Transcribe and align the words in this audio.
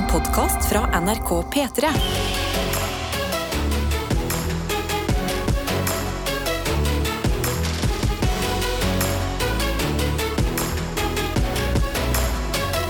En 0.00 0.06
podkast 0.06 0.68
fra 0.68 1.00
NRK 1.00 1.28
P3. 1.54 1.88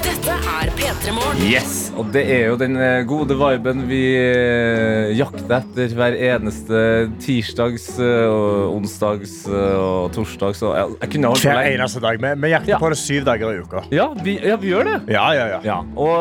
Dette 0.03 0.31
er 0.31 0.71
P3 0.77 1.13
Morgen. 1.13 1.47
Yes, 1.47 1.90
og 2.01 2.09
det 2.15 2.23
er 2.33 2.47
jo 2.49 2.57
den 2.61 2.77
eh, 2.81 3.03
gode 3.09 3.37
viben 3.37 3.83
vi 3.91 3.99
eh, 4.17 5.11
jakter 5.19 5.53
etter 5.59 5.93
hver 5.99 6.15
eneste 6.17 6.81
tirsdags, 7.21 7.87
eh, 8.01 8.25
og 8.31 8.75
onsdags 8.79 9.35
og 9.51 10.09
torsdags. 10.17 10.63
Og 10.65 10.73
jeg, 10.79 10.95
jeg 11.03 11.13
kunne 11.15 11.33
holdt 11.35 11.45
på 11.45 11.53
Hver 11.53 11.71
eneste 11.75 12.03
dag. 12.05 12.21
Vi, 12.25 12.33
vi 12.47 12.53
jakter 12.55 12.73
Ja. 12.75 12.79
på 12.81 12.91
det 12.93 12.99
syv 13.03 13.25
dager 13.29 13.53
i 13.53 13.61
uka. 13.65 13.83
Ja 13.93 14.09
vi, 14.25 14.39
ja, 14.41 14.57
vi 14.63 14.73
gjør 14.73 14.89
det. 14.89 14.97
Ja, 15.13 15.27
ja, 15.37 15.47
ja. 15.57 15.61
Ja, 15.67 15.79
og 15.99 16.17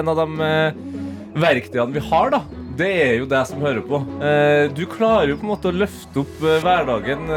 en 0.00 0.10
av 0.12 0.22
de 0.22 0.50
verktøyene 1.36 1.92
vi 1.94 2.02
har, 2.10 2.30
da, 2.32 2.42
det 2.76 2.90
er 3.06 3.14
jo 3.20 3.28
deg 3.30 3.46
som 3.48 3.62
hører 3.64 3.84
på. 3.86 4.00
Du 4.76 4.82
klarer 4.90 5.30
jo 5.32 5.38
på 5.40 5.46
en 5.46 5.52
måte 5.54 5.70
å 5.70 5.76
løfte 5.76 6.22
opp 6.24 6.42
hverdagen 6.64 7.28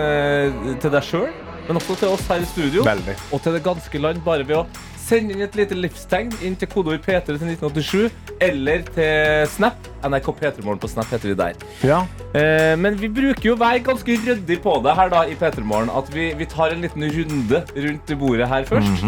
til 0.81 0.93
deg 0.95 1.05
sjøl, 1.05 1.29
men 1.67 1.79
også 1.79 1.99
til 2.01 2.13
oss 2.15 2.25
her 2.31 2.41
i 2.43 2.47
studio. 2.49 2.83
Veldig. 2.87 3.15
Og 3.35 3.43
til 3.45 3.55
det 3.59 3.63
ganske 3.67 4.01
land, 4.03 4.23
bare 4.25 4.47
ved 4.47 4.57
å 4.63 4.65
sende 5.09 5.33
inn 5.35 5.41
et 5.45 5.55
lite 5.57 5.75
livstegn 5.77 6.29
inn 6.45 6.55
til 6.59 6.69
kodeord 6.71 7.01
P3 7.05 7.23
til 7.27 7.39
1987, 7.41 8.11
eller 8.45 8.85
til 8.95 9.49
Snap. 9.55 9.89
NRK 10.05 10.29
P3morgen 10.39 10.79
på 10.79 10.87
Snap 10.91 11.09
heter 11.11 11.33
vi 11.33 11.35
der. 11.39 11.57
Ja. 11.83 12.03
Eh, 12.37 12.75
men 12.79 12.95
vi 13.01 13.09
bruker 13.11 13.49
jo 13.49 13.57
å 13.57 13.59
være 13.59 13.81
ganske 13.89 14.15
ryddig 14.23 14.59
på 14.63 14.77
det 14.85 14.93
her 14.95 15.11
da 15.11 15.25
i 15.27 15.35
P3 15.39 15.65
Morgen. 15.67 15.91
At 15.91 16.07
vi, 16.13 16.29
vi 16.39 16.47
tar 16.49 16.71
en 16.75 16.85
liten 16.85 17.03
runde 17.17 17.63
rundt 17.75 18.13
bordet 18.21 18.47
her 18.51 18.67
først. 18.69 19.03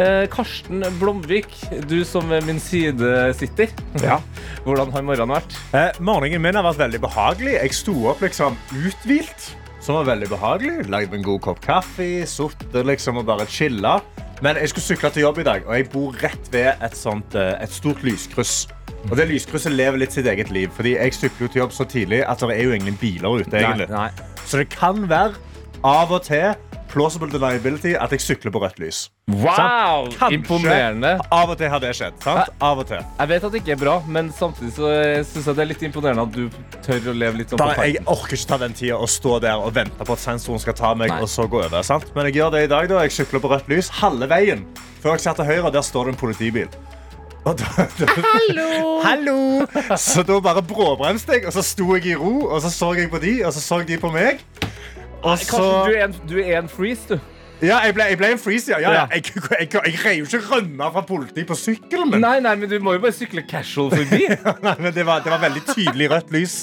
eh, 0.00 0.24
Karsten 0.32 0.84
Blomvik, 1.00 1.50
du 1.90 1.98
som 2.08 2.30
ved 2.32 2.46
min 2.48 2.60
side 2.62 3.10
sitter. 3.36 3.68
Ja. 4.04 4.16
Hvordan 4.64 4.92
har 4.94 5.04
morgenen 5.04 5.34
vært? 5.36 5.58
Eh, 5.76 6.00
morgenen 6.00 6.40
min 6.46 6.56
har 6.56 6.64
vært 6.70 6.80
veldig 6.86 7.02
behagelig. 7.04 7.58
Jeg 7.58 7.76
sto 7.82 7.96
opp 8.14 8.22
liksom 8.24 8.56
uthvilt, 8.80 9.50
som 9.84 9.98
var 10.00 10.08
veldig 10.14 10.30
behagelig. 10.32 10.88
Lagde 10.92 11.20
en 11.20 11.26
god 11.26 11.44
kopp 11.50 11.60
kaffe, 11.64 12.08
sittet 12.28 12.86
liksom 12.88 13.20
og 13.20 13.28
bare 13.28 13.48
chilla. 13.50 13.98
Men 14.40 14.56
jeg 14.56 14.70
skulle 14.72 14.84
sykle 14.84 15.10
til 15.12 15.26
jobb 15.26 15.38
i 15.42 15.44
dag, 15.44 15.66
og 15.66 15.74
jeg 15.76 15.88
bor 15.92 16.16
rett 16.22 16.46
ved 16.52 16.70
et, 16.80 16.96
sånt, 16.96 17.34
eh, 17.36 17.52
et 17.60 17.72
stort 17.72 18.00
lyskryss. 18.06 18.68
Og 19.10 19.16
det 19.16 19.26
lyskrysset 19.28 19.72
lever 19.72 20.00
litt 20.00 20.16
sitt 20.16 20.28
eget 20.28 20.50
liv, 20.52 20.72
fordi 20.76 20.94
jeg 20.96 21.16
sykler 21.16 21.46
jo 21.46 21.50
til 21.52 21.62
jobb 21.62 21.76
så 21.76 21.86
tidlig 21.88 22.22
at 22.24 22.40
det 22.40 22.56
er 22.56 22.68
jo 22.68 22.76
ingen 22.76 22.96
biler 23.00 23.40
ute. 23.40 23.60
Nei, 23.60 23.86
nei. 23.90 24.08
Så 24.46 24.60
det 24.60 24.70
kan 24.72 25.04
være 25.08 25.36
av 25.84 26.12
og 26.12 26.24
til 26.28 26.56
plausible 26.90 27.30
deniability 27.32 27.94
at 27.98 28.12
jeg 28.14 28.22
sykler 28.24 28.52
på 28.54 28.62
rødt 28.62 28.80
lys. 28.82 29.04
Wow! 29.30 30.08
Kanskje. 30.10 30.34
Imponerende. 30.36 31.12
Av 31.32 31.50
og 31.52 31.58
til 31.60 31.70
har 31.70 31.82
det 31.82 31.92
skjedd. 31.96 32.18
sant? 32.24 32.50
Av 32.60 32.82
og 32.82 32.88
til. 32.90 33.02
Jeg 33.20 33.32
vet 33.32 33.46
at 33.46 33.54
det 33.54 33.62
ikke 33.62 33.74
er 33.76 33.80
bra, 33.80 33.96
men 34.06 34.30
samtidig 34.34 34.72
så 34.76 34.90
syns 35.30 35.50
jeg 35.50 35.58
det 35.58 35.64
er 35.64 35.70
litt 35.70 35.84
imponerende 35.86 36.26
at 36.26 36.34
du 36.34 36.78
tør 36.86 37.10
å 37.12 37.16
leve 37.16 37.42
litt 37.42 37.54
sånn 37.54 37.62
på 37.62 37.88
jeg 37.90 38.04
orker 38.10 38.36
ikke 38.36 38.50
ta 38.52 38.60
den 38.64 38.76
tida 38.76 38.98
og 38.98 39.10
stå 39.10 39.38
der 39.42 39.62
og 39.62 39.74
vente 39.76 40.06
på 40.06 40.16
at 40.16 40.22
sensoren 40.22 40.62
skal 40.62 40.76
ta 40.78 40.94
meg. 40.98 41.12
Nei. 41.14 41.20
og 41.24 41.30
så 41.30 41.46
gå 41.50 41.62
over, 41.62 41.82
sant? 41.86 42.10
Men 42.16 42.28
jeg 42.28 42.40
gjør 42.40 42.54
det 42.56 42.64
i 42.66 42.70
dag. 42.74 42.88
da. 42.90 43.02
Jeg 43.06 43.16
sykler 43.20 43.42
på 43.42 43.50
rødt 43.52 43.68
lys 43.70 43.90
halve 44.00 44.28
veien. 44.30 44.66
Før 45.00 45.16
jeg 45.16 45.26
ser 45.26 45.38
til 45.38 45.48
høyre, 45.48 45.72
der 45.74 45.86
står 45.86 46.10
det 46.10 46.16
en 46.16 46.20
politibil. 46.20 46.80
Og 47.48 47.56
da, 47.56 47.86
da, 47.96 48.06
Hallo! 49.04 49.36
Så 49.96 50.22
da 50.28 50.36
bare 50.44 50.62
bråbremste 50.62 51.38
jeg, 51.38 51.46
og 51.48 51.54
så 51.56 51.64
sto 51.64 51.86
jeg 51.96 52.12
i 52.12 52.18
ro, 52.20 52.34
og 52.50 52.60
så 52.60 52.72
så 52.72 52.92
jeg 52.98 53.08
på 53.12 53.20
de, 53.22 53.38
og 53.46 53.54
så 53.56 53.62
så 53.64 53.80
de 53.88 53.96
på 54.00 54.10
meg. 54.12 54.42
Og 55.22 55.38
så 55.38 55.60
du 55.86 55.92
er 55.92 56.06
en, 56.08 56.16
du 56.28 56.38
er 56.40 56.58
en 56.62 56.68
freeze, 56.70 57.08
du. 57.08 57.18
Ja, 57.60 57.76
jeg 57.84 57.92
ble, 57.92 58.06
jeg 58.08 58.16
ble 58.16 58.28
en 58.32 58.38
freeze, 58.40 58.70
ja. 58.72 58.78
ja, 58.80 58.92
ja. 58.94 59.00
Jeg, 59.12 59.26
jeg, 59.36 59.42
jeg, 59.60 59.68
jeg 59.84 59.96
greier 60.00 60.20
jo 60.22 60.28
ikke 60.30 60.40
rømme 60.48 60.86
fra 60.94 61.02
politiet 61.04 61.48
på 61.48 61.56
sykkelen 61.60 62.08
min. 62.14 62.22
Nei, 62.24 62.38
nei, 62.40 62.54
men 62.56 62.70
du 62.70 62.78
må 62.80 62.94
jo 62.96 63.02
bare 63.02 63.12
sykle 63.12 63.42
casual 63.50 63.90
forbi. 63.92 64.22
Nei, 64.66 64.74
men 64.80 64.94
det 64.96 65.04
var, 65.04 65.20
det 65.24 65.32
var 65.34 65.42
veldig 65.42 65.62
tydelig 65.68 66.08
rødt 66.14 66.32
lys, 66.32 66.54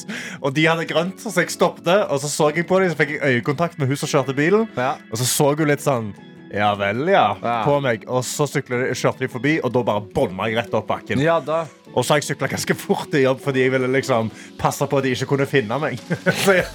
og 0.42 0.56
de 0.58 0.66
hadde 0.66 0.88
grønt, 0.90 1.22
så 1.22 1.36
jeg 1.38 1.54
stoppet. 1.54 1.92
Og 2.10 2.18
så 2.24 2.32
så 2.34 2.50
jeg 2.56 2.66
på 2.70 2.82
dem, 2.82 2.90
så 2.90 2.98
fikk 2.98 3.14
jeg 3.14 3.38
øyekontakt 3.38 3.78
med 3.78 3.92
hun 3.92 4.02
som 4.02 4.10
kjørte 4.10 4.34
bilen. 4.38 4.66
Ja. 4.74 4.96
Og 5.12 5.22
så 5.22 5.30
så 5.30 5.52
hun 5.54 5.70
litt 5.70 5.86
sånn 5.86 6.16
ja 6.54 6.72
vel, 6.80 7.04
ja, 7.12 7.36
Ja. 7.44 7.64
på 7.66 7.78
meg. 7.84 8.06
Og 8.08 8.24
så 8.26 8.48
de, 8.50 8.62
kjørte 8.96 9.26
de 9.26 9.30
forbi, 9.32 9.58
og 9.62 9.74
da 9.76 9.84
bare 9.86 10.02
bånna 10.16 10.48
jeg 10.50 10.58
rett 10.62 10.74
opp 10.80 10.88
bakken. 10.90 11.22
Ja, 11.22 11.40
da. 11.44 11.66
Og 11.96 12.06
så 12.06 12.14
har 12.14 12.22
jeg 12.22 12.28
sykla 12.30 12.50
ganske 12.52 12.76
fort 12.78 13.08
til 13.14 13.24
jobb 13.24 13.40
fordi 13.42 13.64
jeg 13.64 13.74
ville 13.74 13.90
liksom 13.92 14.30
passe 14.60 14.86
på 14.86 15.00
at 15.00 15.06
de 15.06 15.14
ikke 15.16 15.30
kunne 15.32 15.48
finne 15.50 15.80
meg. 15.82 16.02
så, 16.44 16.58
jeg, 16.60 16.66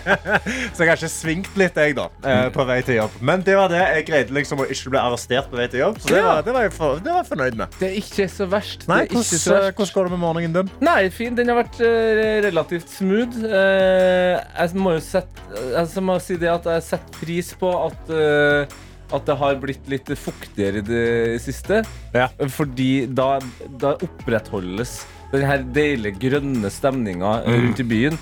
så 0.74 0.84
jeg 0.84 0.90
har 0.90 0.96
ikke 0.96 1.12
svingt 1.12 1.60
litt, 1.60 1.78
jeg, 1.78 1.96
da, 1.98 2.08
eh, 2.24 2.46
på 2.54 2.66
vei 2.68 2.80
til 2.86 3.00
jobb. 3.00 3.20
Men 3.20 3.44
det 3.46 3.56
var 3.58 3.70
det. 3.72 3.82
Jeg 4.00 4.06
greide 4.08 4.36
liksom 4.36 4.64
å 4.64 4.68
ikke 4.70 4.94
bli 4.94 5.00
arrestert 5.02 5.50
på 5.52 5.60
vei 5.60 5.68
til 5.70 5.84
jobb, 5.84 6.00
så 6.02 6.14
det 6.14 6.24
var, 6.26 6.42
det 6.46 6.56
var, 6.56 6.66
jeg, 6.66 6.74
for, 6.76 7.02
det 7.04 7.14
var 7.14 7.22
jeg 7.22 7.30
fornøyd 7.30 7.60
med. 7.62 7.78
Det 7.80 7.90
er 7.90 7.96
ikke 8.00 8.28
så 8.32 8.48
verst. 8.50 8.86
Nei, 8.90 9.02
ikke 9.08 9.24
så 9.24 9.38
hvordan, 9.38 9.64
verst. 9.66 9.78
hvordan 9.78 9.94
går 9.94 10.10
det 10.10 10.14
med 10.16 10.22
morgenen 10.24 10.58
din? 10.58 10.74
Nei, 10.90 11.00
fin. 11.14 11.36
Den 11.38 11.52
har 11.52 11.60
vært 11.62 11.80
eh, 11.86 12.36
relativt 12.48 12.92
smooth. 12.92 13.40
Eh, 13.46 14.36
jeg 14.36 14.82
må 14.82 14.96
jo 14.96 15.02
sette, 15.04 15.50
jeg 15.74 16.06
må 16.06 16.18
si 16.22 16.38
det 16.40 16.50
at 16.52 16.70
jeg 16.74 16.86
setter 16.90 17.20
pris 17.20 17.52
på 17.60 17.72
at, 17.86 18.14
eh, 18.14 18.78
at 19.12 19.26
det 19.26 19.36
har 19.40 19.54
blitt 19.62 19.88
litt 19.90 20.10
fuktigere 20.18 20.80
i 20.82 20.86
det 20.86 21.40
siste. 21.44 21.82
Ja. 22.14 22.28
Fordi 22.48 23.06
da, 23.06 23.38
da 23.80 23.94
opprettholdes 24.06 25.00
den 25.32 25.44
her 25.46 25.62
deilige 25.74 26.18
grønne 26.28 26.70
stemninga 26.74 27.40
Mm. 27.46 27.54
rundt 27.66 27.80
i 27.80 27.86
byen. 27.86 28.18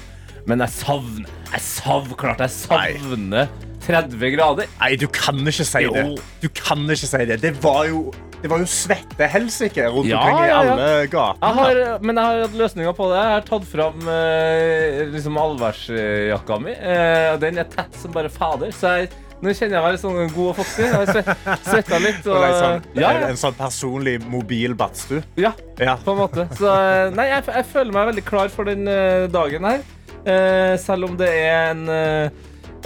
Men 0.49 0.61
jeg 0.65 0.69
savner 0.79 1.29
Jeg 1.53 1.61
savner, 1.65 2.15
klart 2.17 2.39
jeg 2.45 2.51
savner 2.53 3.49
30 3.85 4.31
grader. 4.37 4.67
Nei, 4.81 4.97
du 5.01 5.07
kan 5.09 5.37
ikke 5.49 5.65
si 5.65 5.81
Jo. 5.85 5.93
det. 5.95 6.21
Du 6.43 6.49
kan 6.49 6.79
ikke 6.89 7.07
si 7.09 7.25
det. 7.25 7.39
Det 7.41 7.53
var 7.63 7.87
jo, 7.89 8.11
det 8.43 8.51
var 8.51 8.59
jo 8.61 8.67
svette 8.69 9.29
helsike 9.33 9.87
rundt 9.89 10.09
Ja, 10.11 10.19
omkring 10.21 10.45
i 10.45 10.49
ja, 10.49 10.59
ja. 10.65 10.73
alle 10.73 11.07
gatene. 11.09 11.99
Men 12.05 12.17
jeg 12.21 12.25
har 12.25 12.43
hatt 12.45 12.59
løsninger 12.61 12.93
på 12.99 13.09
det. 13.13 13.17
Jeg 13.23 13.33
har 13.33 13.47
tatt 13.49 13.65
fram 13.71 14.09
eh, 14.13 15.07
liksom 15.15 15.39
allværsjakka 15.41 16.61
mi. 16.65 16.73
Eh, 16.77 17.37
den 17.41 17.59
er 17.59 17.69
tett 17.73 17.97
som 17.97 18.13
bare 18.13 18.29
fader. 18.33 18.71
Så 18.77 18.93
jeg, 18.99 19.09
nå 19.43 19.53
kjenner 19.55 19.77
jeg 19.79 19.85
meg 19.85 19.93
litt 19.95 20.03
sånn 20.03 20.33
god 20.35 20.49
og 20.51 20.57
foxy. 20.59 20.83
Jeg 20.83 20.95
har 20.95 21.07
sve- 21.07 21.57
svetta 21.69 21.99
litt. 22.03 22.27
Og, 22.27 22.43
er 22.43 22.57
sånn, 22.59 22.83
ja, 22.99 23.11
en, 23.15 23.29
en 23.31 23.39
sånn 23.39 23.55
personlig 23.59 24.17
mobil 24.27 24.75
badstue. 24.75 25.23
ja, 25.39 25.53
Ja. 25.79 25.97
på 26.05 26.13
en 26.17 26.19
måte. 26.25 26.49
Så 26.59 26.67
eh, 26.73 27.11
nei, 27.15 27.29
jeg, 27.31 27.45
jeg 27.47 27.69
føler 27.73 27.93
meg 27.95 28.11
veldig 28.13 28.25
klar 28.27 28.49
for 28.55 28.65
den 28.69 28.89
eh, 28.91 29.29
dagen 29.31 29.65
her. 29.69 29.81
Eh, 30.27 30.75
selv 30.83 31.05
om 31.11 31.17
det 31.17 31.29
er 31.31 31.71
en 31.71 31.85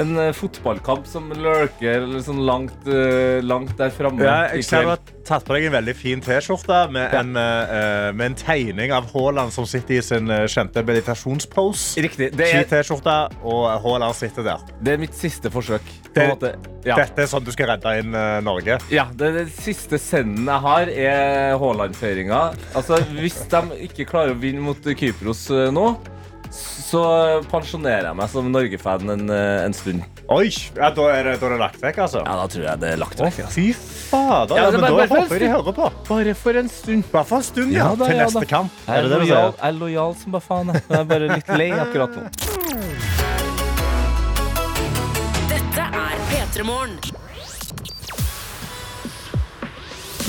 en 0.00 0.18
eh, 0.18 0.32
fotballkamp 0.36 1.06
som 1.08 1.28
lurker 1.36 2.02
eller 2.02 2.22
sånn 2.24 2.40
langt, 2.46 2.86
eh, 2.88 3.42
langt 3.44 3.74
der 3.78 3.92
framme. 3.94 4.24
Ja, 4.24 4.48
jeg 4.52 4.66
ser 4.66 4.86
du 4.86 4.92
har 4.92 5.02
tatt 5.26 5.46
på 5.46 5.56
deg 5.56 5.68
en 5.68 5.76
veldig 5.76 5.94
fin 5.96 6.22
T-skjorte 6.22 6.78
med, 6.92 7.12
ja. 7.14 7.22
uh, 7.22 8.08
med 8.16 8.32
en 8.32 8.36
tegning 8.38 8.90
av 8.94 9.06
Haaland 9.12 9.52
som 9.54 9.66
sitter 9.68 10.00
i 10.00 10.02
sin 10.02 10.30
kjente 10.50 10.82
meditasjonspose. 10.86 12.02
Riktig. 12.02 12.32
Det 12.36 12.48
er, 12.48 12.66
T-skjorte, 12.68 13.16
og 13.46 13.68
Haaland 13.84 14.18
sitter 14.18 14.46
der. 14.50 14.64
det 14.82 14.96
er 14.96 15.02
mitt 15.02 15.14
siste 15.16 15.52
forsøk. 15.52 15.86
På 16.12 16.26
Det-. 16.40 16.56
Ja. 16.82 16.96
Dette 16.98 17.22
er 17.22 17.28
sånn 17.30 17.44
du 17.46 17.52
skal 17.54 17.70
redde 17.70 17.92
inn 18.00 18.16
uh, 18.16 18.40
Norge. 18.44 18.80
Ja, 18.92 19.06
det, 19.14 19.30
det 19.36 19.44
siste 19.54 20.00
senden 20.02 20.48
jeg 20.50 20.64
har, 20.66 20.90
er 20.90 21.54
Haaland-feiringa. 21.62 22.42
Altså, 22.78 22.98
hvis 23.14 23.38
de 23.52 23.84
ikke 23.86 24.08
klarer 24.10 24.34
å 24.34 24.40
vinne 24.42 24.64
mot 24.64 24.90
Kypros 24.98 25.46
uh, 25.54 25.68
nå, 25.74 25.92
så 26.92 27.02
pensjonerer 27.48 28.10
jeg 28.10 28.16
meg 28.18 28.28
som 28.28 28.50
Norge-fan 28.52 29.08
en, 29.14 29.30
eh, 29.32 29.64
en 29.64 29.72
stund. 29.76 30.02
Oi, 30.32 30.50
ja, 30.76 30.90
da, 30.92 31.06
er 31.12 31.24
det, 31.30 31.32
da 31.40 31.46
er 31.48 31.54
det 31.56 31.60
lagt 31.62 31.80
vekk, 31.82 31.98
altså. 32.04 32.20
Ja, 32.26 32.34
da 32.42 32.46
tror 32.52 32.66
jeg 32.68 32.80
det 32.82 32.90
er 32.92 33.00
lagt 33.00 33.18
vekk. 33.20 33.38
Altså. 33.46 33.54
fy 33.56 33.66
fader. 34.12 34.56
Ja, 34.56 34.62
Ja, 34.66 34.70
det 34.70 34.80
men 34.80 34.90
bare- 34.92 35.06
da 35.08 35.14
håper 35.16 35.38
jeg 35.38 35.40
de 35.40 35.48
hører 35.54 35.76
på. 35.80 35.88
Bare 36.08 36.34
for 36.34 36.60
en 36.60 36.68
stund. 36.68 37.04
Bare 37.12 37.24
for 37.24 37.36
en 37.40 37.42
stund, 37.48 37.72
ja. 37.72 37.88
Ja 37.88 37.94
da, 37.96 38.04
Til 38.06 38.16
ja 38.16 38.24
neste 38.26 38.40
da. 38.44 38.46
kamp. 38.52 38.70
Jeg 38.86 38.96
Er 38.96 39.02
er, 39.04 39.08
lojal, 39.18 39.52
jeg 39.56 39.68
er 39.68 39.72
lojal 39.80 40.14
som 40.22 40.32
bare 40.32 40.46
faen. 40.48 40.72
Jeg 40.76 41.00
er 41.00 41.04
bare 41.04 41.28
litt 41.32 41.48
lei 41.56 41.70
akkurat 41.70 42.16
nå. 42.16 42.28
Dette 45.48 45.84
er 46.04 46.16
P3 46.30 46.64
Morgen. 46.64 46.98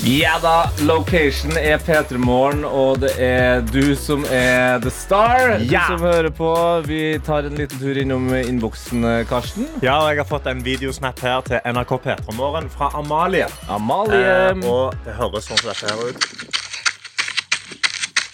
Ja 0.04 0.34
da, 0.36 0.66
location 0.84 1.54
er 1.56 1.78
P3 1.80 2.18
Morgen, 2.20 2.60
og 2.68 2.98
det 3.00 3.14
er 3.24 3.62
du 3.64 3.94
som 3.96 4.20
er 4.28 4.76
the 4.84 4.90
star. 4.92 5.54
Ja. 5.64 5.86
Du 5.88 5.94
som 5.94 6.04
hører 6.04 6.28
på. 6.28 6.50
Vi 6.84 6.98
tar 7.24 7.48
en 7.48 7.56
liten 7.56 7.80
tur 7.80 7.96
innom 7.96 8.26
innboksen, 8.36 9.00
Karsten. 9.30 9.64
Ja, 9.80 10.02
og 10.02 10.10
jeg 10.12 10.20
har 10.20 10.28
fått 10.28 10.50
en 10.52 10.60
videosnap 10.66 11.24
her 11.24 11.40
til 11.48 11.64
NRK 11.64 11.96
P3morgen 12.04 12.68
fra 12.68 12.90
Amalie. 13.00 13.48
Amalie. 13.72 14.20
Eh, 14.20 14.68
og 14.68 14.92
det 15.06 15.16
høres 15.16 15.48
sånn 15.48 15.62
som 15.62 15.72
dette 15.72 15.88
her 15.88 15.96
ut. 16.04 16.28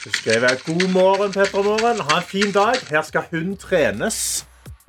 Hun 0.02 0.18
skriver 0.18 0.58
God 0.66 0.86
morgen, 0.90 1.38
P3morgen. 1.38 2.02
Ha 2.10 2.18
en 2.18 2.30
fin 2.34 2.50
dag. 2.50 2.82
Her 2.90 3.06
skal 3.06 3.30
hun 3.30 3.54
trenes 3.54 4.40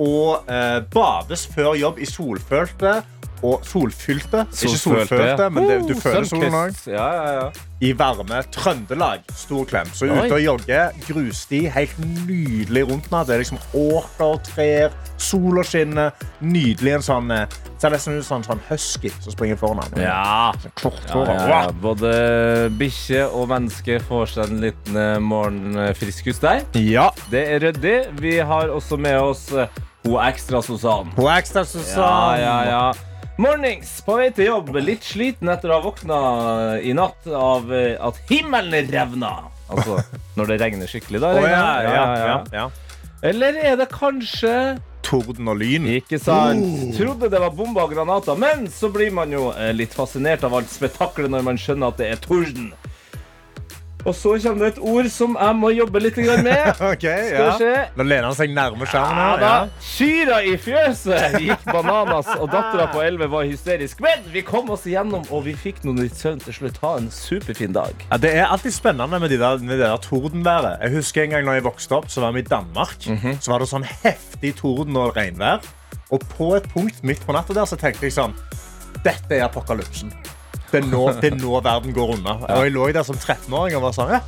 og 0.01 0.49
eh, 0.49 0.81
bades 0.89 1.45
før 1.53 1.75
jobb 1.77 2.01
i 2.01 2.09
solfølte 2.09 3.03
og 3.43 3.65
solfylte. 3.65 4.45
Ikke 4.53 4.77
Solfølte, 4.77 5.49
men 5.49 5.67
det, 5.69 5.79
du 5.89 5.93
Oh, 5.95 6.01
føler 6.01 6.27
solen 6.29 6.55
òg. 6.55 6.79
Ja, 6.89 7.07
ja, 7.17 7.33
ja. 7.39 7.49
I 7.81 7.91
varme 7.97 8.43
Trøndelag. 8.53 9.23
Stor 9.33 9.65
klem. 9.65 9.87
Så 9.97 10.05
ute 10.05 10.35
og 10.35 10.41
jogge. 10.43 10.81
Grussti. 11.07 11.63
Helt 11.73 11.95
nydelig 12.27 12.83
rundt 12.91 13.07
meg. 13.09 13.25
Det 13.25 13.33
er 13.35 13.41
liksom 13.41 13.57
åker, 13.73 14.37
trær, 14.45 14.93
sola 15.17 15.63
skinner. 15.65 16.11
Nydelig 16.45 16.93
en 16.99 17.05
sånn 17.07 17.33
eh, 17.33 17.57
Ser 17.81 17.89
nesten 17.95 18.19
ut 18.19 18.25
som 18.27 18.37
en 18.43 18.45
sånn 18.45 18.61
husky 18.67 19.09
som 19.23 19.33
springer 19.33 19.57
foran 19.57 19.81
ham. 19.81 19.95
Ja. 19.97 20.53
Ja, 20.53 20.91
hår. 21.15 21.31
ja, 21.33 21.47
ja. 21.49 21.61
Både 21.81 22.11
bikkje 22.77 23.23
og 23.25 23.47
menneske 23.49 23.97
får 24.05 24.35
seg 24.35 24.51
en 24.53 24.61
liten 24.67 24.99
eh, 25.01 25.17
morgenfriskus 25.17 26.37
der. 26.43 26.61
Ja. 26.77 27.09
Det 27.33 27.41
er 27.55 27.63
ryddig. 27.65 27.97
Vi 28.21 28.37
har 28.37 28.69
også 28.69 29.01
med 29.01 29.17
oss 29.17 29.47
eh, 29.57 29.65
hun 30.05 30.17
ekstra 30.21 30.61
Susann. 30.65 31.09
Hun 31.17 31.29
ekstra 31.33 31.65
Susann. 31.65 32.37
Ja, 32.37 32.37
ja, 32.37 32.57
ja. 32.69 32.85
Mornings 33.39 33.93
på 34.05 34.17
vei 34.19 34.29
til 34.35 34.49
jobb. 34.49 34.73
Litt 34.83 35.05
sliten 35.07 35.49
etter 35.51 35.71
å 35.71 35.79
ha 35.79 35.85
våkna 35.85 36.19
i 36.83 36.93
natt 36.97 37.27
av 37.27 37.71
eh, 37.73 37.95
at 38.01 38.19
himmelen 38.29 38.91
revna. 38.91 39.33
Altså 39.71 40.01
når 40.35 40.51
det 40.51 40.61
regner 40.65 40.91
skikkelig, 40.91 41.21
da. 41.23 41.33
Regner 41.37 41.55
ja, 41.55 41.65
det. 41.79 41.95
ja, 41.95 42.05
ja, 42.19 42.39
ja. 42.59 42.69
Eller 43.21 43.59
er 43.61 43.75
det 43.77 43.91
kanskje 43.93 44.53
Torden 45.05 45.49
og 45.51 45.57
lyn. 45.59 45.87
Ikke 45.97 46.19
sant? 46.21 46.93
Trodde 46.95 47.29
det 47.31 47.41
var 47.41 47.53
bomber 47.55 47.87
og 47.87 47.95
granater, 47.95 48.37
men 48.39 48.67
så 48.71 48.91
blir 48.93 49.11
man 49.15 49.33
jo 49.33 49.49
eh, 49.55 49.71
litt 49.75 49.95
fascinert 49.95 50.45
av 50.47 50.55
alt 50.59 50.71
spetakkelet 50.71 51.31
når 51.33 51.47
man 51.49 51.59
skjønner 51.59 51.91
at 51.91 51.99
det 52.01 52.11
er 52.13 52.21
torden. 52.21 52.71
Og 54.05 54.15
så 54.17 54.33
kommer 54.41 54.65
det 54.65 54.69
et 54.73 54.79
ord 54.81 55.09
som 55.13 55.35
jeg 55.37 55.57
må 55.59 55.71
jobbe 55.75 56.01
litt 56.01 56.17
med. 56.17 56.81
okay, 56.91 57.27
Skal 57.29 57.45
ja. 57.45 57.55
se. 57.59 57.71
Nå 57.97 58.05
lener 58.07 58.27
han 58.29 58.37
seg 58.37 58.53
nærme 58.55 58.87
skjermen. 58.89 59.43
Ja. 59.43 59.53
Kyra 59.91 60.39
i 60.47 60.55
fjøset 60.61 61.37
gikk 61.41 61.67
bananas, 61.69 62.29
og 62.37 62.49
dattera 62.51 62.87
på 62.93 63.03
11 63.05 63.31
var 63.31 63.45
hysterisk. 63.49 64.01
Men 64.03 64.25
vi 64.33 64.43
kom 64.47 64.71
oss 64.73 64.87
igjennom, 64.89 65.25
og 65.29 65.45
vi 65.47 65.55
fikk 65.57 65.83
noe 65.85 65.97
nytt 65.99 66.17
søvn 66.17 66.41
til 66.43 66.57
slutt. 66.57 66.79
Ha 66.81 66.95
en 67.01 67.11
superfin 67.13 67.75
dag. 67.77 68.07
Ja, 68.09 68.21
det 68.21 68.33
er 68.39 68.47
alltid 68.47 68.75
spennende 68.75 69.21
med 69.21 69.33
de 69.33 69.39
der, 69.41 69.61
med 69.61 69.77
det 69.77 69.85
der 69.85 70.01
tordenværet. 70.01 70.81
Jeg 70.85 70.97
husker 70.97 71.25
en 71.25 71.35
gang 71.35 71.45
når 71.47 71.59
jeg 71.59 71.67
vokste 71.69 71.99
opp, 71.99 72.09
så 72.11 72.25
var 72.25 72.35
vi 72.35 72.43
i 72.45 72.49
Danmark. 72.49 72.97
Så 73.41 73.53
var 73.53 73.61
det 73.61 73.69
sånn 73.69 73.87
heftig 73.87 74.55
torden 74.61 74.97
og 74.99 75.15
regnvær. 75.17 75.61
Og 76.11 76.23
på 76.35 76.53
et 76.57 76.67
punkt 76.73 77.03
midt 77.07 77.21
på 77.25 77.35
natta 77.35 77.55
der 77.55 77.69
så 77.69 77.77
tenkte 77.79 78.07
jeg 78.07 78.17
sånn 78.17 78.35
Dette 79.05 79.37
er 79.37 79.47
apokalypsen. 79.47 80.11
Det 80.71 80.79
er 80.81 80.87
nå, 80.87 81.01
er 81.57 81.63
verden 81.65 81.95
går 81.95 82.15
unna. 82.15 82.37
Og 82.47 82.65
jeg 82.65 82.75
lå 82.75 82.87
der 82.95 83.03
som 83.07 83.17
13-åring 83.19 83.75
og 83.79 83.89
var 83.89 83.97
sånn 83.97 84.13
Ja, 84.15 84.21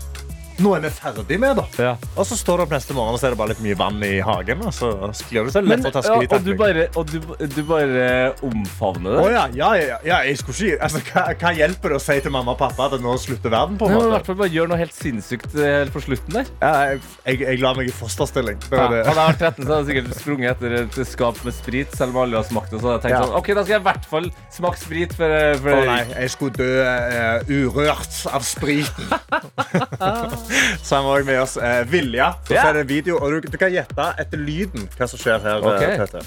nå 0.62 0.76
er 0.78 0.84
vi 0.86 0.90
ferdig 0.94 1.40
med 1.42 1.58
da. 1.58 1.66
Ja. 1.82 1.94
Og 2.18 2.26
så 2.30 2.38
står 2.38 2.60
du 2.62 2.64
opp 2.68 2.74
neste 2.76 2.94
morgen 2.98 3.16
og 3.16 3.20
så 3.22 3.28
er 3.30 3.34
det 3.34 3.40
bare 3.42 3.54
litt 3.54 3.64
mye 3.66 3.78
vann 3.80 4.02
i 4.06 4.20
hagen. 4.24 4.62
Og 4.68 4.74
så 4.76 4.92
sklir 5.18 5.48
du 5.48 5.56
Men, 5.64 5.82
lett 5.82 5.88
å 5.90 5.94
ta 5.96 6.04
ja, 6.06 6.20
og 6.24 6.44
du 6.46 6.54
bare, 6.60 6.88
og 7.00 7.10
du, 7.10 7.20
du 7.56 7.62
bare 7.68 8.06
omfavner 8.46 9.18
Å 9.20 9.26
det? 9.28 9.34
ja, 9.34 9.44
ja, 9.58 9.70
ja, 9.80 9.98
ja, 10.06 10.20
jeg 10.28 10.38
skulle 10.42 10.74
ikke 10.74 10.84
altså, 10.88 11.02
hva, 11.10 11.26
hva 11.42 11.54
hjelper 11.58 11.94
det 11.96 12.00
å 12.00 12.04
si 12.04 12.18
til 12.26 12.34
mamma 12.36 12.54
og 12.56 12.60
pappa 12.62 12.88
at 12.90 12.98
nå 13.02 13.16
slutter 13.22 13.54
verden? 13.54 13.78
på 13.80 13.88
en 13.90 13.96
måte? 13.98 14.12
hvert 14.14 14.30
fall 14.30 14.40
bare 14.44 14.54
gjør 14.54 14.70
noe 14.72 14.80
helt 14.82 14.94
sinnssykt 14.96 15.56
eh, 15.58 15.80
helt 15.84 15.94
på 15.96 16.04
slutten 16.06 16.38
der. 16.38 16.50
Ja, 16.62 16.72
jeg, 16.94 17.02
jeg, 17.26 17.40
jeg 17.48 17.62
la 17.64 17.74
meg 17.78 17.90
i 17.90 17.96
fosterstilling. 17.96 18.60
Det 18.68 18.78
Ja. 18.78 18.84
var 18.84 18.94
det. 18.94 19.02
Hadde 19.08 19.24
jeg 19.24 19.32
vært 19.34 19.44
13, 19.44 19.66
så 19.66 19.72
hadde 19.74 19.80
jeg 19.82 19.90
sikkert 20.04 20.22
sprunget 20.22 20.52
etter 20.54 20.76
et 20.84 21.00
skap 21.10 21.40
med 21.46 21.56
sprit. 21.58 21.96
Selv 21.98 22.14
om 22.16 22.22
alle 22.24 22.38
har 22.40 22.48
smakt 22.48 22.72
det. 22.74 22.82
Så 22.84 22.90
hadde 22.92 23.00
jeg 23.00 23.06
tenkt 23.08 23.24
sånn, 23.26 23.36
ok, 23.40 23.50
da 23.58 23.64
skal 23.66 23.76
jeg 23.76 23.82
i 23.84 23.88
hvert 23.90 24.08
fall 24.14 24.30
smake 24.58 24.82
sprit. 24.84 25.16
For, 25.18 25.38
eh, 25.40 25.56
for 25.64 25.80
Å 25.80 25.84
nei, 25.90 26.00
jeg 26.14 26.34
skulle 26.34 26.58
dø 26.58 26.70
uh, 26.84 27.54
urørt 27.54 28.20
av 28.34 28.46
spriten. 28.48 29.14
Så 30.88 30.96
har 31.02 31.20
vi 31.20 31.28
med 31.32 31.42
oss 31.42 31.58
eh, 31.58 31.84
Vilja. 31.90 32.34
Så 32.48 32.54
yeah. 32.56 32.68
er 32.70 32.74
det 32.80 32.86
en 32.86 32.90
video, 32.90 33.18
og 33.20 33.32
du, 33.32 33.50
du 33.54 33.58
kan 33.58 33.72
gjette 33.74 34.10
etter 34.20 34.42
lyden 34.42 34.90
hva 34.98 35.08
som 35.10 35.22
skjer 35.22 35.40
her. 35.44 35.64
Okay. 35.64 35.94
eh, 35.94 36.04
Peter. 36.04 36.22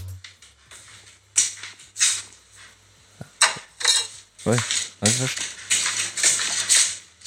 Oi, 4.46 4.56
nei, 5.02 5.10
først. 5.10 5.44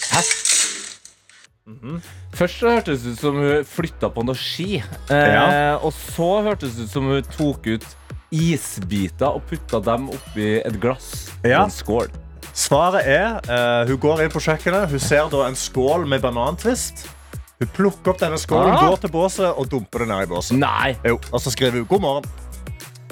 Hæ? 0.10 0.22
Først 2.34 2.60
så 2.62 2.72
hørtes 2.74 3.04
det 3.04 3.12
ut 3.14 3.22
som 3.22 3.36
hun 3.38 3.66
flytta 3.68 4.10
på 4.16 4.24
noe 4.26 4.38
ski. 4.40 4.80
Eh, 4.80 5.34
Ja. 5.36 5.76
Og 5.84 5.94
så 5.94 6.30
hørtes 6.48 6.78
det 6.78 6.88
ut 6.88 6.94
som 6.94 7.10
hun 7.12 7.28
tok 7.36 7.68
ut 7.68 7.86
isbiter 8.32 9.28
og 9.36 9.44
putta 9.50 9.82
dem 9.84 10.10
oppi 10.14 10.60
et 10.62 10.80
glass. 10.82 11.30
Ja. 11.44 11.64
En 11.66 11.74
skål. 11.74 12.10
Svaret 12.60 13.08
er 13.08 13.38
uh, 13.48 13.88
hun 13.88 14.00
går 14.04 14.26
inn 14.26 14.34
på 14.34 14.42
kjøkkenet. 14.44 14.90
Hun 14.92 15.00
ser 15.00 15.30
da 15.32 15.46
en 15.48 15.56
skål 15.56 16.04
med 16.12 16.22
banantvist. 16.26 17.06
Hun 17.60 17.70
plukker 17.76 18.14
opp 18.14 18.20
denne 18.22 18.38
skålen, 18.40 18.72
Ah. 18.76 18.86
går 18.90 19.00
til 19.04 19.12
båset 19.12 19.48
og 19.50 19.68
dumper 19.72 20.04
det 20.04 20.08
ned 20.12 20.24
i 20.28 20.30
båset. 20.32 20.58
Nei, 20.60 20.96
Jo, 21.06 21.18
og 21.32 21.40
så 21.44 21.52
skriver 21.52 21.80
hun 21.80 21.86
'god 21.88 22.02
morgen'. 22.02 22.30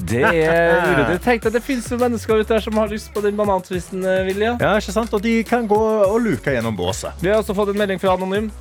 det 0.08 0.24
er 0.24 0.82
uryddig. 0.88 1.22
Tenk 1.24 1.44
deg, 1.44 1.54
Det 1.54 1.64
finnes 1.64 1.88
jo 1.92 1.98
mennesker 1.98 2.40
ute 2.40 2.54
der 2.54 2.60
som 2.60 2.74
har 2.78 2.88
lyst 2.88 3.14
på 3.14 3.22
den 3.22 3.36
banantvisten, 3.38 4.06
eh, 4.06 4.26
Vilja. 4.26 4.58
Ja, 4.60 4.76
ikke 4.78 4.92
sant? 4.94 5.14
Og 5.14 5.22
de 5.22 5.44
kan 5.44 5.68
gå 5.68 5.80
og 6.08 6.22
luke 6.22 6.52
gjennom 6.52 6.78
båset. 6.78 7.12
Vi 7.22 7.30
har 7.30 7.38
også 7.42 7.54
fått 7.56 7.70
en 7.70 7.78
melding 7.78 8.00
fra 8.00 8.14
Anonym. 8.16 8.52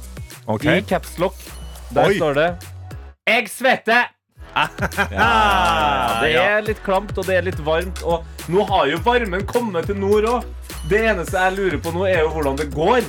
Ok? 0.48 0.64
I 0.64 0.80
capslock. 0.80 1.34
Der 1.94 2.06
Oi. 2.06 2.14
står 2.18 2.34
det 2.34 2.56
Jeg 3.28 3.48
svetter! 3.48 4.04
Ja, 4.56 6.20
det 6.22 6.32
er 6.40 6.64
litt 6.64 6.80
klamt, 6.84 7.16
og 7.18 7.26
det 7.28 7.36
er 7.38 7.46
litt 7.46 7.60
varmt. 7.66 8.02
Og 8.06 8.24
nå 8.52 8.64
har 8.70 8.88
jo 8.90 9.00
varmen 9.04 9.44
kommet 9.48 9.90
til 9.90 9.98
nord 10.00 10.28
òg. 10.30 10.46
Det 10.90 11.02
eneste 11.10 11.40
jeg 11.40 11.56
lurer 11.56 11.78
på 11.82 11.92
nå, 11.94 12.06
er 12.08 12.22
jo 12.24 12.32
hvordan 12.34 12.58
det 12.60 12.68
går. 12.74 13.06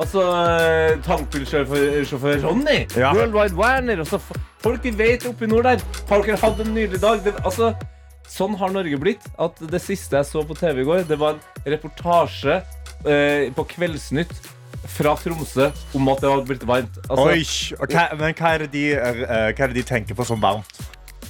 Altså, 0.00 0.24
eh, 0.56 0.98
tankbilsjåfør 1.04 2.42
Ronny. 2.46 2.86
Ja. 2.96 3.12
Worldwide 3.14 3.56
Werner. 3.56 4.04
Altså, 4.04 4.20
folk 4.62 4.84
vi 4.84 4.92
vet 4.96 5.26
oppe 5.28 5.44
i 5.44 5.50
nord 5.50 5.68
der. 5.68 5.82
Har 6.08 6.24
dere 6.24 6.40
hatt 6.40 6.62
en 6.64 6.72
nydelig 6.74 7.02
dag? 7.02 7.20
Det, 7.24 7.34
altså, 7.44 7.74
sånn 8.30 8.56
har 8.60 8.72
Norge 8.72 9.00
blitt. 9.00 9.26
At 9.40 9.60
det 9.60 9.82
siste 9.84 10.16
jeg 10.20 10.28
så 10.28 10.44
på 10.46 10.56
TV 10.56 10.82
i 10.84 10.88
går, 10.88 11.04
det 11.08 11.20
var 11.20 11.36
en 11.36 11.74
reportasje 11.74 12.62
eh, 13.04 13.50
på 13.56 13.66
Kveldsnytt 13.74 14.32
fra 14.86 15.16
Tromsø 15.16 15.70
om 15.94 16.08
at 16.08 16.20
det 16.22 16.30
hadde 16.30 16.46
blitt 16.48 16.64
varmt. 16.68 16.96
Altså, 17.08 17.26
Oi, 17.28 17.86
hva, 17.90 18.06
men 18.18 18.34
hva 18.34 18.54
er, 18.54 18.66
de, 18.72 18.86
er, 18.94 19.20
eh, 19.26 19.52
hva 19.52 19.66
er 19.66 19.74
det 19.74 19.74
de 19.74 19.82
tenker 19.82 20.14
på 20.18 20.24
som 20.26 20.40
varmt? 20.40 20.80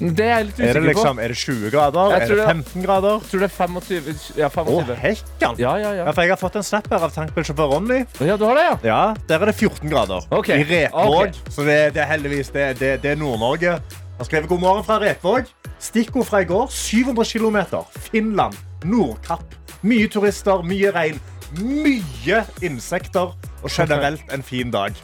Det 0.00 0.24
er 0.24 0.30
jeg 0.38 0.44
litt 0.46 0.60
Er 0.60 0.64
det, 0.64 0.68
usikker 0.70 0.80
på. 0.80 0.88
liksom, 0.94 1.18
er 1.20 1.28
det 1.28 1.36
20 1.36 1.70
grader? 1.74 2.12
Er 2.16 2.20
det 2.24 2.36
det- 2.38 2.46
15 2.46 2.82
grader? 2.86 3.18
Jeg 3.20 3.28
tror 3.30 3.40
det 3.40 3.48
er 3.50 3.56
25. 3.56 4.36
Ja, 4.38 4.46
Å, 4.48 4.50
25. 4.54 4.96
hekkan! 4.96 5.58
Ja, 5.58 5.74
ja, 5.76 5.90
ja. 5.92 6.04
Ja, 6.06 6.12
for 6.12 6.22
jeg 6.22 6.30
har 6.30 6.36
fått 6.40 6.56
en 6.56 6.62
snap 6.62 6.88
her 6.88 7.04
av 7.04 7.12
tankbilsjåfør 7.12 7.68
Ronny. 7.74 8.06
ja, 8.24 8.36
du 8.36 8.44
har 8.46 8.54
det, 8.54 8.64
ja? 8.64 8.78
Ja, 8.82 9.14
Der 9.28 9.42
er 9.42 9.46
det 9.46 9.56
14 9.56 9.90
grader. 9.90 10.24
Okay. 10.30 10.62
I 10.62 10.64
Repvåg. 10.64 11.28
Okay. 11.28 11.32
Så 11.50 11.66
det, 11.66 11.92
det 11.94 12.00
er 12.00 12.06
heldigvis 12.16 12.48
det, 12.50 12.78
det, 12.78 13.02
det 13.02 13.10
er 13.10 13.16
Nord-Norge. 13.16 13.80
Han 14.16 14.24
skrev 14.24 14.46
god 14.48 14.60
morgen 14.60 14.84
fra 14.84 14.98
Repvåg. 15.00 15.44
Stikkord 15.78 16.24
fra 16.26 16.40
i 16.40 16.44
går. 16.44 16.68
700 16.68 17.24
km. 17.24 17.84
Finland. 18.10 18.56
Nordkapp. 18.84 19.44
Mye 19.82 20.08
turister, 20.08 20.62
mye 20.64 20.90
regn. 20.92 21.20
Mye 21.58 22.44
insekter. 22.62 23.32
Og 23.62 23.70
generelt 23.70 24.22
en 24.32 24.42
fin 24.42 24.70
dag. 24.70 24.94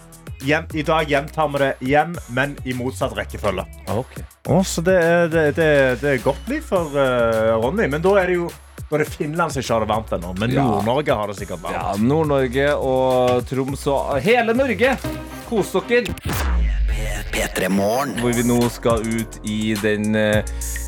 Gjen- 0.45 0.69
I 0.77 0.83
dag 0.83 1.09
gjentar 1.09 1.49
vi 1.53 1.59
det 1.59 1.73
igjen, 1.81 2.17
men 2.29 2.57
i 2.65 2.73
motsatt 2.77 3.17
rekkefølge. 3.17 3.65
Okay. 3.89 4.23
Så 4.65 4.83
det 4.85 4.95
er, 5.03 5.29
det, 5.33 5.45
det, 5.57 6.01
det 6.01 6.11
er 6.13 6.23
godt 6.25 6.49
liv 6.49 6.63
for 6.63 6.93
uh, 6.95 7.57
Ronny. 7.63 7.89
Men 7.89 8.05
da 8.05 8.15
er 8.21 8.27
det 8.31 8.37
jo 8.39 8.51
da 8.87 9.01
er 9.01 9.09
Finland 9.11 9.51
som 9.51 9.63
ikke 9.63 9.75
har 9.75 9.83
det 9.83 9.91
varmt 9.91 10.13
ennå. 10.15 10.35
Men 10.39 10.53
Nord-Norge 10.55 11.15
har 11.19 11.27
det 11.33 11.37
sikkert 11.41 11.63
varmt. 11.65 11.75
Ja, 11.75 11.97
Nord-Norge 11.99 12.69
og 12.79 13.47
Troms 13.49 13.87
og 13.91 14.21
hele 14.23 14.55
Norge. 14.55 14.93
Kos 15.49 15.73
dere. 15.89 16.15
Hvor 18.21 18.33
vi 18.33 18.45
nå 18.47 18.61
skal 18.73 19.03
ut 19.03 19.41
i 19.45 19.75
den 19.83 20.15
eh, 20.17 20.39
eh, 20.39 20.86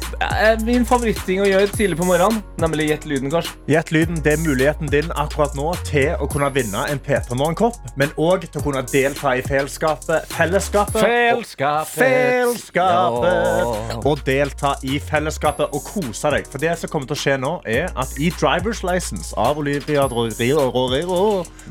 Min 0.65 0.87
favoritting 0.89 1.43
å 1.43 1.47
gjøre 1.49 1.69
tidlig 1.73 1.99
på 1.99 2.07
morgenen, 2.09 2.43
nemlig 2.63 2.89
gjett 2.91 3.07
lyden, 3.09 3.31
kanskje. 3.33 3.55
Gjett 3.71 3.93
lyden. 3.95 4.19
Det 4.25 4.33
er 4.35 4.43
muligheten 4.43 4.91
din 4.93 5.13
akkurat 5.15 5.55
nå 5.59 5.71
til 5.89 6.15
å 6.19 6.29
kunne 6.31 6.51
vinne 6.55 6.85
en 6.91 7.01
P3 7.03 7.37
Morgen-kopp, 7.39 7.79
men 8.01 8.13
òg 8.17 8.49
til 8.49 8.61
å 8.61 8.65
kunne 8.65 8.83
delta 8.91 9.37
i 9.39 9.45
fellesskapet. 9.47 10.29
Fellesskapet. 10.33 11.01
Fellesskapet. 11.05 11.95
Fellesskapet. 12.03 13.97
Og 14.05 14.25
delta 14.27 14.75
i 14.83 14.99
fellesskapet 15.03 15.73
og 15.73 15.83
kose 15.87 16.35
deg. 16.35 16.49
For 16.51 16.63
det 16.63 16.77
som 16.81 16.93
kommer 16.93 17.11
til 17.11 17.19
å 17.19 17.23
skje 17.23 17.39
nå, 17.41 17.55
er 17.69 17.91
at 17.99 18.15
i 18.19 18.33
Drivers 18.41 18.85
License 18.87 19.35
av 19.39 19.59
Olivia 19.59 20.09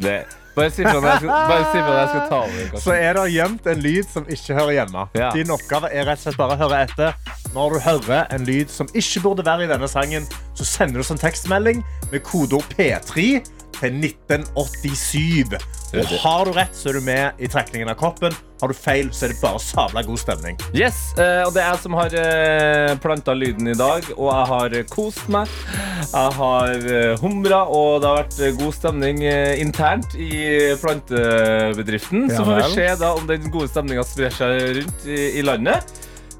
Det. 0.01 0.20
Bare 0.57 0.71
si 0.73 0.83
fra 0.83 0.97
når 0.97 1.09
jeg 1.11 1.19
skal, 1.21 2.21
ta 2.31 2.37
over. 2.41 2.79
så 2.81 2.95
er 2.95 3.13
det 3.13 3.25
gjemt 3.35 3.67
en 3.69 3.81
lyd 3.83 4.07
som 4.09 4.25
ikke 4.25 4.55
hører 4.57 4.73
hjemme. 4.79 5.03
Ja. 5.17 5.29
Din 5.35 5.53
oppgave 5.53 5.91
er 5.93 6.07
rett 6.09 6.17
og 6.17 6.25
slett 6.25 6.39
bare 6.39 6.57
å 6.57 6.61
høre 6.63 6.79
etter. 6.87 7.35
Når 7.53 7.75
du 7.75 7.79
hører 7.85 8.33
en 8.33 8.47
lyd 8.47 8.73
som 8.73 8.89
ikke 8.97 9.21
burde 9.27 9.45
være 9.45 9.67
i 9.67 9.69
denne 9.69 9.89
sangen, 9.91 10.25
så 10.57 10.65
sender 10.65 10.97
du 10.97 11.05
oss 11.05 11.13
en 11.13 11.21
tekstmelding 11.21 11.83
med 12.11 12.25
kodeord 12.25 12.65
P3 12.73 13.27
til 13.79 13.98
1987. 14.01 15.57
Og 15.96 16.13
har 16.22 16.46
du 16.46 16.51
rett, 16.55 16.75
så 16.75 16.91
er 16.91 16.98
du 16.98 17.05
med 17.05 17.39
i 17.39 17.48
trekningen 17.51 17.89
av 17.91 17.98
koppen. 18.00 18.36
Har 18.60 18.72
du 18.72 18.75
feil, 18.75 19.12
så 19.13 19.27
er 19.27 19.34
det 19.34 19.38
bare 19.39 19.62
sabla 19.62 20.01
god 20.03 20.19
stemning. 20.19 20.57
Yes, 20.75 20.98
eh, 21.22 21.43
og 21.46 21.53
det 21.55 21.62
er 21.62 21.69
jeg 21.69 21.81
som 21.84 21.96
har 21.98 22.15
eh, 22.17 22.93
planta 23.03 23.36
lyden 23.38 23.69
i 23.72 23.75
dag, 23.77 24.10
og 24.17 24.31
jeg 24.31 24.50
har 24.51 24.75
kost 24.91 25.29
meg. 25.31 25.51
Jeg 26.10 26.34
har 26.39 26.74
eh, 26.74 27.13
humra, 27.22 27.62
og 27.69 28.01
det 28.01 28.10
har 28.10 28.19
vært 28.24 28.60
god 28.60 28.75
stemning 28.75 29.24
internt 29.62 30.17
i 30.17 30.74
plantebedriften. 30.81 32.27
Ja 32.31 32.41
Så 32.41 32.50
får 32.50 32.62
vi 32.62 32.67
se 32.74 32.89
da 33.03 33.13
om 33.15 33.29
den 33.29 33.48
gode 33.53 33.72
stemninga 33.72 34.05
sprer 34.07 34.34
seg 34.34 34.65
rundt 34.81 35.07
i, 35.07 35.22
i 35.39 35.46
landet. 35.46 35.96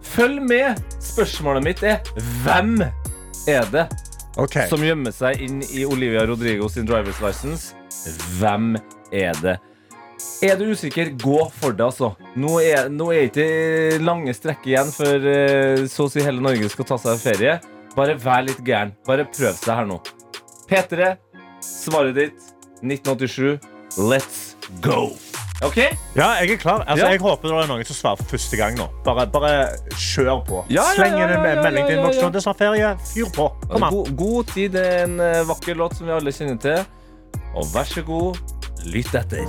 Følg 0.08 0.42
med. 0.44 0.84
Spørsmålet 1.04 1.66
mitt 1.70 1.86
er 1.86 2.02
hvem 2.44 2.82
er 3.48 3.70
det 3.72 3.88
Ok. 4.38 4.60
som 4.70 4.84
gjemmer 4.86 5.14
seg 5.16 5.42
inn 5.42 5.62
i 5.74 5.86
Olivia 5.88 6.26
Rodrigo 6.30 6.70
sin 6.70 6.88
driver's 6.88 7.22
license. 7.24 7.74
Hvem 8.38 8.76
er 9.12 9.38
det? 9.42 9.58
Er 10.46 10.58
du 10.58 10.68
usikker, 10.72 11.12
gå 11.18 11.40
for 11.58 11.74
det, 11.74 11.86
altså. 11.86 12.12
Nå 12.38 12.60
er, 12.62 12.90
nå 12.94 13.10
er 13.14 13.28
ikke 13.28 13.98
lange 14.02 14.34
strekk 14.38 14.66
igjen 14.70 14.92
før 14.94 15.26
eh, 15.32 15.86
så 15.90 16.06
å 16.08 16.12
si 16.14 16.22
hele 16.26 16.42
Norge 16.42 16.70
skal 16.74 16.90
ta 16.90 16.98
seg 17.02 17.22
ferie. 17.22 17.58
Bare 17.98 18.18
vær 18.22 18.46
litt 18.46 18.62
gæren. 18.66 18.94
Bare 19.08 19.26
prøv 19.30 19.58
seg 19.58 19.74
her 19.80 19.90
nå. 19.90 19.98
P3, 20.70 21.16
svaret 21.66 22.18
ditt 22.18 22.52
1987. 22.86 23.58
Let's 23.98 24.54
go. 24.86 25.16
OK? 25.66 25.78
Ja, 26.16 26.28
jeg 26.42 26.52
er 26.52 26.58
klar. 26.58 26.84
Altså, 26.88 27.06
Ja. 27.06 27.12
Jeg 27.12 27.20
håper 27.20 27.48
det 27.48 27.64
er 27.64 27.68
noen 27.68 27.86
som 27.86 27.96
svarer 27.96 28.16
for 28.22 28.26
første 28.38 28.58
gang 28.58 28.78
nå. 28.78 28.86
Bare, 29.04 29.28
bare 29.28 29.68
kjør 29.96 30.44
på. 30.46 30.66
Ja, 30.70 30.82
ja, 30.84 30.84
Sleng 30.96 31.18
ja, 31.18 31.24
inn 31.26 31.34
en 31.34 31.64
melding 31.64 31.86
til 31.88 31.96
ja, 31.96 31.96
ja, 31.96 31.98
innboksen. 31.98 32.22
ja. 32.22 32.30
Det 32.30 32.36
er 32.36 32.46
snart 32.46 32.58
ferie. 32.62 32.92
Fyr 33.14 33.32
på. 33.36 33.48
Kom 33.72 33.84
an. 33.84 33.94
God, 33.94 34.12
god 34.18 34.44
tid 34.54 34.76
er 34.76 35.04
en 35.08 35.20
eh, 35.20 35.42
vakker 35.50 35.76
låt 35.76 35.96
som 35.98 36.06
vi 36.08 36.14
alle 36.14 36.32
kjenner 36.32 36.58
til. 36.62 36.86
Og 37.58 37.66
vær 37.74 37.84
så 37.90 38.02
god, 38.06 38.38
lytt 38.86 39.16
etter. 39.18 39.46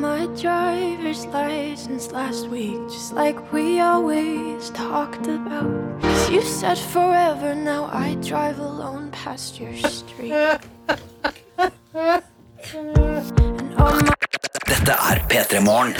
My 0.00 0.26
driver's 0.36 1.26
license 1.34 2.10
last 2.12 2.48
week, 2.48 2.78
just 2.88 3.12
like 3.14 3.36
we 3.52 3.80
always 3.80 4.70
talked 4.70 5.26
about. 5.28 5.68
'Cause 6.00 6.30
you 6.32 6.40
said 6.42 6.78
forever, 6.78 7.54
now 7.54 7.88
I 7.92 8.14
drive 8.22 8.58
alone 8.60 9.10
past 9.12 9.58
your 9.60 9.74
street. 9.76 10.32
And 12.74 13.74
all 13.78 13.94
my 14.00 14.14
Dette 14.70 14.94
er 14.94 15.18
P3 15.26 15.58
Morgen. 15.66 15.96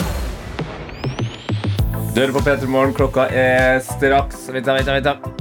Du 2.14 2.20
hører 2.20 2.32
på 2.36 2.42
P3 2.46 2.68
Morgen. 2.70 2.92
Klokka 2.94 3.24
er 3.34 3.80
straks 3.82 4.44
Vent, 4.54 4.68
da, 4.68 4.76
vent, 4.76 4.86
da, 4.86 5.00
da. 5.10 5.40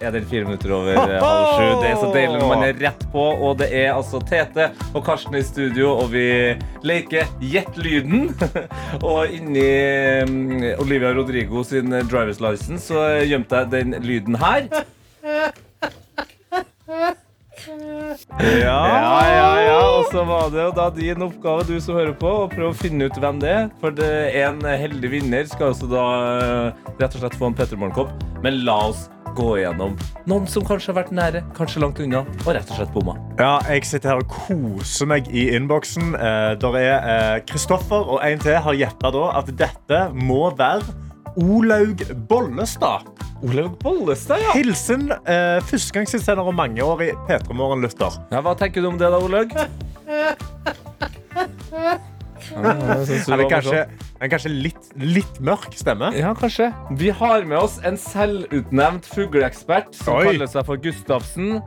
Der 0.00 0.16
er 0.16 0.24
fire 0.30 0.46
minutter 0.48 0.72
over 0.72 0.96
eh, 0.96 1.18
halv 1.20 1.50
sju. 1.52 1.66
Det 1.82 1.90
er 1.90 1.98
så 2.00 2.08
deilig 2.14 2.38
når 2.40 2.48
man 2.54 2.64
er 2.66 2.80
rett 2.80 3.04
på. 3.12 3.26
Og 3.36 3.60
det 3.60 3.68
er 3.68 3.90
altså 3.92 4.22
Tete 4.24 4.70
og 4.94 5.04
Karsten 5.04 5.36
i 5.36 5.42
studio, 5.44 5.90
og 5.92 6.08
vi 6.14 6.24
leker 6.88 7.28
Gjett 7.44 7.76
lyden. 7.76 8.32
og 9.10 9.28
inni 9.28 9.66
mm, 10.24 10.54
Olivia 10.82 11.12
Rodrigo 11.12 11.66
sin 11.68 11.92
eh, 11.92 12.08
driver's 12.08 12.40
license 12.40 12.88
så 12.88 13.04
gjemte 13.28 13.60
jeg 13.60 13.74
den 13.76 13.98
lyden 14.00 14.40
her. 14.40 14.72
Ja, 17.66 18.80
ja, 19.28 19.48
ja. 19.62 19.78
Og 19.98 20.10
så 20.10 20.24
var 20.26 20.50
det 20.52 20.62
jo 20.64 20.74
da 20.76 20.88
din 20.94 21.24
oppgave, 21.24 21.66
du 21.68 21.76
som 21.82 21.98
hører 21.98 22.14
på, 22.18 22.34
å 22.44 22.50
prøve 22.50 22.72
å 22.72 22.76
finne 22.76 23.08
ut 23.08 23.18
hvem 23.22 23.40
det 23.42 23.54
er. 23.54 23.72
For 23.82 23.94
det 23.94 24.10
er 24.32 24.50
en 24.50 24.62
heldig 24.66 25.12
vinner 25.12 25.48
skal 25.50 25.72
også 25.72 25.90
da 25.90 26.04
eh, 26.42 26.86
rett 27.00 27.10
og 27.12 27.22
slett 27.22 27.38
få 27.38 27.50
en 27.50 27.58
Pettermorgen-kopp. 27.58 28.14
Men 28.44 28.62
la 28.66 28.78
oss 28.90 29.08
gå 29.36 29.46
igjennom 29.56 29.94
noen 30.28 30.46
som 30.50 30.64
kanskje 30.66 30.92
har 30.92 30.98
vært 31.00 31.12
nære, 31.16 31.40
kanskje 31.56 31.80
langt 31.82 32.00
unna, 32.02 32.22
og 32.44 32.50
rett 32.52 32.68
og 32.68 32.76
slett 32.78 32.92
bomma. 32.94 33.14
Ja, 33.40 33.54
jeg 33.72 33.86
sitter 33.88 34.12
her 34.12 34.20
og 34.22 34.28
koser 34.32 35.08
meg 35.08 35.30
i 35.32 35.48
innboksen. 35.56 36.12
Eh, 36.18 36.50
der 36.62 36.78
er 36.82 37.44
Kristoffer 37.48 38.12
og 38.16 38.20
en 38.26 38.42
til 38.42 38.58
har 38.66 38.76
gjetta 38.78 39.12
da 39.14 39.24
at 39.40 39.48
dette 39.58 40.02
må 40.12 40.44
være 40.58 40.84
Olaug 41.40 42.02
Bollestad. 42.28 43.00
Olaug 43.42 43.78
Bollestad, 43.82 44.38
ja. 44.42 44.52
Hilsen 44.56 45.08
eh, 45.12 45.58
førstegangsinnsender 45.68 46.44
og 46.46 46.54
mangeårig 46.58 47.12
P3 47.28 47.54
Morgen-lytter. 47.56 48.12
ja. 48.32 48.38
Hva 48.44 48.52
tenker 48.58 48.80
du 48.84 48.88
om 48.92 48.98
det, 49.00 49.08
da, 49.12 49.18
Olaug? 49.18 49.50
Han 52.52 53.40
er 53.40 53.46
kanskje, 53.48 53.84
han 53.86 54.24
er 54.26 54.30
kanskje 54.32 54.50
litt, 54.52 54.88
litt 54.98 55.38
mørk 55.44 55.72
stemme. 55.78 56.10
Ja, 56.18 56.32
kanskje. 56.36 56.68
Vi 57.00 57.08
har 57.16 57.44
med 57.48 57.56
oss 57.58 57.78
en 57.86 57.96
selvutnevnt 58.00 59.06
fugleekspert 59.08 59.94
som 59.96 60.18
Oi. 60.18 60.24
kaller 60.28 60.48
seg 60.50 60.66
for 60.68 60.76
Gustavsen. 60.82 61.60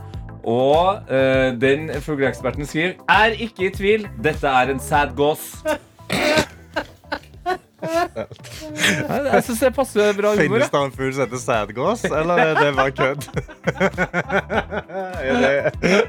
Og 0.45 1.09
eh, 1.09 1.55
den 1.57 1.89
fugleeksperten 2.05 2.67
skriver 2.69 2.99
Er 3.09 3.33
ikke 3.33 3.65
i 3.65 3.71
tvil, 3.73 4.05
dette 4.21 4.45
er 4.45 4.69
en 4.75 4.81
sad 4.83 5.15
gås. 5.17 5.55
Nei, 5.65 5.79
Jeg 9.35 9.43
syns 9.45 9.61
det 9.63 9.71
passer 9.75 10.13
bra 10.17 10.33
humor. 10.35 10.41
Finnes 10.41 10.71
det 10.73 10.81
en 10.81 10.93
fugl 10.95 11.13
som 11.15 11.25
heter 11.25 11.41
sædgås, 11.41 12.05
eller 12.09 12.41
er 12.43 12.59
det 12.59 12.69
bare 12.77 12.93
kødd? 12.95 13.27
er, 15.25 15.41
det, 15.41 15.51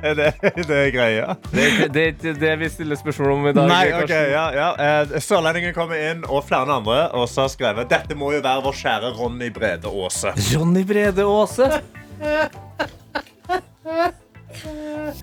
er, 0.03 0.15
det, 0.19 0.29
er 0.51 0.69
det 0.71 0.83
greia? 0.95 1.37
Det, 1.53 2.03
er 2.03 2.13
ikke 2.13 2.35
det 2.41 2.55
vi 2.61 2.71
stiller 2.73 3.01
spørsmål 3.01 3.35
om 3.37 3.49
i 3.51 3.55
dag. 3.57 3.73
Nei, 3.73 3.87
ok, 4.03 4.15
ja, 4.35 4.47
ja. 4.57 4.69
Eh, 4.89 5.17
Sørlendingen 5.23 5.75
kommer 5.77 6.01
inn, 6.11 6.27
og 6.29 6.45
flere 6.49 6.79
andre, 6.81 7.01
og 7.17 7.29
så 7.31 7.47
har 7.47 7.53
skrevet 7.55 7.91
Dette 7.91 8.19
må 8.19 8.35
jo 8.35 8.45
være 8.45 8.65
vår 8.67 8.79
kjære 8.85 9.17
Ronny 9.19 9.51
Brede 9.55 9.91
Aase. 9.91 10.37
Ronny 10.55 10.87
Brede 10.89 11.27
Aase. 11.27 11.73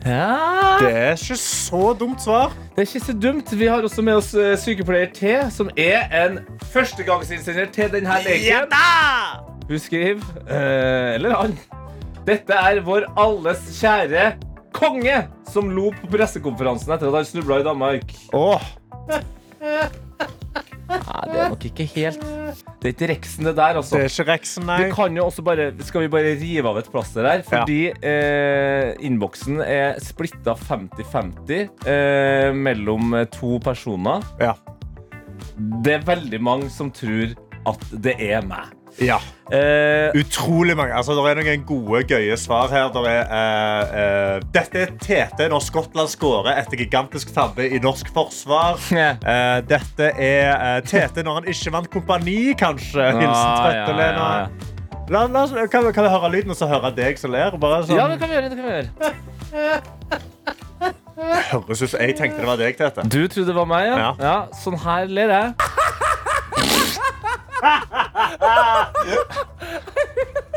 Ja 0.04 0.78
Det 0.82 0.90
er 0.92 1.12
ikke 1.16 1.38
så 1.40 1.94
dumt 2.00 2.22
svar. 2.22 2.52
Det 2.76 2.84
er 2.84 2.88
ikke 2.90 3.06
så 3.06 3.14
dumt. 3.16 3.52
Vi 3.56 3.68
har 3.72 3.86
også 3.86 4.04
med 4.04 4.20
oss 4.20 4.34
eh, 4.36 4.56
sykepleier 4.60 5.12
T, 5.16 5.36
som 5.54 5.70
er 5.80 6.10
en 6.24 6.40
førstegangsinnsender 6.74 7.70
til 7.72 7.92
denne 7.94 8.18
leken. 8.26 8.74
Hun 9.70 9.80
skriver, 9.80 10.26
eh, 10.44 11.14
eller 11.16 11.38
han 11.40 11.56
Dette 12.28 12.56
er 12.56 12.82
vår 12.84 13.08
alles 13.20 13.64
kjære 13.80 14.34
konge 14.76 15.22
som 15.52 15.70
lo 15.72 15.92
på 15.96 16.08
pressekonferansen 16.12 16.94
etter 16.96 17.12
at 17.12 17.20
han 17.22 17.28
snubla 17.28 17.60
i 17.62 17.68
Danmark. 17.68 18.16
Åh, 18.34 18.64
Nei, 20.90 21.22
det 21.32 21.40
er 21.40 21.54
nok 21.54 21.66
ikke 21.70 21.86
helt 21.94 22.24
Det 22.82 22.90
er 22.90 22.92
ikke 22.92 23.08
Rexen, 23.14 23.48
det 23.48 23.54
der, 23.56 23.80
altså. 23.80 23.96
det 23.96 24.04
er 24.04 24.12
ikke 24.12 24.26
Rexen, 24.32 24.66
nei. 24.68 24.78
Vi 24.84 24.90
kan 24.98 25.16
jo 25.18 25.26
også 25.30 25.46
bare, 25.46 25.70
skal 25.88 26.06
vi 26.06 26.12
bare 26.12 26.36
rive 26.42 26.70
av 26.70 26.82
et 26.82 26.92
plaster 26.92 27.28
her? 27.30 27.46
Fordi 27.48 27.80
eh, 27.96 28.92
innboksen 29.08 29.64
er 29.64 29.98
splitta 30.04 30.58
50-50 30.60 31.88
eh, 31.88 32.52
mellom 32.56 33.16
to 33.34 33.58
personer. 33.64 34.26
Ja. 34.44 34.58
Det 35.86 35.98
er 36.00 36.08
veldig 36.08 36.42
mange 36.44 36.72
som 36.74 36.92
tror 36.94 37.34
at 37.70 37.92
det 38.04 38.18
er 38.20 38.44
meg. 38.46 38.83
Ja. 39.02 39.18
Eh, 39.54 40.10
Utrolig 40.18 40.76
mange. 40.78 40.94
Altså, 40.96 41.14
det 41.18 41.24
er 41.32 41.36
noen 41.42 41.64
gode, 41.68 42.04
gøye 42.10 42.38
svar 42.40 42.70
her. 42.72 42.90
Der 42.94 43.08
er, 43.10 43.22
eh, 43.38 43.84
eh, 44.02 44.40
dette 44.56 44.80
er 44.86 44.94
Tete 45.02 45.48
når 45.52 45.62
Skottland 45.66 46.10
skårer 46.10 46.58
etter 46.62 46.78
gigantisk 46.80 47.34
tabbe 47.36 47.66
i 47.70 47.80
norsk 47.84 48.10
forsvar. 48.16 48.80
Eh, 49.34 49.60
dette 49.70 50.12
er 50.18 50.54
eh, 50.54 50.82
Tete 50.88 51.24
når 51.26 51.34
han 51.42 51.50
ikke 51.52 51.72
vant 51.74 51.90
kompani, 51.94 52.54
kanskje. 52.60 53.04
Hilsen 53.18 53.30
Ah, 53.30 53.72
ja, 53.74 53.86
ja, 53.88 54.48
ja. 54.48 54.48
Kan, 55.68 55.86
vi- 55.86 55.92
kan 55.94 56.04
vi 56.06 56.10
høre 56.10 56.30
lyden 56.32 56.52
og 56.52 56.58
så 56.58 56.68
høre 56.70 56.90
deg 56.96 57.18
som 57.20 57.32
ler? 57.34 57.52
Bare 57.60 57.84
sånn. 57.84 57.98
ja, 58.00 58.08
det 58.08 58.20
kan 58.22 58.30
vi 58.30 58.36
gjøre. 58.38 58.50
det 58.50 58.58
kan 58.58 58.66
vi 58.66 58.72
gjøre 58.78 58.90
Høres 61.52 61.82
ut 61.84 61.90
som 61.92 62.00
jeg 62.02 62.16
tenkte 62.18 62.40
det 62.42 62.48
var 62.48 62.58
deg, 62.60 62.78
Tete. 62.80 63.04
Du 63.08 63.20
trodde 63.28 63.48
det 63.52 63.56
var 63.56 63.68
meg, 63.70 63.86
ja? 63.92 63.98
Ja. 64.00 64.12
ja 64.24 64.38
sånn 64.64 64.80
her 64.82 65.06
ler 65.12 65.30
jeg. 65.36 65.54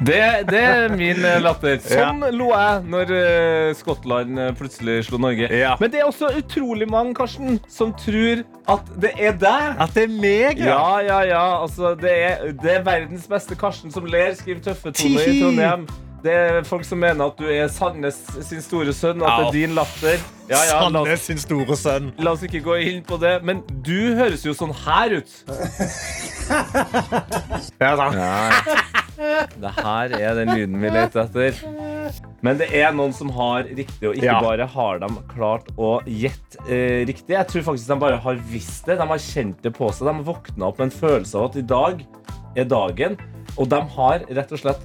Det, 0.00 0.16
det 0.48 0.60
er 0.64 0.94
min 0.96 1.18
eh, 1.28 1.42
latter. 1.44 1.76
Sånn 1.84 2.22
lo 2.32 2.46
jeg 2.54 2.86
når 2.88 3.10
eh, 3.12 3.72
Skottland 3.76 4.38
eh, 4.40 4.48
plutselig 4.56 5.02
slo 5.10 5.20
Norge. 5.20 5.50
Ja. 5.52 5.74
Men 5.80 5.92
det 5.92 6.00
er 6.00 6.08
også 6.08 6.30
utrolig 6.40 6.88
mange 6.88 7.12
Karsten, 7.18 7.58
som 7.68 7.92
tror 8.00 8.40
at 8.72 8.88
det 9.02 9.12
er 9.20 9.36
deg. 9.36 9.66
At 9.76 9.92
det 9.96 10.06
er 10.08 10.14
meg, 10.14 10.62
Ja, 10.64 11.02
ja, 11.04 11.20
ja. 11.28 11.42
Altså, 11.60 11.92
det, 12.00 12.14
er, 12.16 12.46
det 12.62 12.78
er 12.78 12.86
verdens 12.86 13.28
beste 13.28 13.58
Karsten 13.60 13.92
som 13.92 14.08
ler, 14.08 14.32
skriver 14.40 14.64
Tøffe 14.70 14.94
toner 14.96 15.28
i 15.28 15.42
Trondheim. 15.42 15.84
Det 16.24 16.32
er 16.36 16.64
folk 16.68 16.84
som 16.84 17.00
mener 17.00 17.30
at 17.30 17.38
du 17.40 17.46
er 17.48 17.68
Sandnes 17.72 18.18
sin 18.44 18.60
store 18.64 18.92
sønn, 18.96 19.22
at 19.24 19.38
det 19.40 19.46
er 19.46 19.54
din 19.54 19.76
latter. 19.76 20.18
Ja, 20.50 20.60
ja, 20.68 20.80
la, 20.80 21.00
Sandnes 21.00 21.24
sin 21.28 21.40
store 21.40 21.76
sønn. 21.80 22.10
la 22.20 22.34
oss 22.36 22.44
ikke 22.44 22.60
gå 22.64 22.76
inn 22.88 23.00
på 23.04 23.16
det. 23.20 23.38
Men 23.44 23.62
du 23.84 24.16
høres 24.16 24.44
jo 24.48 24.56
sånn 24.56 24.72
her 24.84 25.20
ut. 25.20 25.38
Ja, 27.80 27.92
sant. 27.96 28.16
Det 29.60 29.70
her 29.76 30.14
er 30.16 30.38
den 30.38 30.50
lyden 30.56 30.78
vi 30.80 30.90
leter 30.92 31.26
etter. 31.26 31.58
Men 32.44 32.56
det 32.60 32.70
er 32.76 32.94
noen 32.96 33.12
som 33.14 33.28
har 33.36 33.66
riktig, 33.68 34.08
og 34.08 34.16
ikke 34.16 34.24
Ja. 34.30 34.38
bare 34.42 34.66
har 34.72 34.98
de 35.02 35.10
klart 35.30 35.68
å 35.76 35.90
gjette 36.08 36.56
eh, 36.68 37.04
riktig. 37.08 37.34
Jeg 37.36 37.46
tror 37.50 37.66
faktisk 37.68 37.88
de 37.92 37.98
bare 38.00 38.16
har 38.24 38.40
visst 38.50 38.86
det. 38.88 38.96
De 38.98 39.06
har 39.06 39.18
kjent 39.20 39.60
det 39.62 39.74
på 39.76 39.90
seg. 39.92 40.08
De 40.08 40.14
har 40.14 40.24
våkna 40.30 40.70
opp 40.70 40.78
med 40.80 40.88
en 40.88 40.96
følelse 41.00 41.36
av 41.36 41.50
at 41.50 41.56
i 41.60 41.66
dag 41.68 42.02
er 42.56 42.64
dagen. 42.64 43.18
Og 43.58 43.68
de 43.68 43.80
har 43.96 44.22
rett 44.30 44.52
og 44.54 44.60
slett 44.62 44.82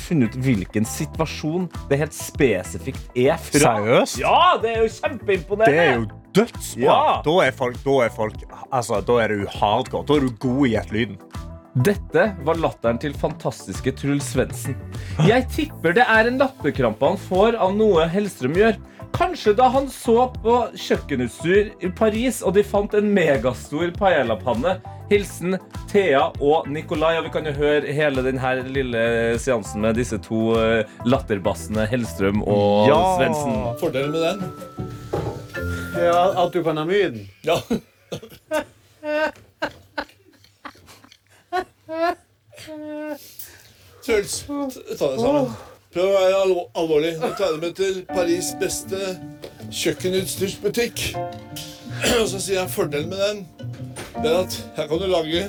funnet 0.00 0.34
ut 0.34 0.42
hvilken 0.42 0.86
situasjon 0.88 1.66
det 1.90 1.98
helt 2.00 2.16
spesifikt 2.16 3.10
er 3.14 3.36
fra. 3.38 3.76
Seriøst? 3.76 4.18
Ja, 4.22 4.56
det 4.62 4.70
er 4.72 4.82
jo 4.82 4.88
kjempeimponerende! 4.98 5.70
Det 5.70 5.82
er 5.84 5.94
jo 6.00 6.06
dødsbra. 6.36 6.82
Ja. 6.86 6.98
Da 7.26 7.36
er 7.46 7.56
folk, 7.56 7.78
da 7.84 7.96
er 8.06 8.12
folk 8.14 8.44
altså, 8.70 9.00
Da 9.06 9.18
er 9.24 9.34
du 9.34 9.46
hardcore. 9.58 10.06
Da 10.08 10.18
er 10.20 10.26
du 10.28 10.34
god 10.46 10.66
i 10.66 10.74
gjettelyden. 10.76 11.16
Dette 11.84 12.30
var 12.46 12.56
latteren 12.56 12.96
til 13.02 13.12
fantastiske 13.20 13.92
Truls 13.98 14.30
Svendsen. 14.32 14.76
Jeg 15.28 15.44
tipper 15.52 15.92
det 15.98 16.06
er 16.08 16.30
en 16.30 16.38
latterkrampe 16.40 17.04
han 17.10 17.18
får 17.20 17.58
av 17.60 17.74
noe 17.76 18.06
Hellstrøm 18.08 18.54
gjør. 18.56 18.78
kanskje 19.16 19.52
da 19.56 19.66
han 19.72 19.86
så 19.88 20.26
på 20.42 20.54
kjøkkenutstyr 20.76 21.68
i 21.84 21.88
Paris, 21.96 22.42
og 22.44 22.52
de 22.56 22.64
fant 22.64 22.92
en 22.96 23.06
megastor 23.16 23.92
paellapanne. 23.96 24.74
Hilsen 25.10 25.54
Thea 25.92 26.26
og 26.42 26.66
Nikolai. 26.68 27.14
Og 27.20 27.28
vi 27.28 27.30
kan 27.36 27.46
jo 27.46 27.52
høre 27.56 27.92
hele 27.94 28.24
denne 28.26 28.54
lille 28.72 29.38
seansen 29.38 29.80
med 29.84 29.96
disse 30.00 30.18
to 30.18 30.56
eh, 30.60 30.84
latterbassene 31.06 31.86
Hellstrøm 31.88 32.40
og 32.42 32.88
Ja. 32.88 32.98
Svendsen. 33.20 33.56
Fordelen 33.80 34.12
med 34.12 34.20
den 34.26 35.45
Ja, 35.98 36.32
Autopanamiden. 36.36 37.28
Ja. 37.42 37.62
Truls, 44.04 44.44
ta 44.98 45.08
deg 45.10 45.20
sammen. 45.20 45.50
Prøv 45.94 46.04
å 46.04 46.12
være 46.12 46.40
alvorlig. 46.76 47.12
Nå 47.20 47.30
tar 47.38 47.54
jeg 47.54 47.62
meg 47.62 47.72
til 47.78 48.02
Paris' 48.10 48.52
beste 48.60 49.00
kjøkkenutstyrsbutikk. 49.72 50.96
Og 52.20 52.28
så 52.28 52.38
sier 52.38 52.60
jeg 52.60 52.74
fordelen 52.74 53.08
med 53.08 53.18
den 53.22 53.38
Det 54.20 54.28
er 54.28 54.42
at 54.42 54.58
her 54.76 54.90
kan 54.90 55.00
du 55.00 55.06
lage 55.08 55.46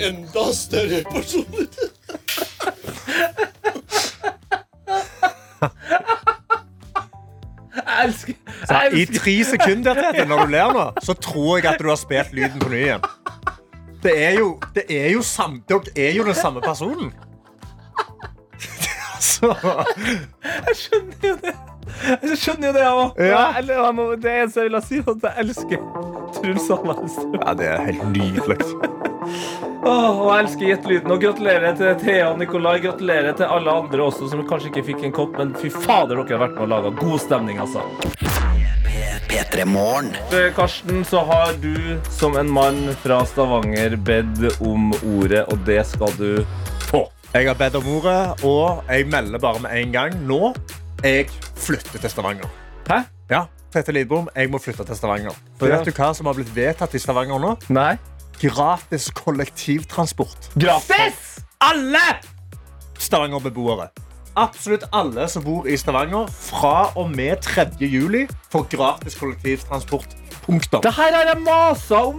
enda 0.00 0.44
større 0.56 1.04
porsjoner. 1.10 1.68
Jeg 7.94 8.04
elsker, 8.08 8.34
jeg 8.70 8.92
I 8.98 9.04
tre 9.06 9.44
sekunder 9.44 9.94
Tete, 9.94 10.24
når 10.28 10.38
du 10.44 10.50
ler 10.54 10.72
nå, 10.74 10.84
så 11.02 11.14
tror 11.14 11.58
jeg 11.60 11.66
at 11.74 11.80
du 11.82 11.88
har 11.88 11.96
spilt 12.00 12.32
lyden 12.34 12.60
på 12.62 12.68
ny 12.72 12.76
igjen. 12.80 13.00
Det 14.04 14.14
er 14.24 14.30
jo, 14.38 14.60
det 14.74 14.84
er 14.90 15.10
jo 15.14 15.22
sam, 15.24 15.62
Dere 15.68 15.80
er 15.96 16.12
jo 16.16 16.24
den 16.26 16.34
samme 16.34 16.60
personen. 16.60 17.12
Så 19.20 19.54
Jeg 20.44 20.76
skjønner 20.76 21.28
jo 21.28 21.36
det. 21.44 21.54
Jeg 22.22 22.38
skjønner 22.38 22.66
jo 22.68 22.72
det, 22.74 22.80
jeg 22.82 22.92
òg. 22.92 23.10
Ja. 23.22 23.60
Det 24.20 24.30
eneste 24.34 24.60
jeg 24.60 24.70
vil 24.72 24.82
si, 24.84 24.96
er 25.00 25.04
at 25.14 25.22
jeg 25.28 25.34
elsker 25.44 25.78
Truls 26.36 26.66
Hanna 26.68 26.94
Ja, 27.38 27.48
det 27.54 27.66
er 27.72 27.78
helt 27.88 28.04
nydelig. 28.12 28.58
Åh, 29.24 30.20
og 30.20 30.28
jeg 30.30 30.44
elsker 30.44 30.66
gjettelyden. 30.70 31.12
Og 31.14 31.20
gratulerer 31.22 31.76
til 31.78 31.94
Thea 32.02 32.30
og 32.32 32.38
Nikolai. 32.40 32.78
Gratulerer 32.84 33.36
til 33.38 33.50
alle 33.56 33.70
andre 33.82 34.06
også 34.06 34.28
som 34.30 34.44
kanskje 34.48 34.70
ikke 34.72 34.84
fikk 34.92 35.04
en 35.08 35.14
kopp, 35.16 35.38
men 35.40 35.54
fy 35.60 35.70
fader, 35.72 36.20
dere 36.24 36.38
har 36.38 36.44
vært 36.46 36.58
med 36.58 36.66
og 36.66 36.72
laga 36.74 36.94
god 37.00 37.18
stemning, 37.22 37.60
altså. 37.64 37.84
P3 39.28 39.64
Morgen. 39.66 40.12
Karsten, 40.56 41.04
så 41.04 41.24
har 41.26 41.52
du 41.62 41.74
som 42.12 42.36
en 42.36 42.50
mann 42.50 42.84
fra 43.02 43.22
Stavanger 43.26 43.96
bedt 43.96 44.60
om 44.62 44.92
ordet, 45.16 45.44
og 45.50 45.58
det 45.66 45.80
skal 45.90 46.12
du 46.18 46.44
få. 46.90 47.06
Jeg 47.34 47.48
har 47.48 47.58
bedt 47.58 47.74
om 47.80 47.88
ordet, 47.96 48.44
og 48.46 48.84
jeg 48.88 49.08
melder 49.10 49.42
bare 49.42 49.60
med 49.64 49.74
en 49.80 49.92
gang. 49.96 50.14
Nå 50.28 50.54
jeg 51.04 51.26
flytter 51.60 51.98
til 52.00 52.10
Stavanger. 52.10 52.48
Hæ? 52.88 53.02
Ja, 53.30 53.42
Tete 53.74 53.92
Lidbom, 53.92 54.28
jeg 54.36 54.48
må 54.52 54.60
flytte 54.62 54.84
til 54.86 54.96
Stavanger. 54.96 55.34
For 55.58 55.66
Ja. 55.66 55.76
vet 55.80 55.86
du 55.90 55.92
hva 55.92 56.12
som 56.14 56.26
har 56.30 56.34
blitt 56.38 56.52
vedtatt 56.54 56.94
i 56.94 56.98
Stavanger 57.02 57.40
nå? 57.42 57.56
Nei. 57.74 57.96
Gratis 58.40 59.10
kollektivtransport. 59.14 60.50
Gratis! 60.60 61.38
alle 61.60 61.98
Stavanger-beboere. 62.98 63.88
Absolutt 64.36 64.84
alle 64.92 65.28
som 65.30 65.44
bor 65.46 65.66
i 65.70 65.76
Stavanger 65.78 66.26
fra 66.26 66.90
og 66.98 67.10
med 67.14 67.36
3. 67.42 67.68
juli 67.80 68.24
får 68.52 68.64
gratis 68.72 69.14
kollektivtransport. 69.20 70.06
Punktum. 70.44 70.82
Det 70.82 70.92
her 70.96 71.14
har 71.14 71.28
jeg 71.30 71.38
masa 71.46 72.00
om 72.10 72.18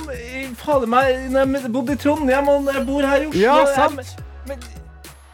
fader 0.58 0.88
meg, 0.90 1.28
når 1.30 1.60
jeg 1.60 1.72
bodde 1.76 1.94
i 1.94 2.00
Trondheim 2.02 2.48
og 2.50 2.70
jeg 2.74 2.86
bor 2.88 3.02
her 3.06 3.22
i 3.22 3.28
Oslo. 3.28 3.40
Ja, 3.42 3.58
Jeg- 3.76 4.06
Men, 4.48 4.64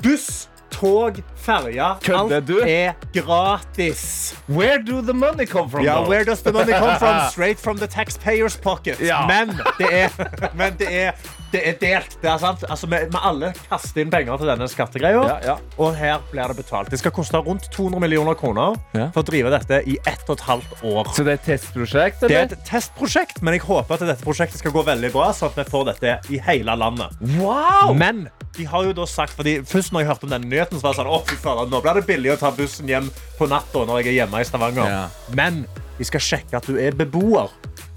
Buss, 0.04 0.50
tog, 0.72 1.20
ferja. 1.36 1.96
Alt 2.16 2.48
du? 2.48 2.58
er 2.66 2.94
gratis. 3.13 4.34
where 4.48 4.80
do 4.84 5.01
the 5.01 5.13
money 5.13 5.46
come 5.46 5.70
from? 5.70 5.84
Ja, 5.86 6.01
where 6.08 6.24
does 6.25 6.42
the 6.42 6.51
money 6.51 6.74
come 6.74 6.98
from? 7.00 7.20
Straight 7.32 7.60
from 7.60 7.78
the 7.78 7.88
taxpayers 7.88 8.56
pocket. 8.58 9.00
Ja. 9.01 9.25
Men 9.28 9.54
det 9.78 9.92
er, 9.92 10.10
men 10.56 10.75
det 10.80 10.90
er, 10.92 11.12
det 11.51 11.62
er 11.68 11.78
delt. 11.82 12.18
Det 12.22 12.30
er 12.32 12.38
sant. 12.42 12.63
Altså, 12.70 12.88
vi, 12.92 13.00
vi 13.12 13.22
alle 13.22 13.51
kaster 13.70 14.01
inn 14.04 14.12
penger 14.13 14.38
til 14.42 14.51
denne 14.51 14.68
skattegreia. 14.72 15.24
Ja, 15.28 15.38
ja. 15.51 15.56
Og 15.82 15.96
her 16.00 16.22
blir 16.32 16.51
det 16.54 16.60
betalt. 16.62 16.92
Det 16.92 17.00
skal 17.01 17.13
koste 17.16 17.38
rundt 17.44 17.68
200 17.74 18.01
millioner 18.04 18.38
kroner 18.40 18.78
Ja. 18.96 19.10
for 19.13 19.24
å 19.24 19.28
drive 19.28 19.51
dette 19.54 19.82
i 19.88 19.98
ett 20.08 20.24
og 20.30 20.38
et 20.40 20.46
halvt 20.48 20.84
år. 20.88 21.12
Så 21.16 21.25
det 21.28 21.36
er 21.36 21.40
et 21.42 21.48
testprosjekt, 21.50 22.22
Det 22.22 22.32
er 22.38 22.48
et 22.51 22.66
testprosjekt, 22.68 23.42
men 23.42 23.56
jeg 23.58 23.66
håper 23.68 23.98
at 23.98 24.06
dette 24.08 24.24
prosjektet 24.25 24.60
skal 24.62 24.72
gå 24.75 24.84
veldig 24.88 25.12
bra, 25.13 25.32
sånn 25.36 25.51
at 25.51 25.60
vi 25.62 25.68
får 25.72 25.90
dette 25.94 26.18
i 26.32 26.40
hele 26.48 26.75
landet. 26.80 27.18
Wow! 27.40 27.94
Men 27.98 28.28
de 28.58 28.65
har 28.67 28.88
jo 28.88 28.96
da 28.96 29.05
sagt, 29.08 29.36
fordi 29.38 29.60
først 29.67 29.93
når 29.93 30.03
jeg 30.03 30.10
hørte 30.12 30.27
om 30.27 30.34
denne 30.34 30.50
nyheten, 30.51 30.79
så 30.79 30.88
var 30.88 30.96
det 30.96 31.01
sånn, 31.01 31.12
å 31.12 31.22
fy 31.27 31.38
faen, 31.39 31.70
nå 31.72 31.79
blir 31.84 32.00
det 32.00 32.08
billig 32.10 32.34
å 32.34 32.39
ta 32.41 32.51
bussen 32.55 32.89
hjem 32.89 33.08
på 33.38 33.48
natta 33.51 33.86
når 33.88 34.01
jeg 34.01 34.12
er 34.12 34.17
hjemme 34.22 34.41
i 34.41 34.48
Stavanger. 34.48 34.91
Ja. 34.91 35.36
Men 35.38 35.63
de 35.98 36.08
skal 36.08 36.24
sjekke 36.25 36.60
at 36.60 36.67
du 36.67 36.79
er 36.81 36.98
beboer 36.98 37.51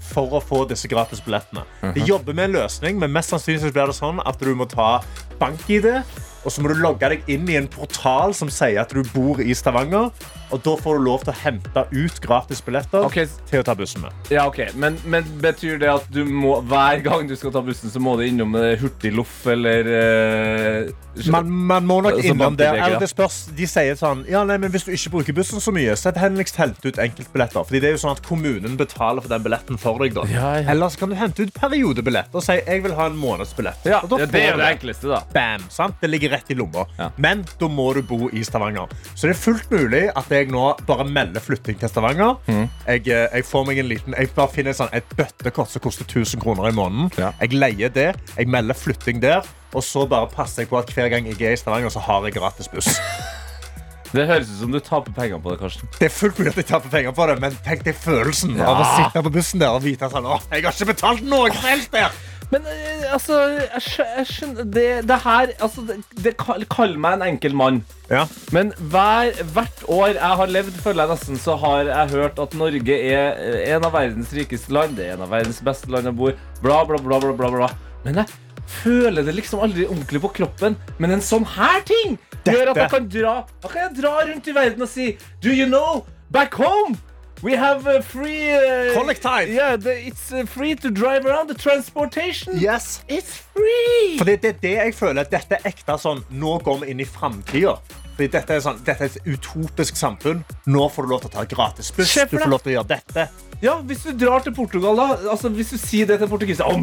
for 0.05 0.37
å 0.37 0.41
få 0.43 0.63
disse 0.69 0.87
gratis 0.87 1.23
billettene. 1.25 1.65
De 1.95 2.03
jobber 2.05 2.37
med 2.37 2.49
en 2.49 2.59
løsning, 2.59 2.99
men 3.01 3.11
mest 3.13 3.33
sannsynlig 3.33 3.73
blir 3.73 3.89
det 3.89 3.97
sånn 3.97 4.21
at 4.23 4.39
du 4.39 4.53
må 4.55 4.67
ta 4.69 4.99
bank-ID, 5.41 5.89
og 6.45 6.53
så 6.53 6.61
må 6.61 6.69
du 6.69 6.77
logge 6.77 7.09
deg 7.09 7.31
inn 7.33 7.49
i 7.49 7.57
en 7.57 7.67
portal 7.71 8.35
som 8.37 8.51
sier 8.53 8.83
at 8.83 8.93
du 8.93 9.01
bor 9.15 9.41
i 9.41 9.55
Stavanger, 9.57 10.11
og 10.53 10.61
da 10.65 10.75
får 10.77 10.99
du 10.99 11.05
lov 11.05 11.23
til 11.25 11.33
å 11.33 11.37
hente 11.41 11.85
ut 11.91 12.19
gratis 12.23 12.61
billetter 12.65 13.05
okay. 13.07 13.29
til 13.49 13.63
å 13.63 13.65
ta 13.65 13.75
bussen 13.77 14.03
med. 14.05 14.13
Ja, 14.33 14.45
ok. 14.49 14.61
Men, 14.79 14.99
men 15.09 15.25
betyr 15.41 15.79
det 15.81 15.89
at 15.91 16.05
du 16.13 16.21
må, 16.27 16.59
hver 16.69 17.01
gang 17.05 17.25
du 17.29 17.35
skal 17.37 17.53
ta 17.55 17.63
bussen, 17.65 17.91
så 17.91 18.01
må 18.03 18.15
du 18.19 18.25
innom 18.27 18.55
eh, 18.59 18.75
Hurtigloff 18.81 19.45
eller 19.51 19.89
uh, 19.89 21.29
Man, 21.31 21.49
man 21.49 21.87
må 21.87 21.99
nok 22.05 22.19
innom 22.23 22.57
det. 22.59 22.67
Eller 22.69 22.99
det 23.01 23.09
spørs, 23.09 23.45
de 23.55 23.67
sier 23.69 23.97
sånn 23.99 24.25
ja, 24.29 24.43
nei, 24.47 24.57
men 24.61 24.71
Hvis 24.73 24.87
du 24.87 24.91
ikke 24.95 25.13
bruker 25.17 25.37
bussen 25.37 25.63
så 25.63 25.73
mye, 25.75 25.95
så 25.97 26.13
det 26.15 26.23
henligst 26.23 26.59
hente 26.59 26.91
ut 26.91 26.99
enkeltbilletter. 27.01 27.65
Fordi 27.65 27.81
det 27.81 27.89
er 27.89 27.95
jo 27.95 28.03
sånn 28.05 28.15
at 28.17 28.23
Kommunen 28.25 28.77
betaler 28.79 29.23
for 29.23 29.31
den 29.31 29.45
billetten 29.45 29.79
for 29.81 30.01
deg. 30.03 30.15
da 30.17 30.25
Ja, 30.31 30.49
ja. 30.59 30.69
Eller 30.73 30.91
så 30.91 31.03
kan 31.03 31.13
du 31.13 31.17
hente 31.19 31.47
ut 31.47 31.53
periodebillett 31.55 32.35
og 32.35 32.43
si 32.45 32.57
jeg 32.59 32.83
vil 32.85 32.95
ha 32.97 33.09
en 33.09 33.17
månedsbillett. 33.19 33.87
Ja, 33.87 34.01
Og 34.03 34.11
da 34.11 34.21
ja, 34.23 34.29
det 34.31 34.43
er 34.43 34.59
det 34.59 34.69
enkleste, 34.75 35.09
da. 35.11 35.21
Bam, 35.33 35.65
sant? 35.73 35.97
Det 36.01 36.09
ligger 36.11 36.35
rett 36.35 36.51
i 36.51 36.57
lomma. 36.57 36.85
Ja. 36.99 37.09
Men 37.21 37.45
da 37.59 37.69
må 37.71 37.87
du 37.95 38.01
bo 38.05 38.29
i 38.31 38.43
Stavanger. 38.45 38.91
Så 39.13 39.29
det 39.29 39.35
er 39.35 39.41
fullt 39.41 39.71
mulig 39.73 40.05
at 40.11 40.29
jeg 40.37 40.51
nå 40.53 40.63
bare 40.87 41.05
melder 41.07 41.43
flytting 41.43 41.79
til 41.81 41.91
Stavanger. 41.91 42.35
Mm. 42.47 42.65
Jeg, 42.87 43.05
eh, 43.07 43.27
jeg 43.39 43.47
får 43.47 43.67
meg 43.67 43.79
en 43.81 43.89
liten 43.89 44.17
Jeg 44.17 44.31
bare 44.35 44.51
finner 44.53 44.75
sånn, 44.77 44.91
et 44.95 45.15
bøttekort 45.17 45.71
som 45.71 45.83
koster 45.83 46.07
1000 46.07 46.41
kroner 46.43 46.69
i 46.69 46.75
måneden. 46.75 47.11
Ja. 47.19 47.31
Jeg 47.41 47.55
leier 47.55 47.93
det, 47.93 48.11
jeg 48.35 48.51
melder 48.51 48.77
flytting 48.77 49.23
der, 49.23 49.47
og 49.73 49.83
så 49.83 50.05
bare 50.09 50.29
passer 50.31 50.63
jeg 50.63 50.71
på 50.71 50.79
at 50.79 50.91
hver 50.95 51.09
gang 51.13 51.27
jeg 51.31 51.41
er 51.41 51.57
i 51.57 51.59
Stavanger, 51.59 51.93
så 51.93 52.03
har 52.05 52.27
jeg 52.27 52.37
gratis 52.39 52.71
buss. 52.71 52.93
Det 54.15 54.23
høres 54.29 54.47
ut 54.47 54.59
som 54.61 54.71
du 54.71 54.79
taper 54.79 55.11
penger 55.11 55.41
på 55.43 55.51
det, 55.51 55.57
Karsten. 55.59 55.89
Det 55.97 56.07
er 56.07 56.13
fullt 56.13 56.37
mulig 56.39 56.51
at 56.53 56.59
jeg 56.61 56.67
taper 56.69 56.91
penger 56.93 57.15
på 57.17 57.25
det, 57.27 57.35
men 57.43 57.57
tenk 57.65 57.81
deg 57.83 57.97
følelsen 57.99 58.53
av 58.63 58.79
å 58.79 58.85
sitte 58.93 59.23
på 59.25 59.31
bussen 59.33 59.59
der 59.59 59.75
og 59.75 59.83
vite 59.83 60.07
at 60.07 60.15
sånn, 60.15 60.29
«Åh, 60.29 60.45
jeg 60.53 60.63
har 60.63 60.77
ikke 60.77 60.87
betalt 60.93 61.25
noe 61.27 61.49
som 61.51 61.67
helst 61.67 61.91
der. 61.91 62.15
Men 62.51 62.65
eh, 62.69 63.05
altså, 63.13 63.37
jeg 63.57 63.81
skjø- 63.81 64.07
jeg 64.19 64.25
skjønner 64.29 64.67
Det, 64.75 64.85
det 65.09 65.17
her 65.23 65.51
altså, 65.65 65.81
det, 65.87 65.95
det 66.23 66.33
kall, 66.37 66.93
meg 67.01 67.17
en 67.17 67.25
enkel 67.31 67.55
mann. 67.57 67.79
Ja. 68.11 68.25
Men 68.53 68.69
hver, 68.91 69.31
hvert 69.55 69.83
år 69.89 70.13
jeg 70.13 70.37
har 70.41 70.51
levd, 70.53 70.77
føler 70.83 71.03
jeg 71.07 71.15
nesten, 71.15 71.39
så 71.41 71.55
har 71.63 71.89
jeg 71.89 72.13
hørt 72.13 72.39
at 72.43 72.53
Norge 72.59 72.99
er 73.01 73.39
eh, 73.41 73.73
en 73.75 73.87
av 73.87 73.95
verdens 73.97 74.33
rikeste 74.37 74.73
land. 74.75 74.95
Det 74.99 75.07
er 75.09 75.17
en 75.17 75.25
av 75.25 75.33
verdens 75.33 75.61
beste 75.65 75.89
land 75.91 76.11
å 76.11 76.15
bo 76.15 76.29
i. 76.31 76.35
Bla, 76.61 76.83
bla, 76.85 77.01
bla, 77.01 77.19
bla, 77.23 77.33
bla, 77.41 77.49
bla. 77.57 77.71
Men 78.05 78.21
jeg 78.21 78.29
føler 78.83 79.25
det 79.25 79.33
liksom 79.37 79.61
aldri 79.65 79.87
ordentlig 79.89 80.21
på 80.23 80.33
kroppen. 80.39 80.77
Men 81.01 81.17
en 81.17 81.25
sånn 81.25 81.45
her 81.55 81.81
ting 81.85 82.17
gjør 82.45 82.71
at 82.75 82.77
jeg 82.83 82.91
kan 82.93 83.07
dra 83.09 83.31
Da 83.63 83.69
kan 83.71 83.87
jeg 83.87 83.95
dra 84.03 84.11
rundt 84.27 84.47
i 84.51 84.53
verden 84.53 84.85
og 84.85 84.89
si 84.91 85.07
Do 85.41 85.49
you 85.49 85.65
know, 85.65 86.03
back 86.29 86.53
home 86.61 86.93
We 87.45 87.53
have 87.53 87.85
uh, 87.85 88.01
free 88.01 88.49
uh, 88.49 88.95
Kollektiv. 88.97 89.53
Yeah, 89.53 89.75
the, 89.75 90.07
it's 90.07 90.31
uh, 90.31 90.47
free 90.47 90.73
to 90.73 90.89
drive 90.89 91.27
around. 91.27 91.47
The 91.47 91.53
transportation. 91.53 92.57
Yes. 92.57 93.03
It's 93.07 93.37
free. 93.37 94.17
For 94.17 94.25
det, 94.25 94.41
det 94.41 94.49
er 94.49 94.57
det 94.63 94.71
jeg 94.71 94.95
føler. 94.97 95.29
Dette 95.29 95.59
er 95.59 95.69
ekte 95.69 95.99
sånn 96.01 96.23
Nå 96.33 96.55
går 96.65 96.81
vi 96.81 96.89
inn 96.95 97.05
i 97.05 97.05
framtida. 97.05 97.77
Fordi 98.15 98.31
Dette, 98.31 98.55
er 98.55 98.63
sånn, 98.63 98.79
dette 98.87 99.03
er 99.03 99.11
et 99.11 99.27
utopisk 99.27 99.99
samfunn. 99.99 100.45
Nå 100.71 100.87
får 100.91 101.05
du 101.05 101.11
lov 101.11 101.25
til 101.25 101.33
å 101.33 101.35
ta 101.35 101.43
gratis 101.49 101.91
buss. 101.95 102.15
Du 102.15 102.39
får 102.39 102.51
lov 102.51 102.63
til 102.63 102.73
å 102.73 102.77
gjøre 102.79 102.91
dette. 102.95 103.27
Ja, 103.63 103.77
hvis 103.87 104.01
du 104.03 104.11
drar 104.19 104.41
til 104.43 104.51
Portugal, 104.55 104.97
da 104.99 105.15
Altså, 105.31 105.49
hvis 105.49 105.69
du 105.71 105.77
sier 105.79 106.05
det 106.09 106.17
til 106.19 106.27
portugisere 106.27 106.67
oh, 106.67 106.75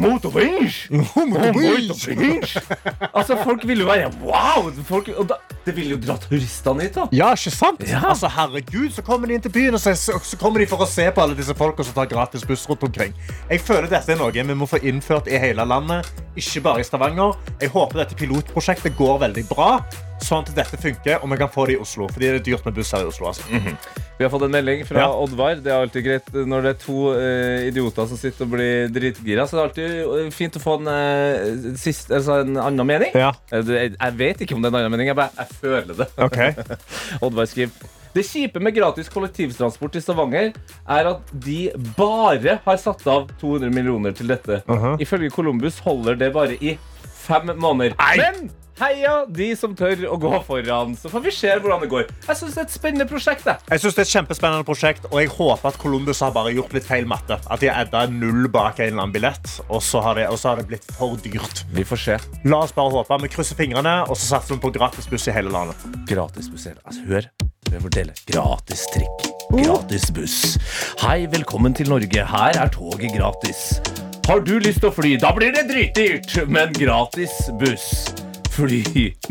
altså, 3.17 3.37
folk 3.43 3.67
vil 3.67 3.83
jo 3.83 3.87
være 3.87 4.09
Wow! 4.23 4.71
Folk, 4.87 5.09
da, 5.29 5.37
det 5.65 5.75
vil 5.77 5.93
jo 5.93 5.99
dra 6.01 6.15
turistene 6.21 6.87
hit, 6.87 6.97
da. 6.97 7.05
Ja, 7.15 7.29
ikke 7.37 7.53
sant? 7.53 7.83
Ja. 7.87 8.01
Altså, 8.09 8.31
herregud, 8.31 8.89
så 8.95 9.03
kommer 9.05 9.29
de 9.29 9.37
inn 9.37 9.45
til 9.45 9.53
byen, 9.53 9.77
og 9.77 9.83
så, 9.83 9.93
så, 9.97 10.17
så 10.23 10.39
kommer 10.41 10.63
de 10.63 10.69
for 10.69 10.83
å 10.83 10.89
se 10.89 11.05
på 11.13 11.23
alle 11.23 11.37
disse 11.37 11.55
folka 11.57 11.85
som 11.85 11.95
tar 11.97 12.09
gratis 12.11 12.45
buss 12.47 12.65
rundt 12.69 12.87
omkring. 12.89 13.13
Jeg 13.51 13.63
føler 13.63 13.89
dette 13.91 14.15
er 14.15 14.19
noe 14.19 14.33
vi 14.33 14.57
må 14.57 14.67
få 14.69 14.81
innført 14.83 15.29
i 15.31 15.39
hele 15.39 15.65
landet, 15.67 16.09
ikke 16.39 16.65
bare 16.65 16.83
i 16.83 16.87
Stavanger. 16.87 17.37
Jeg 17.61 17.73
håper 17.75 18.03
dette 18.03 18.19
pilotprosjektet 18.19 18.97
går 18.99 19.21
veldig 19.27 19.45
bra, 19.51 19.75
sånn 20.21 20.43
at 20.45 20.51
dette 20.55 20.77
funker, 20.79 21.19
og 21.23 21.31
vi 21.31 21.37
kan 21.39 21.49
få 21.51 21.65
det 21.67 21.77
i 21.77 21.79
Oslo. 21.81 22.07
Fordi 22.11 22.29
det 22.29 22.39
er 22.39 22.43
dyrt 22.45 22.67
med 22.67 22.75
buss 22.77 22.91
her 22.95 23.05
i 23.05 23.09
Oslo. 23.09 23.29
Altså. 23.31 23.47
Vi 24.17 24.25
har 24.25 24.31
fått 24.31 24.45
en 24.45 24.53
melding 24.53 24.83
fra 24.87 25.05
Ja. 25.05 25.07
Oddvar. 25.23 25.57
Det 25.63 25.71
er 25.71 25.81
alltid 25.81 26.05
greit 26.05 26.29
når 26.33 26.67
det 26.67 26.73
er 26.73 26.79
to 26.83 26.99
uh, 27.15 27.65
idioter 27.67 28.07
som 28.11 28.19
sitter 28.19 28.45
og 28.45 28.53
blir 28.53 28.93
dritgira. 28.93 29.47
Så 29.47 29.57
det 29.57 29.63
er 29.63 29.67
alltid 29.67 29.97
eh, 30.03 30.29
fint 30.35 30.59
å 30.59 30.63
få 30.63 30.77
en, 30.79 30.91
uh, 30.93 31.73
sist, 31.79 32.11
altså 32.13 32.39
en 32.43 32.55
annen 32.61 32.87
mening. 32.87 33.11
Ja. 33.17 33.33
Jeg, 33.51 33.93
jeg 33.97 34.17
vet 34.21 34.45
ikke 34.45 34.55
om 34.57 34.63
det 34.63 34.69
er 34.71 34.75
en 34.75 34.79
annen 34.83 34.95
mening, 34.95 35.11
jeg, 35.11 35.19
bare, 35.19 35.33
jeg 35.41 35.59
føler 35.59 35.99
det. 36.03 36.09
Okay. 36.29 36.79
Oddvar 37.25 37.49
skriver 37.49 37.91
Det 38.13 38.23
kjipe 38.27 38.61
med 38.61 38.75
gratis 38.77 39.09
kollektivtransport 39.09 39.95
i 39.97 40.01
Stavanger 40.03 40.51
er 40.53 41.07
at 41.15 41.31
de 41.33 41.71
bare 41.97 42.59
har 42.63 42.81
satt 42.81 43.01
av 43.09 43.31
200 43.41 43.73
millioner 43.73 44.13
til 44.13 44.29
dette. 44.29 44.61
Ifølge 45.01 45.33
Columbus 45.33 45.81
holder 45.81 46.19
det 46.21 46.29
bare 46.35 46.59
i 46.61 46.77
fem 47.23 47.49
måneder. 47.57 47.97
Men 48.19 48.51
heia 48.81 49.13
de 49.29 49.49
som 49.57 49.75
tør 49.77 50.05
å 50.09 50.17
gå 50.21 50.31
foran, 50.47 50.95
så 50.97 51.11
får 51.11 51.23
vi 51.27 51.33
se 51.35 51.51
hvordan 51.53 51.83
det 51.83 51.89
går. 51.91 52.07
Jeg 52.27 52.39
synes 52.39 52.55
det 52.55 52.61
er 52.63 52.67
et 52.67 52.75
spennende 52.75 53.07
prosjekt. 53.09 53.45
jeg. 53.45 53.61
Jeg 53.69 53.83
synes 53.83 53.97
det 53.97 54.03
er 54.03 54.07
et 54.07 54.13
kjempespennende 54.17 54.67
prosjekt, 54.67 55.07
og 55.11 55.17
jeg 55.21 55.31
håper 55.33 55.69
at 55.69 55.79
Columbus 55.81 56.23
har 56.25 56.33
bare 56.35 56.53
gjort 56.55 56.73
litt 56.77 56.87
feil 56.87 57.07
matte. 57.09 57.37
At 57.51 57.63
de 57.63 57.69
har 57.69 57.85
edda 57.85 58.05
null 58.11 58.47
bak 58.53 58.79
en 58.79 58.91
eller 58.91 59.03
annen 59.05 59.15
billett, 59.15 59.49
og 59.69 59.83
så 59.85 60.01
har 60.05 60.19
det, 60.19 60.27
så 60.39 60.53
har 60.53 60.61
det 60.61 60.67
blitt 60.71 60.87
for 60.97 61.17
dyrt. 61.23 61.63
Vi 61.73 61.85
får 61.87 62.03
se. 62.05 62.19
La 62.49 62.63
oss 62.65 62.75
bare 62.75 62.93
håpe. 62.97 63.21
Vi 63.23 63.31
krysser 63.35 63.59
fingrene, 63.59 63.99
og 64.07 64.17
så 64.17 64.35
satser 64.35 64.57
vi 64.57 64.63
på 64.65 64.73
gratisbuss 64.75 65.29
i 65.29 65.35
hele 65.35 65.53
landet. 65.53 65.79
Gratis 66.09 66.49
buss. 66.51 66.67
Altså, 66.73 67.05
hør. 67.09 67.29
Jeg 67.73 67.81
forteller. 67.81 68.19
Gratis 68.29 68.83
trikk. 68.93 69.29
Gratis 69.53 70.09
buss. 70.13 70.37
Hei, 71.01 71.23
velkommen 71.31 71.73
til 71.77 71.89
Norge. 71.89 72.25
Her 72.29 72.59
er 72.61 72.73
toget 72.73 73.13
gratis. 73.15 73.79
Har 74.27 74.39
du 74.45 74.55
lyst 74.61 74.79
til 74.83 74.91
å 74.91 74.93
fly? 74.95 75.15
Da 75.19 75.33
blir 75.35 75.51
det 75.55 75.65
dritdyrt, 75.71 76.37
men 76.47 76.71
gratis 76.77 77.33
buss. 77.59 77.89
Fly 78.53 78.83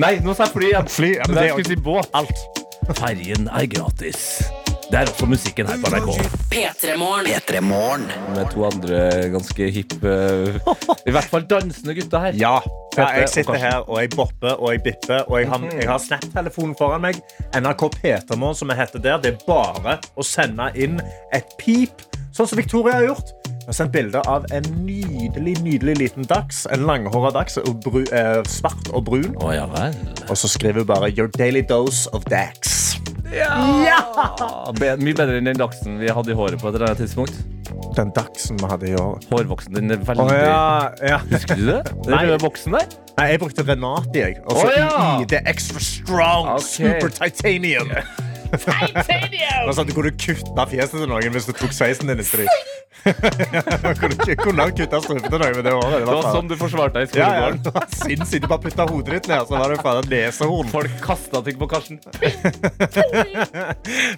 Nei, 0.03 0.17
nå 0.25 0.35
sa 0.35 0.49
jeg 0.49 0.55
fly 0.57 0.69
igjen. 0.73 0.89
Fly, 0.91 1.13
ja, 1.15 1.27
men 1.29 1.39
det 1.39 1.47
jeg 1.47 1.55
skulle 1.55 1.71
si 1.71 1.83
båt. 1.85 2.09
Alt. 2.19 2.63
Ferjen 2.99 3.47
er 3.55 3.69
gratis. 3.71 4.23
Det 4.91 4.99
er 4.99 5.09
også 5.09 5.29
musikken 5.31 5.69
her 5.71 5.79
på 5.81 5.93
NRK. 5.93 6.09
P3morgen. 6.53 8.09
Med 8.35 8.51
to 8.53 8.65
andre 8.67 8.99
ganske 9.33 9.69
hippe 9.73 10.15
I 11.09 11.15
hvert 11.15 11.31
fall 11.31 11.47
dansende 11.49 11.95
gutter 11.97 12.27
her. 12.27 12.37
Ja. 12.37 12.57
ja 12.99 13.07
jeg 13.21 13.31
sitter 13.31 13.61
her, 13.63 13.79
og 13.87 14.03
jeg 14.03 14.11
bopper 14.17 14.59
og 14.59 14.75
jeg 14.75 14.83
bipper. 14.89 15.23
Og 15.31 15.39
jeg 15.41 15.49
har, 15.49 15.69
jeg 15.71 15.89
har 15.89 16.03
Snap-telefonen 16.03 16.75
foran 16.79 17.07
meg. 17.07 17.23
NRK 17.55 17.87
Petermorgen, 18.01 18.59
som 18.59 18.75
jeg 18.75 18.83
heter 18.83 19.07
der. 19.07 19.23
Det 19.23 19.37
er 19.37 19.47
bare 19.47 20.01
å 20.19 20.27
sende 20.27 20.73
inn 20.75 20.99
et 21.33 21.55
pip, 21.63 22.03
sånn 22.35 22.51
som 22.51 22.59
Victoria 22.59 22.99
har 22.99 23.13
gjort. 23.13 23.33
Jeg 23.63 23.69
har 23.71 23.77
sendt 23.79 23.93
bilder 23.95 24.25
av 24.27 24.47
en 24.53 24.65
nydelig 24.87 25.53
nydelig 25.63 25.95
liten 26.01 26.27
dachs. 26.27 26.65
En 26.75 26.83
langhåra 26.89 27.31
dachs. 27.33 27.57
og 27.63 27.79
bru- 27.85 28.09
eh, 28.13 28.43
Svart 28.51 28.89
og 28.93 29.05
brun. 29.07 29.37
Å 29.39 29.53
ja 29.55 29.67
vel. 29.71 29.95
Og 30.29 30.37
så 30.37 30.49
skriver 30.51 30.83
hun 30.83 30.87
bare 30.87 31.11
'Your 31.13 31.29
daily 31.39 31.63
dose 31.63 32.09
of 32.13 32.25
dax'. 32.25 32.99
Ja! 33.33 34.73
be- 34.79 34.97
Mye 34.99 35.15
bedre 35.15 35.39
enn 35.39 35.45
den 35.49 35.57
dachsen 35.57 35.99
vi 36.01 36.09
hadde 36.09 36.33
i 36.33 36.35
håret 36.35 36.59
på 36.61 36.69
et 36.69 36.75
eller 36.75 36.87
annet 36.91 36.99
tidspunkt. 36.99 37.33
Den 37.97 38.11
dachsen 38.17 38.59
vi 38.61 38.67
hadde 38.69 38.89
i 38.91 38.95
år. 38.95 39.19
Hårvoksen 39.31 39.75
din 39.75 39.91
er 39.91 39.97
veldig 39.97 40.27
veldig 40.27 40.43
ja, 40.45 40.89
ja. 41.03 41.19
Husker 41.31 41.55
du 41.57 41.67
det? 41.67 41.85
Den 42.05 42.19
røde 42.19 42.39
boksen 42.43 42.73
der? 42.73 42.87
Nei, 43.19 43.27
jeg 43.31 43.41
brukte 43.41 43.63
Renati, 43.69 44.19
jeg. 44.19 44.37
Og 44.47 44.57
så 44.57 44.67
Å, 44.67 44.77
ja. 44.77 45.21
i 45.21 45.25
det 45.25 45.41
extra 45.47 45.79
strong 45.81 46.49
Okay. 46.49 46.61
super 47.01 47.09
titanium. 47.09 47.89
Titanium! 48.53 49.67
Altså, 49.67 49.85
du 49.85 49.93
kunne 49.97 50.13
kutta 50.17 50.67
fjeset 50.69 50.99
til 51.01 51.09
noen 51.11 51.35
hvis 51.35 51.49
du 51.49 51.53
tok 51.57 51.75
sveisen 51.77 52.11
din 52.11 52.21
i 52.21 52.27
strid. 52.27 52.51
kunne 54.01 54.37
kunne 54.39 54.67
kutte 54.77 55.01
strupen 55.03 55.25
til 55.27 55.41
noen 55.41 55.57
med 55.57 55.65
det 55.67 55.73
håret. 55.75 56.05
Det 56.05 56.09
var 56.09 56.29
sånn 56.37 56.51
du 56.51 56.55
forsvarte 56.61 57.01
deg 57.01 57.17
i 57.17 57.21
ja, 57.21 57.31
ja, 57.35 57.49
skolegården. 57.57 57.63
det 57.65 57.99
sinnssykt. 58.03 58.45
Du 58.45 58.49
bare 58.53 58.65
putta 58.67 58.87
hodet 58.91 59.17
ditt 59.17 59.31
ned, 59.33 59.45
så 59.49 59.59
var 59.59 59.73
det 59.73 59.79
faen 59.83 60.01
et 60.03 60.11
nesehorn. 60.13 60.71
Folk 60.73 60.97
kasta 61.03 61.43
ting 61.47 61.59
på 61.61 61.69
Karsten. 61.73 62.01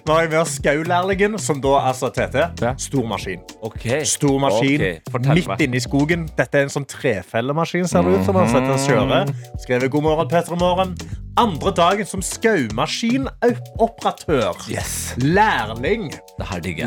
Nå 0.05 0.17
har 0.17 0.25
jeg 0.25 0.33
med 0.33 0.39
oss 0.41 0.55
Skau-lærlingen, 0.59 1.39
som 1.41 1.61
da 1.63 1.75
altså 1.91 2.11
TT. 2.13 2.47
Ja. 2.63 2.75
Stor 2.81 3.07
maskin. 3.09 3.43
Okay. 3.65 4.03
Stor 4.09 4.39
maskin 4.43 4.81
okay. 4.81 5.29
midt 5.31 5.67
inne 5.67 5.79
i 5.79 5.83
skogen. 5.83 6.27
Dette 6.37 6.61
er 6.61 6.69
en 6.69 6.73
sånn 6.73 6.87
trefellemaskin, 6.89 7.87
ser 7.89 8.05
det 8.05 8.19
ut 8.19 8.27
som. 8.27 8.39
Han 8.39 8.51
setter 8.51 8.75
og 8.75 8.83
kjører. 8.85 9.37
Skrevet 9.65 9.93
'God 9.93 10.09
morgen, 10.09 10.29
Petter 10.31 10.57
i 10.57 10.61
morgen'. 10.61 11.23
Andre 11.35 11.67
dagen 11.75 12.07
som 12.07 12.21
skaumaskinoperatør. 12.23 14.55
Yes. 14.71 15.11
Lærling. 15.19 16.15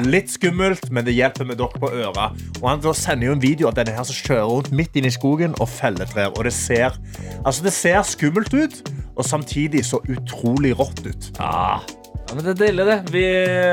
Litt 0.09 0.33
skummelt, 0.33 0.89
men 0.89 1.05
det 1.05 1.13
hjelper 1.19 1.45
med 1.51 1.61
dere 1.61 1.77
på 1.77 1.91
øra. 1.93 2.33
Og 2.63 2.69
han 2.71 2.81
sender 2.97 3.29
jo 3.29 3.35
en 3.37 3.43
video 3.43 3.69
av 3.69 3.75
denne 3.77 3.93
her 3.93 4.05
som 4.09 4.17
kjører 4.17 4.49
rundt 4.49 4.73
midt 4.73 4.97
inne 4.97 5.13
i 5.13 5.15
skogen 5.19 5.53
og 5.61 5.69
feller 5.69 6.09
trær. 6.09 6.33
Og 6.33 6.49
det 6.49 6.57
ser, 6.57 6.97
altså 7.45 7.61
det 7.67 7.73
ser 7.77 8.01
skummelt 8.09 8.49
ut, 8.57 8.89
og 9.21 9.25
samtidig 9.29 9.85
så 9.85 10.01
utrolig 10.09 10.73
rått 10.81 11.05
ut. 11.05 11.29
Ah. 11.37 11.85
Ja, 12.17 12.33
men 12.33 12.41
det 12.45 12.53
er 12.55 12.63
deilig, 12.65 12.85
det. 12.89 12.99
Vi 13.13 13.25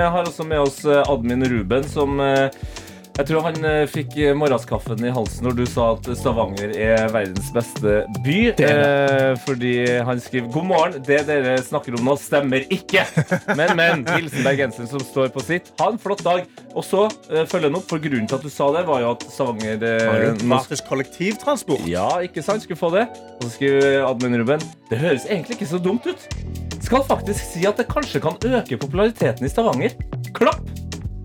har 0.03 0.27
også 0.27 0.43
med 0.47 0.59
oss 0.59 0.83
eh, 0.83 1.03
admin 1.07 1.47
Ruben, 1.55 1.83
som 1.87 2.19
eh, 2.23 2.51
jeg 3.15 3.27
tror 3.29 3.45
han 3.45 3.57
eh, 3.63 3.85
fikk 3.87 4.17
eh, 4.19 4.33
morgenskaffen 4.35 4.99
i 5.07 5.11
halsen 5.13 5.45
når 5.47 5.55
du 5.55 5.63
sa 5.69 5.85
at 5.93 6.09
Stavanger 6.19 6.73
er 6.75 7.05
verdens 7.13 7.47
beste 7.55 7.93
by. 8.25 8.37
Eh, 8.59 9.31
fordi 9.45 9.73
han 10.07 10.19
skriver 10.19 10.49
God 10.51 10.67
morgen, 10.67 10.97
det 11.07 11.21
dere 11.29 11.55
snakker 11.63 11.95
om 11.95 12.03
nå, 12.09 12.17
stemmer 12.19 12.65
ikke. 12.73 13.05
Men, 13.59 13.75
men. 13.77 14.03
Hilsen 14.09 14.43
bergenseren 14.43 14.89
som 14.89 15.03
står 15.03 15.29
på 15.33 15.43
sitt. 15.45 15.71
Ha 15.79 15.87
en 15.93 15.99
flott 16.01 16.23
dag. 16.25 16.43
Og 16.75 16.83
så 16.83 17.05
eh, 17.31 17.45
følger 17.47 17.69
han 17.69 17.79
opp, 17.79 17.87
for 17.87 18.03
grunnen 18.03 18.27
til 18.27 18.37
at 18.37 18.43
du 18.43 18.51
sa 18.51 18.67
det, 18.75 18.83
var 18.89 18.99
jo 19.03 19.13
at 19.15 19.23
Stavanger 19.31 19.85
eh, 19.87 20.27
Gratis 20.43 20.83
kollektivtransport. 20.89 21.87
ja, 21.87 22.09
ikke 22.25 22.43
sant? 22.43 22.65
Skulle 22.65 22.79
få 22.79 22.91
det. 22.97 23.07
Og 23.39 23.47
så 23.47 23.53
skriver 23.55 24.03
admin 24.09 24.35
Ruben 24.41 24.63
Det 24.89 24.99
høres 24.99 25.27
egentlig 25.29 25.59
ikke 25.59 25.71
så 25.71 25.79
dumt 25.79 26.07
ut. 26.09 26.27
Skal 26.83 27.05
faktisk 27.07 27.47
si 27.53 27.63
at 27.65 27.79
det 27.79 27.87
kanskje 27.89 28.21
kan 28.21 28.35
øke 28.43 28.77
populariteten 28.81 29.47
i 29.47 29.51
Stavanger. 29.51 29.95
Klapp 30.35 30.67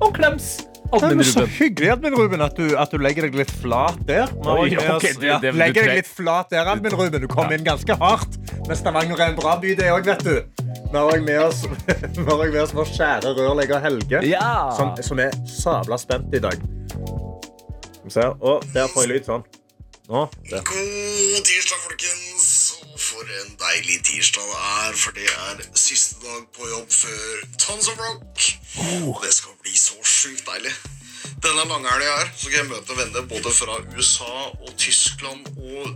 og 0.01 0.15
klems, 0.17 0.55
admin 0.97 1.21
er 1.23 1.29
så 1.29 1.45
hyggelig 1.47 1.91
Admin 1.95 2.15
Ruben, 2.19 2.41
at 2.45 2.57
du, 2.59 2.65
at 2.79 2.91
du 2.93 2.99
legger 3.03 3.27
deg 3.29 3.37
litt 3.39 3.51
flat 3.63 3.99
der. 4.09 4.31
Nå 4.43 4.57
Oi, 4.65 4.71
okay, 4.77 5.13
det, 5.21 5.37
det- 5.45 5.53
legger 5.59 5.87
deg 5.87 6.01
litt 6.01 6.11
flat 6.11 6.51
der, 6.51 6.67
Admin 6.73 6.95
Ruben. 6.99 7.21
Du 7.23 7.29
kom 7.31 7.53
inn 7.55 7.65
ganske 7.67 7.97
hardt. 8.01 8.39
Men 8.67 8.77
Stavanger 8.79 9.21
er 9.21 9.33
en 9.35 9.39
bra 9.39 9.57
by, 9.63 9.75
det 9.79 9.91
òg, 9.95 10.11
vet 10.11 10.25
du. 10.27 10.67
Nå 10.91 11.05
har 11.07 11.15
jeg 11.17 11.23
med 11.29 11.39
oss, 11.45 11.63
med 12.19 12.75
vår 12.75 12.89
kjære 12.97 13.35
rørlegger 13.39 13.83
Helge, 13.85 14.25
Ja. 14.27 14.71
som, 14.77 14.95
som 15.07 15.23
er 15.23 15.31
sabla 15.47 15.99
spent 16.03 16.35
i 16.35 16.43
dag. 16.43 16.59
Skal 16.91 18.09
vi 18.09 18.15
se. 18.17 18.27
Å, 18.41 18.57
der 18.75 18.91
får 18.91 19.07
jeg 19.07 19.13
lyd 19.15 19.29
sånn. 19.31 19.47
Nå. 20.11 20.25
Der. 20.51 20.65
God 20.67 21.45
tirsdag, 21.47 21.85
folkens. 21.87 22.49
For 23.11 23.27
en 23.27 23.57
deilig 23.59 23.97
tirsdag 24.07 24.45
det 24.47 24.59
er, 24.63 24.97
for 25.03 25.17
det 25.17 25.25
er 25.27 25.63
siste 25.75 26.21
dag 26.23 26.45
på 26.55 26.69
jobb 26.71 26.93
før 26.95 27.41
Tons 27.59 27.89
of 27.91 27.99
Rock. 27.99 28.45
Oh. 28.79 29.17
det 29.25 29.33
skal 29.35 29.57
bli 29.65 29.73
så 29.75 29.97
sjukt 30.07 30.45
deilig. 30.47 30.71
Denne 31.43 31.65
langhelga 31.67 32.13
her 32.21 32.29
så 32.31 32.45
skal 32.45 32.59
jeg 32.61 32.69
møte 32.69 32.99
venner 33.01 33.25
både 33.33 33.51
fra 33.57 33.81
USA 33.97 34.35
og 34.53 34.71
Tyskland 34.79 35.49
og 35.59 35.89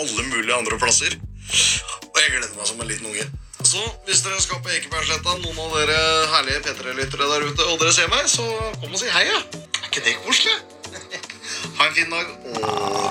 alle 0.00 0.24
mulige 0.30 0.56
andre 0.56 0.78
plasser. 0.80 1.18
Og 1.18 2.22
jeg 2.22 2.32
gleder 2.32 2.54
meg 2.56 2.70
som 2.70 2.80
en 2.80 2.88
liten 2.88 3.10
unge. 3.10 3.26
Så 3.60 3.84
hvis 4.06 4.22
dere 4.24 4.40
skal 4.40 4.62
på 4.64 4.72
Ekebergsletta, 4.78 5.34
noen 5.42 5.60
av 5.66 5.76
dere 5.82 5.98
herlige 6.32 6.62
P3-lyttere 6.64 7.28
der 7.28 7.44
ute, 7.44 7.66
og 7.74 7.76
dere 7.82 7.92
ser 7.96 8.08
meg, 8.12 8.24
så 8.30 8.46
kom 8.78 8.88
og 8.88 9.02
si 9.02 9.12
hei, 9.12 9.26
ja. 9.28 9.42
Er 9.82 9.90
ikke 9.90 10.06
det 10.06 10.16
koselig? 10.24 10.56
Ha 11.74 11.88
en 11.88 11.94
fin 11.96 12.10
dag, 12.12 12.28
og 12.54 12.64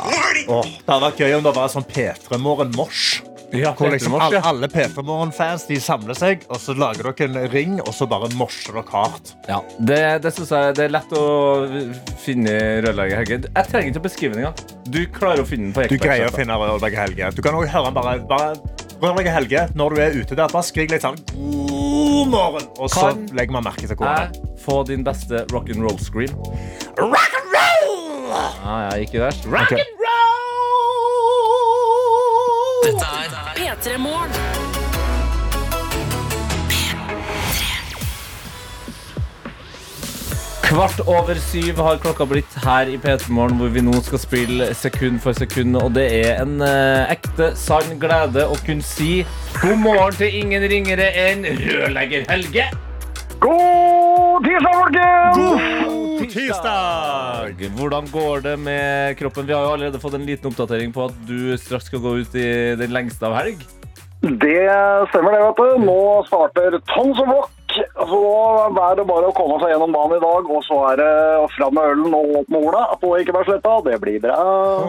god 0.08 0.18
helg! 0.24 0.50
Åh, 0.56 0.68
det 0.72 0.88
hadde 0.88 1.06
vært 1.06 1.22
gøy 1.22 1.38
om 1.38 1.46
det 1.46 1.54
var 1.58 1.72
sånn 1.74 1.88
P3 1.90 2.40
Morgen-morsj. 2.40 3.33
Ja, 3.54 3.72
Hvor 3.78 3.92
liksom 3.94 4.16
alle, 4.18 4.40
alle 4.42 4.68
P3 4.72 5.04
Morgen-fans 5.06 5.68
de 5.70 5.78
samler 5.84 6.18
seg, 6.18 6.42
og 6.50 6.58
så 6.62 6.74
lager 6.74 7.12
dere 7.12 7.28
en 7.30 7.52
ring, 7.54 7.76
og 7.84 7.92
så 7.94 8.08
bare 8.10 8.30
morser 8.40 8.74
dere 8.80 8.90
hardt. 8.90 9.34
Ja, 9.50 9.60
det, 9.78 10.00
det 10.24 10.32
synes 10.34 10.50
jeg 10.56 10.74
det 10.80 10.88
er 10.88 10.94
lett 10.96 11.14
å 11.14 11.24
finne 12.24 12.56
rørlegger 12.86 13.22
Helge. 13.22 13.38
Jeg 13.54 13.70
trenger 13.70 13.92
ikke 13.94 14.02
å 14.02 14.08
beskrive 14.08 14.34
den 14.34 14.46
engang. 14.48 14.58
Du 14.90 15.02
klarer 15.14 15.42
å 15.44 15.48
finne 15.48 15.70
den 15.70 15.76
på 15.78 15.86
Du 15.92 15.98
greier 16.02 16.28
å 16.32 16.34
finne 16.34 16.58
Rørlegger 16.58 17.04
Helge. 17.06 17.30
Du 17.38 17.42
kan 17.46 17.54
også 17.60 17.72
høre 17.76 17.92
den 17.92 17.98
bare, 18.00 18.16
bare 18.30 18.50
Rørlegger 19.04 19.34
Helge, 19.38 19.62
når 19.78 19.88
du 19.98 20.02
er 20.08 20.18
ute 20.22 20.34
der, 20.40 20.48
bare 20.54 20.66
skrik 20.66 20.90
litt 20.96 21.04
sånn 21.06 21.18
God 21.36 22.28
morgen! 22.32 22.66
Og 22.80 22.88
så 22.94 23.10
Kan 23.12 23.26
legger 23.38 23.54
man 23.58 23.66
merke 23.68 23.86
til 23.90 23.98
hvor 24.00 24.08
den 24.08 24.16
er. 24.16 24.30
Jeg 24.34 24.62
få 24.64 24.76
din 24.88 25.04
beste 25.06 25.44
rock'n'roll 25.52 26.00
scream. 26.02 26.34
Rock 26.98 27.34
and 27.38 27.48
roll! 27.54 27.98
Ja, 28.34 28.76
ja, 28.88 28.94
ikke 29.04 29.20
verst. 29.28 29.46
Rock 29.52 29.68
Okay. 29.70 29.82
and 29.84 29.92
roll! 30.00 30.10
Dette 32.84 33.06
er 33.08 33.23
P3 33.84 33.98
Morgen. 33.98 34.32
Kvart 40.64 41.00
over 41.08 41.36
syv 41.36 41.76
har 41.76 41.98
klokka 42.00 42.26
blitt 42.26 42.56
her 42.64 42.88
i 42.88 42.96
P3 42.98 43.28
Morgen, 43.36 43.60
hvor 43.60 43.74
vi 43.76 43.84
nå 43.84 44.00
skal 44.08 44.24
spille 44.24 44.70
sekund 44.78 45.20
for 45.26 45.36
sekund. 45.36 45.76
Og 45.76 45.92
det 46.00 46.08
er 46.22 46.40
en 46.46 46.64
eh, 46.64 47.12
ekte, 47.12 47.52
sann 47.60 48.00
glede 48.00 48.48
å 48.48 48.56
kunne 48.64 48.88
si 48.88 49.26
god 49.60 49.84
morgen 49.84 50.16
til 50.22 50.40
ingen 50.44 50.64
ringere 50.72 51.12
enn 51.28 51.44
rørlegger 51.44 52.30
Helge. 52.32 52.70
God 53.44 54.48
tirsdag! 54.48 55.83
Hvordan 56.34 58.10
går 58.12 58.44
det 58.46 58.58
med 58.60 59.18
kroppen? 59.20 59.48
Vi 59.48 59.54
har 59.54 59.64
jo 59.66 59.74
allerede 59.78 60.02
fått 60.02 60.18
en 60.18 60.26
liten 60.28 60.50
oppdatering 60.52 60.94
på 60.96 61.08
at 61.10 61.16
du 61.30 61.56
straks 61.62 61.90
skal 61.92 62.04
gå 62.04 62.18
ut 62.24 62.36
i 62.36 62.50
den 62.80 62.94
lengste 62.96 63.28
av 63.30 63.38
helg. 63.38 63.58
Det 64.24 64.60
stemmer 65.12 65.36
det, 65.36 65.42
vet 65.44 65.60
du. 65.60 65.84
Nå 65.84 66.00
starter 66.30 66.78
Tons 66.94 67.20
of 67.20 67.28
Rock 67.28 67.52
Så 67.74 68.06
nå 68.10 68.82
er 68.84 68.98
det 69.00 69.06
bare 69.10 69.30
å 69.30 69.36
komme 69.36 69.58
seg 69.62 69.74
gjennom 69.74 69.94
dagen 69.96 70.16
i 70.18 70.22
dag, 70.24 70.50
og 70.56 70.62
så 70.68 70.78
er 70.92 71.02
det 71.02 71.10
fram 71.56 71.74
med 71.78 71.90
ølen 71.94 72.18
og 72.18 72.36
opp 72.42 72.52
med 72.54 72.66
horna 72.68 72.84
på 73.02 73.12
Ekebergsletta. 73.20 73.76
Det 73.88 73.98
blir 74.04 74.20
bra. 74.24 74.38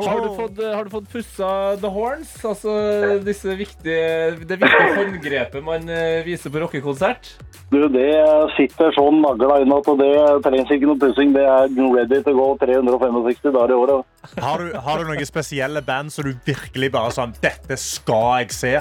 Har 0.05 0.23
du 0.25 0.31
fått, 0.37 0.61
har 0.65 0.85
du 0.85 0.93
fått 0.93 1.11
pussa 1.13 1.51
the 1.81 1.91
horns? 1.91 2.37
Altså 2.45 2.77
disse 3.25 3.57
viktige, 3.59 4.35
det 4.45 4.61
viktige 4.61 4.95
håndgrepet 4.99 5.65
man 5.65 5.89
eh, 5.89 6.23
viser 6.27 6.53
på 6.53 6.63
rockekonsert? 6.65 7.35
Du, 7.73 7.81
det 7.91 8.11
sitter 8.55 8.93
sånn 8.95 9.23
nagla 9.25 9.59
inn 9.65 9.73
at 9.75 9.89
det 9.99 10.11
trengs 10.45 10.73
ikke 10.75 10.91
noe 10.91 11.01
pussing. 11.01 11.33
Det 11.35 11.43
er 11.43 11.73
ready 11.95 12.21
to 12.27 12.35
go 12.37 12.53
365 12.61 13.55
dager 13.55 13.73
i 13.73 13.79
året. 13.79 14.11
Har 14.41 14.61
du, 14.63 14.75
har 14.77 15.01
du 15.01 15.09
noen 15.09 15.29
spesielle 15.29 15.83
band 15.85 16.13
som 16.13 16.29
du 16.29 16.35
virkelig 16.47 16.93
bare 16.95 17.13
sånn 17.13 17.35
Dette 17.43 17.77
skal 17.81 18.45
jeg 18.45 18.55
se. 18.57 18.75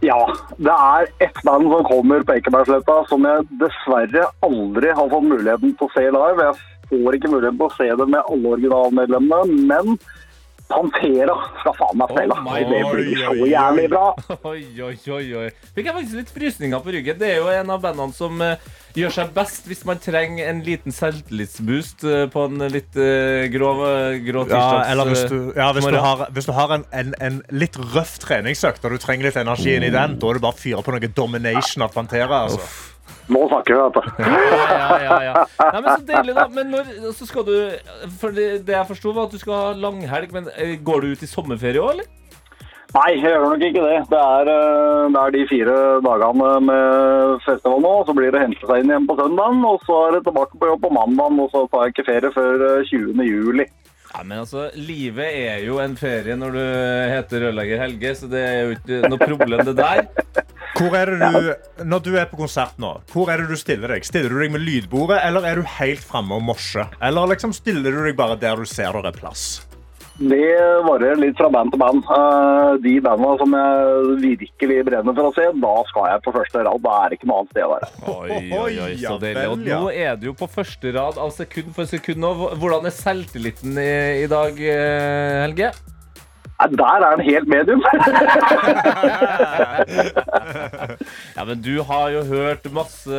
Ja, 0.00 0.18
det 0.56 0.74
er 0.74 1.08
ett 1.26 1.42
band 1.42 1.72
som 1.72 1.86
kommer 1.88 2.22
på 2.22 2.36
Ekebergsletta 2.38 3.00
som 3.10 3.24
jeg 3.26 3.46
dessverre 3.58 4.28
aldri 4.46 4.92
har 4.94 5.10
fått 5.10 5.26
muligheten 5.26 5.74
til 5.74 5.88
å 5.88 5.94
se 5.96 6.04
live. 6.14 6.46
Jeg 6.46 6.92
får 6.92 7.18
ikke 7.18 7.32
muligheten 7.32 7.58
til 7.58 7.66
å 7.66 7.74
se 7.74 7.88
det 7.98 8.06
med 8.06 8.30
alle 8.30 8.52
originalmedlemmene, 8.54 9.58
men 9.66 9.98
Pantera 10.68 11.34
skal 11.62 11.74
faen 11.78 11.96
meg 11.98 12.10
spille. 12.12 12.36
Oh 12.36 12.56
det 12.70 12.80
blir 12.92 13.22
så 13.24 13.48
jævlig 13.48 13.86
bra. 13.90 14.04
Oi, 14.52 14.62
oi, 14.84 14.94
oi, 15.16 15.24
oi. 15.42 15.46
Fikk 15.72 15.88
jeg 15.88 15.96
faktisk 15.96 16.18
litt 16.20 16.32
frysninger 16.34 16.82
på 16.84 16.94
ryggen. 16.94 17.18
Det 17.18 17.30
er 17.32 17.40
jo 17.40 17.48
en 17.50 17.72
av 17.72 17.80
bandene 17.82 18.14
som 18.14 18.42
eh, 18.44 18.68
gjør 18.96 19.12
seg 19.14 19.32
best 19.36 19.68
hvis 19.68 19.84
man 19.88 20.00
trenger 20.02 20.48
en 20.48 20.62
liten 20.66 20.94
selvtillitsboost 20.94 22.04
eh, 22.08 22.24
på 22.32 22.44
en 22.48 22.64
litt 22.72 22.96
eh, 22.98 23.46
grov, 23.52 23.82
eh, 23.86 24.18
grå 24.24 24.44
Ja, 24.48 24.52
tirsdags... 24.52 24.92
eller 24.92 25.10
hvis 25.12 25.24
du, 25.28 25.38
ja, 25.58 25.70
hvis 25.76 25.88
du 25.88 25.98
har, 26.02 26.24
hvis 26.34 26.48
du 26.48 26.52
har 26.56 26.76
en, 26.78 26.86
en, 26.92 27.14
en 27.20 27.40
litt 27.54 27.78
røff 27.94 28.18
treningsøkt 28.24 28.84
og 28.84 28.96
du 28.96 29.02
trenger 29.02 29.28
litt 29.28 29.40
energi 29.40 29.74
inn 29.76 29.88
i 29.88 29.92
den, 29.94 30.18
da 30.18 30.30
er 30.30 30.38
det 30.38 30.44
bare 30.46 30.56
å 30.56 30.62
fyre 30.62 30.84
på 30.86 30.94
noe 30.94 31.12
domination 31.20 31.84
av 31.86 31.92
Pantera. 31.94 32.44
Altså. 32.48 32.62
Nå 33.28 33.42
snakker 33.50 33.76
vi, 33.76 33.80
vet 33.84 33.96
du. 33.96 34.22
Ja, 34.24 34.68
ja, 34.72 35.00
ja, 35.04 35.16
ja. 35.26 35.42
Nei, 35.60 35.80
men 35.84 35.88
så 35.90 36.04
deilig, 36.08 36.34
da. 36.38 36.46
Men 36.52 36.70
når 36.72 36.92
så 37.16 37.26
skal 37.28 37.44
du 37.44 37.54
For 38.20 38.32
det, 38.32 38.46
det 38.68 38.72
jeg 38.72 38.88
forsto, 38.88 39.12
var 39.16 39.28
at 39.28 39.34
du 39.36 39.40
skal 39.40 39.58
ha 39.58 39.74
langhelg. 39.76 40.32
Men 40.32 40.48
går 40.84 41.04
du 41.04 41.12
ut 41.12 41.24
i 41.24 41.28
sommerferie 41.28 41.82
òg, 41.82 41.92
eller? 41.96 42.08
Nei, 42.88 43.08
jeg 43.18 43.28
gjør 43.28 43.42
nok 43.44 43.62
ikke 43.66 43.82
det. 43.84 43.96
Det 44.08 44.18
er, 44.18 44.48
eh, 44.48 45.08
det 45.12 45.20
er 45.22 45.34
de 45.34 45.42
fire 45.50 45.74
dagene 46.06 46.52
med 46.64 47.42
festival 47.44 47.82
nå. 47.84 47.92
Så 48.08 48.14
blir 48.16 48.32
det 48.32 48.40
hente 48.40 48.64
seg 48.64 48.80
inn 48.80 48.92
igjen 48.94 49.08
på 49.10 49.18
søndagen, 49.18 49.60
og 49.68 49.84
så 49.84 49.98
er 50.06 50.16
det 50.16 50.22
tilbake 50.28 50.56
på 50.56 50.70
jobb 50.70 50.86
på 50.86 50.94
mandagen. 50.96 51.42
Og 51.44 51.52
så 51.52 51.66
tar 51.68 51.84
jeg 51.84 51.94
ikke 51.94 52.08
ferie 52.08 52.32
før 52.32 52.64
eh, 52.70 52.88
20. 52.88 53.28
juli. 53.28 53.68
Ja, 54.08 54.22
men 54.24 54.38
altså, 54.40 54.70
Livet 54.72 55.36
er 55.36 55.60
jo 55.66 55.82
en 55.84 55.98
ferie 56.00 56.32
når 56.40 56.56
du 56.56 56.62
heter 57.12 57.44
rørlegger 57.44 57.82
Helge, 57.84 58.14
så 58.16 58.30
det 58.32 58.40
er 58.40 58.58
jo 58.62 58.76
ikke 58.78 59.02
noe 59.12 59.20
problem, 59.20 59.64
det 59.68 59.76
der. 59.76 60.06
Hvor 60.78 60.96
er 60.96 61.12
det 61.12 61.28
du, 61.28 61.48
når 61.84 62.04
du 62.06 62.12
er 62.16 62.28
på 62.30 62.40
konsert 62.40 62.80
nå, 62.80 62.94
hvor 63.12 63.28
er 63.28 63.42
det 63.42 63.52
du 63.52 63.60
stiller 63.60 63.92
deg? 63.92 64.08
Stiller 64.08 64.32
du 64.32 64.40
deg 64.40 64.54
med 64.54 64.64
lydbordet, 64.64 65.20
eller 65.28 65.44
er 65.44 65.60
du 65.60 65.68
helt 65.76 66.00
framme 66.00 66.40
og 66.40 66.46
morser? 66.54 66.88
Eller 67.04 67.34
liksom 67.34 67.52
stiller 67.52 67.92
du 67.92 68.00
deg 68.06 68.16
bare 68.16 68.38
der 68.40 68.56
du 68.56 68.68
ser 68.68 68.96
det 68.96 69.12
er 69.12 69.18
plass? 69.20 69.67
Det 70.18 70.46
varer 70.82 71.14
litt 71.20 71.36
fra 71.38 71.46
band 71.54 71.70
til 71.70 71.78
band. 71.78 72.06
Eh, 72.10 72.70
De 72.82 72.94
bandene 73.04 73.36
som 73.38 73.52
jeg 73.54 74.16
virkelig 74.24 74.78
brenner 74.88 75.14
for 75.14 75.28
å 75.28 75.34
se, 75.36 75.44
da 75.62 75.74
skal 75.90 76.08
jeg 76.10 76.22
på 76.24 76.34
første 76.34 76.64
rad. 76.66 76.80
Da 76.82 76.94
er 77.04 77.12
det 77.12 77.18
ikke 77.20 77.28
noe 77.30 77.42
annet 77.44 77.52
sted 77.54 77.66
å 77.66 77.70
være. 77.74 77.90
Oi, 78.14 78.40
oi, 78.58 78.72
oi, 78.88 78.96
så 78.98 79.14
deilig. 79.22 79.44
Og 79.52 79.62
nå 79.62 79.82
er 79.94 80.18
du 80.18 80.26
jo 80.32 80.34
på 80.38 80.50
første 80.50 80.94
rad 80.96 81.20
av 81.22 81.30
sekund 81.36 81.70
for 81.76 81.86
sekund 81.90 82.18
nå. 82.24 82.32
Hvordan 82.58 82.90
er 82.90 82.96
selvtilliten 82.98 83.78
i, 83.78 84.26
dag, 84.30 84.58
eh, 84.58 85.44
Helge? 85.46 85.70
Nei, 86.58 86.68
Der 86.74 87.04
er 87.04 87.10
han 87.12 87.20
helt 87.22 87.48
medium. 87.48 87.82
Ja, 91.38 91.44
men 91.46 91.60
du 91.62 91.82
har 91.86 92.08
jo 92.10 92.22
hørt 92.26 92.64
masse 92.74 93.18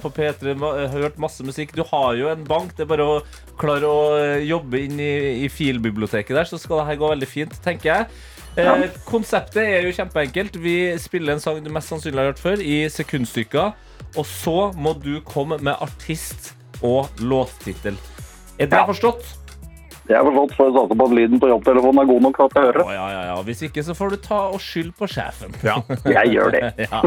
på 0.00 0.10
P3, 0.16 0.54
hørt 0.94 1.18
masse 1.20 1.44
musikk. 1.44 1.74
Du 1.76 1.82
har 1.90 2.14
jo 2.16 2.30
en 2.32 2.44
bank. 2.48 2.72
Det 2.76 2.86
er 2.86 2.88
bare 2.88 3.04
å 3.04 3.18
klare 3.60 3.84
å 3.88 4.04
jobbe 4.40 4.80
inn 4.86 4.96
i, 5.02 5.44
i 5.44 5.50
filbiblioteket 5.52 6.32
der, 6.36 6.48
så 6.48 6.56
skal 6.60 6.80
det 6.80 6.86
her 6.88 7.00
gå 7.02 7.10
veldig 7.12 7.28
fint, 7.28 7.58
tenker 7.64 7.90
jeg. 7.90 8.08
Eh, 8.56 8.86
konseptet 9.04 9.62
er 9.66 9.84
jo 9.84 9.94
kjempeenkelt. 9.94 10.56
Vi 10.62 10.76
spiller 11.02 11.34
en 11.34 11.42
sang 11.42 11.60
du 11.60 11.70
mest 11.74 11.90
sannsynlig 11.92 12.22
har 12.22 12.32
hørt 12.32 12.42
før, 12.42 12.64
i 12.64 12.84
sekundstykker. 12.92 13.74
Og 14.14 14.26
så 14.30 14.70
må 14.78 14.94
du 15.04 15.18
komme 15.26 15.58
med 15.60 15.74
artist 15.82 16.54
og 16.80 17.10
låttittel. 17.20 17.98
Er 18.58 18.70
det 18.70 18.84
forstått? 18.86 19.43
Jeg 20.04 20.18
har 20.20 20.26
forstått, 20.28 20.52
for 20.58 20.68
å 20.68 20.74
satse 20.74 20.96
på 21.00 21.04
at 21.08 21.14
lyden 21.16 21.40
på 21.40 21.48
jobbtelefonen 21.48 22.02
er 22.02 22.08
god 22.10 22.24
nok 22.26 22.36
til 22.36 22.44
at 22.44 22.58
jeg 22.58 22.66
hører 22.68 22.82
Å, 22.82 22.90
ja, 22.92 23.04
ja, 23.08 23.22
ja. 23.30 23.36
Hvis 23.46 23.62
ikke, 23.64 23.84
så 23.86 23.94
får 23.96 24.12
du 24.12 24.16
ta 24.26 24.40
og 24.52 24.60
skylde 24.60 24.92
på 24.98 25.08
sjefen. 25.08 25.56
Ja. 25.64 25.78
Jeg 26.18 26.34
gjør 26.34 26.52
det. 26.52 26.62
Ja. 26.84 27.00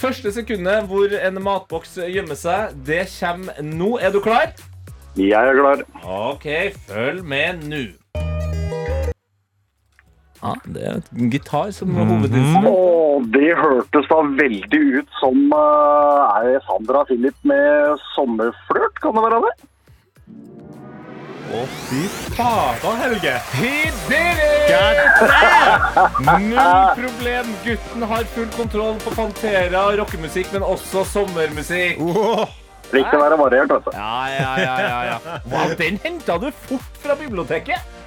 Første 0.00 0.32
sekundet 0.34 0.88
hvor 0.90 1.14
en 1.14 1.38
matboks 1.44 1.94
gjemmer 2.10 2.38
seg, 2.38 2.74
det 2.88 3.04
kommer 3.14 3.62
nå. 3.62 3.94
Er 4.02 4.10
du 4.14 4.18
klar? 4.24 4.50
Jeg 5.14 5.30
er 5.38 5.58
klar. 5.60 5.86
OK, 6.02 6.48
følg 6.88 7.22
med 7.22 7.66
nå. 7.70 7.84
Ja, 10.42 10.56
det 10.66 10.82
er 10.82 10.96
en 10.98 11.30
gitar 11.30 11.70
som 11.70 11.94
er 11.94 12.08
hovedinstrument. 12.08 12.66
Å, 12.66 13.20
det 13.30 13.52
hørtes 13.60 14.08
da 14.10 14.22
veldig 14.42 14.80
ut 14.98 15.18
som 15.20 15.44
uh, 15.54 16.32
Er 16.40 16.48
det 16.48 16.62
Sandra 16.66 17.04
Philip 17.06 17.36
med 17.46 18.00
sommerflørt? 18.16 18.98
Kan 19.04 19.14
det 19.14 19.22
være 19.28 19.44
det? 19.46 19.52
Å, 21.52 21.62
fy 21.84 22.06
fader, 22.32 22.94
Helge. 22.96 23.32
He 23.58 23.90
did 24.08 24.38
it! 24.40 24.70
Null 26.24 26.56
problem. 26.96 27.50
Gutten 27.66 28.06
har 28.08 28.24
full 28.32 28.48
kontroll 28.56 28.96
på 29.04 29.12
Pantera, 29.12 29.82
rockemusikk, 30.00 30.48
men 30.54 30.64
også 30.64 31.04
sommermusikk. 31.10 32.00
Oh. 32.00 32.46
Riktig 32.92 33.18
å 33.18 33.20
være 33.20 33.36
variert, 33.40 33.72
altså. 33.76 33.92
Ja, 33.92 34.14
ja, 34.32 34.52
ja, 34.62 34.76
ja, 34.80 35.02
ja. 35.10 35.36
Wow, 35.52 35.74
den 35.76 36.00
henta 36.00 36.38
du 36.40 36.48
fort 36.64 37.02
fra 37.04 37.16
biblioteket. 37.20 38.00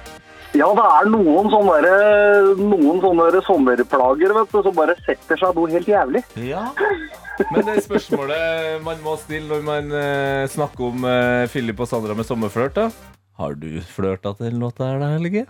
Ja, 0.56 0.68
det 0.74 0.84
er 0.88 1.08
noen 1.12 1.50
sånne, 1.52 1.80
der, 1.84 2.52
noen 2.58 3.02
sånne 3.02 3.42
sommerplager 3.46 4.34
vet 4.40 4.54
du, 4.54 4.62
som 4.64 4.74
bare 4.74 4.94
setter 5.04 5.38
seg 5.38 5.58
noe 5.58 5.70
helt 5.70 5.90
jævlig. 5.90 6.22
Ja. 6.48 6.68
Men 7.52 7.66
det 7.66 7.82
spørsmålet 7.84 8.80
man 8.82 9.02
må 9.04 9.18
stille 9.20 9.50
når 9.50 9.66
man 9.66 9.92
eh, 9.92 10.46
snakker 10.50 10.88
om 10.88 11.04
eh, 11.06 11.44
Philip 11.52 11.82
og 11.84 11.90
Sandra 11.90 12.16
med 12.16 12.26
sommerflørt, 12.26 12.78
da. 12.78 12.88
Har 13.36 13.52
du 13.60 13.68
flørta 13.84 14.32
til 14.38 14.46
den 14.50 14.60
låta 14.62 14.84
her, 14.88 14.98
da, 15.02 15.06
Helge? 15.16 15.42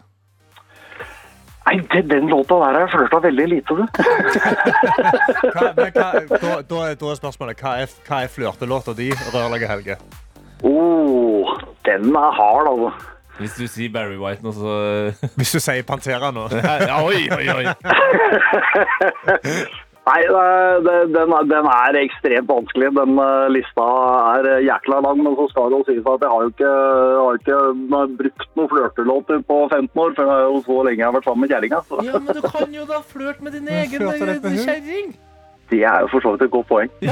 Nei, 1.67 1.77
til 1.91 2.05
den 2.11 2.29
låta 2.31 2.55
der 2.63 2.73
har 2.77 2.81
jeg 2.85 2.93
flørta 2.93 3.19
veldig 3.25 3.47
lite, 3.51 3.75
du. 3.75 3.85
Hva, 5.51 5.65
men 5.75 5.91
hva, 5.97 6.09
da, 6.31 6.53
da, 6.63 6.77
er- 6.91 6.99
da 7.01 7.07
er 7.11 7.17
spørsmålet 7.19 7.59
hva 7.63 7.73
er, 7.83 7.87
hva 8.07 8.17
er 8.27 8.31
flørtelåta 8.31 8.93
di, 8.99 9.09
rørlegger 9.35 9.69
Helge? 9.75 9.95
Oh, 10.67 11.47
den 11.87 12.03
er 12.17 12.31
hard, 12.39 12.67
altså. 12.71 12.91
Hvis 13.37 13.53
du 13.59 13.67
sier 13.69 13.91
Barry 13.93 14.17
White 14.17 14.41
nå, 14.47 14.51
så 14.57 15.13
Hvis 15.37 15.51
du 15.53 15.59
sier 15.61 15.83
Pantera 15.85 16.31
nå. 16.33 16.47
ja, 16.57 16.97
Oi, 17.05 17.27
oi, 17.37 17.47
oi. 17.53 17.65
Nei, 20.07 20.21
den, 20.87 21.33
er- 21.35 21.49
den 21.51 21.67
er 21.67 21.97
ekstremt 21.99 22.47
vanskelig. 22.47 22.93
Den 22.95 23.17
eh, 23.19 23.49
lista 23.51 23.87
er 24.37 24.47
eh, 24.53 24.61
jækla 24.69 25.01
lang, 25.03 25.19
men 25.25 25.35
så 25.35 25.49
skal 25.51 25.73
det 25.73 25.81
jo 25.81 25.87
sies 25.89 26.07
at 26.07 26.23
jeg 26.23 26.31
har 26.31 26.45
jo 26.47 26.53
ikke, 26.53 26.71
har 27.25 27.41
ikke 27.41 27.59
brukt 28.21 28.47
noen 28.61 28.71
flørtelåter 28.71 29.43
på 29.51 29.57
15 29.75 30.03
år, 30.05 30.15
for 30.15 30.23
det 30.23 30.37
er 30.37 30.45
jo 30.47 30.61
så 30.69 30.79
lenge 30.87 31.03
jeg 31.03 31.09
har 31.11 31.17
vært 31.19 31.27
sammen 31.27 31.43
med 31.47 31.55
kjerringa. 31.57 31.83
Ja, 32.07 32.21
men 32.23 32.39
du 32.39 32.47
kan 32.47 32.77
jo 32.79 32.87
da 32.93 33.01
flørte 33.11 33.43
med 33.49 33.59
din 33.59 33.67
egen 33.83 34.07
eh, 34.13 34.61
kjerring. 34.63 35.15
Det 35.71 35.81
er 35.83 36.05
jo 36.05 36.09
for 36.13 36.23
så 36.23 36.31
vidt 36.37 36.43
et 36.47 36.51
godt 36.53 36.69
poeng. 36.69 36.91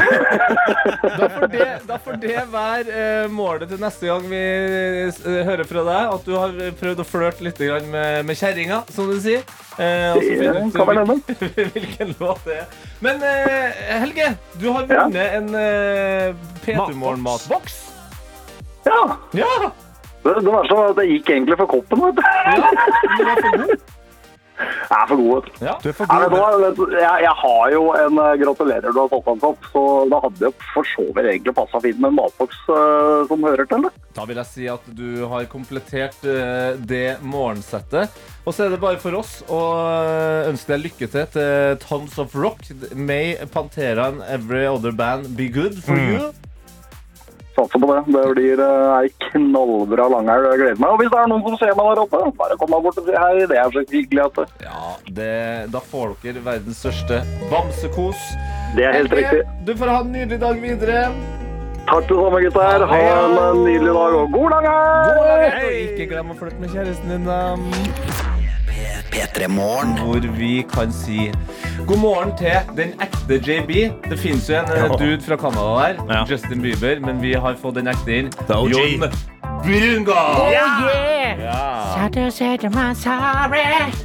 Da 1.04 1.26
får 1.34 1.46
det, 1.50 1.64
da 1.88 1.96
får 2.04 2.18
det 2.22 2.36
være 2.52 2.94
eh, 2.94 3.24
målet 3.32 3.68
til 3.72 3.80
neste 3.82 4.06
gang 4.06 4.26
vi 4.30 4.40
eh, 4.40 5.22
hører 5.48 5.64
fra 5.66 5.82
deg. 5.88 6.12
At 6.14 6.26
du 6.28 6.32
har 6.38 6.54
prøvd 6.78 7.02
å 7.02 7.06
flørte 7.08 7.44
litt 7.46 7.58
grann 7.58 7.88
med, 7.90 8.20
med 8.28 8.38
kjerringa, 8.38 8.82
som 8.94 9.10
du 9.10 9.16
sier. 9.22 9.42
Eh, 9.78 10.12
og 10.14 10.22
så 10.22 10.36
Det 10.38 10.76
kan 10.76 10.90
vel 10.90 11.00
hende. 11.02 11.18
hvilken 11.74 12.14
låt 12.20 12.44
det 12.46 12.60
er. 12.62 12.76
Men 13.04 13.24
eh, 13.26 13.80
Helge, 14.04 14.28
du 14.62 14.68
har 14.76 14.86
vunnet 14.90 15.38
en 15.40 15.50
eh, 15.58 16.46
P2 16.64 16.94
Morgen-matboks. 17.00 17.80
Ja, 18.86 19.00
Ja! 19.34 19.50
det, 20.24 20.38
det 20.44 20.52
verste 20.54 20.76
var 20.78 20.92
at 20.92 20.98
det 21.02 21.08
gikk 21.10 21.34
egentlig 21.34 21.56
for 21.60 21.68
koppen, 21.74 22.06
vet 22.06 22.16
du. 22.16 22.22
ja, 22.22 22.54
du 23.18 23.24
var 23.26 23.42
for 23.42 23.58
god. 23.64 23.76
Jeg 24.54 24.96
er 24.96 25.08
for 25.10 25.18
god, 25.18 25.30
vet. 25.34 25.62
Ja. 25.64 25.74
Du 25.82 25.88
er 25.90 25.96
for 25.98 26.10
god. 26.10 26.60
vet 26.62 26.76
du, 26.78 26.84
jeg, 26.94 27.22
jeg 27.24 27.34
har 27.40 27.72
jo 27.74 27.82
en 27.98 28.20
eh, 28.22 28.34
gratulerer 28.42 28.94
du 28.94 29.00
har 29.00 29.10
fått 29.10 29.26
den 29.26 29.42
opp, 29.48 29.66
så 29.72 29.82
da 30.12 30.20
hadde 30.22 30.42
det 30.44 30.52
for 30.70 30.90
så 30.92 31.06
vidt 31.08 31.30
egentlig 31.32 31.56
passa 31.56 31.80
fint 31.82 31.98
med 32.02 32.12
en 32.12 32.18
matboks 32.20 32.60
uh, 32.68 33.24
som 33.30 33.48
hører 33.48 33.68
til. 33.70 33.88
det. 33.88 33.92
Da 34.14 34.28
vil 34.28 34.40
jeg 34.42 34.50
si 34.52 34.68
at 34.70 34.86
du 34.94 35.24
har 35.32 35.48
komplettert 35.50 36.20
uh, 36.28 36.78
det 36.78 37.18
morgensettet. 37.26 38.14
Og 38.44 38.54
så 38.54 38.66
er 38.66 38.74
det 38.74 38.82
bare 38.82 39.00
for 39.02 39.16
oss 39.18 39.38
å 39.48 39.60
ønske 40.50 40.74
deg 40.74 40.86
lykke 40.88 41.10
til 41.10 41.28
til 41.34 41.78
Tons 41.82 42.18
of 42.20 42.34
Rock. 42.36 42.66
May 42.94 43.34
Pantera 43.50 44.10
and 44.12 44.22
every 44.28 44.66
other 44.68 44.92
band 44.92 45.34
be 45.36 45.48
good 45.48 45.80
for 45.82 45.96
you. 45.98 46.32
Satser 47.54 47.78
på 47.78 47.90
det. 47.90 48.00
Det 48.10 48.24
blir 48.34 48.62
eh, 48.64 48.96
ei 48.98 49.10
knallbra 49.28 50.08
langhelg. 50.10 50.48
Jeg 50.50 50.60
gleder 50.62 50.80
meg. 50.82 50.90
Og 50.90 51.02
hvis 51.02 51.12
det 51.12 51.20
er 51.20 51.30
noen 51.30 51.44
som 51.46 51.60
ser 51.60 51.76
meg 51.78 51.90
der 51.92 52.02
oppe, 52.02 52.22
bare 52.40 52.58
kom 52.58 52.74
deg 52.74 52.88
bort 52.88 52.98
og 52.98 53.06
si 53.06 53.14
hei. 53.14 53.46
Det 53.50 53.60
er 53.60 53.70
så 53.76 53.84
hyggelig 53.92 54.24
at 54.24 54.40
det 54.40 54.66
Ja, 54.66 54.82
det, 55.20 55.30
Da 55.74 55.84
får 55.92 56.16
dere 56.24 56.44
verdens 56.48 56.82
største 56.82 57.22
bamsekos. 57.52 58.26
Det 58.74 58.88
er 58.88 58.98
helt 58.98 59.14
riktig. 59.14 59.44
Du 59.68 59.74
får 59.78 59.94
ha 59.94 60.02
en 60.02 60.12
nydelig 60.14 60.40
dag 60.42 60.60
videre. 60.60 61.06
Takk 61.84 62.08
det 62.08 62.16
samme, 62.16 62.40
gutter. 62.40 62.86
Ha 62.90 63.00
en 63.04 63.64
nydelig 63.64 63.94
dag 63.94 64.18
og 64.18 64.32
god 64.32 64.56
dag 64.56 64.70
her! 64.72 65.58
Og 65.60 65.82
ikke 65.84 66.08
glem 66.14 66.32
å 66.32 66.38
flørte 66.38 66.62
med 66.62 66.72
kjæresten 66.72 67.12
din, 67.12 67.28
da. 67.28 67.42
P3 67.54 68.24
Morgen. 68.24 68.34
Hvor 70.05 70.20
vi 70.38 70.64
kan 70.75 70.92
si 70.92 71.31
god 71.87 71.97
morgen 71.99 72.33
til 72.38 72.51
den 72.77 72.92
ekte 73.03 73.35
JB. 73.53 73.70
Det 74.11 74.18
fins 74.18 74.49
jo 74.51 74.55
en 74.55 74.64
eh, 74.73 74.83
Ja. 74.85 74.88
dude 74.88 75.20
fra 75.23 75.37
Canada 75.37 75.75
der, 75.88 76.14
Ja. 76.14 76.25
Justin 76.31 76.62
Bieber, 76.62 77.01
men 77.01 77.23
vi 77.23 77.33
har 77.33 77.55
fått 77.62 77.75
den 77.75 77.88
ekte 77.88 78.18
inn. 78.18 78.31
Jon 78.49 79.05
Brunga! 79.64 80.20
yeah! 80.51 81.38
Ja. 81.40 81.73
Saturday, 82.04 82.68
my 82.68 82.92
sorry. 82.92 83.62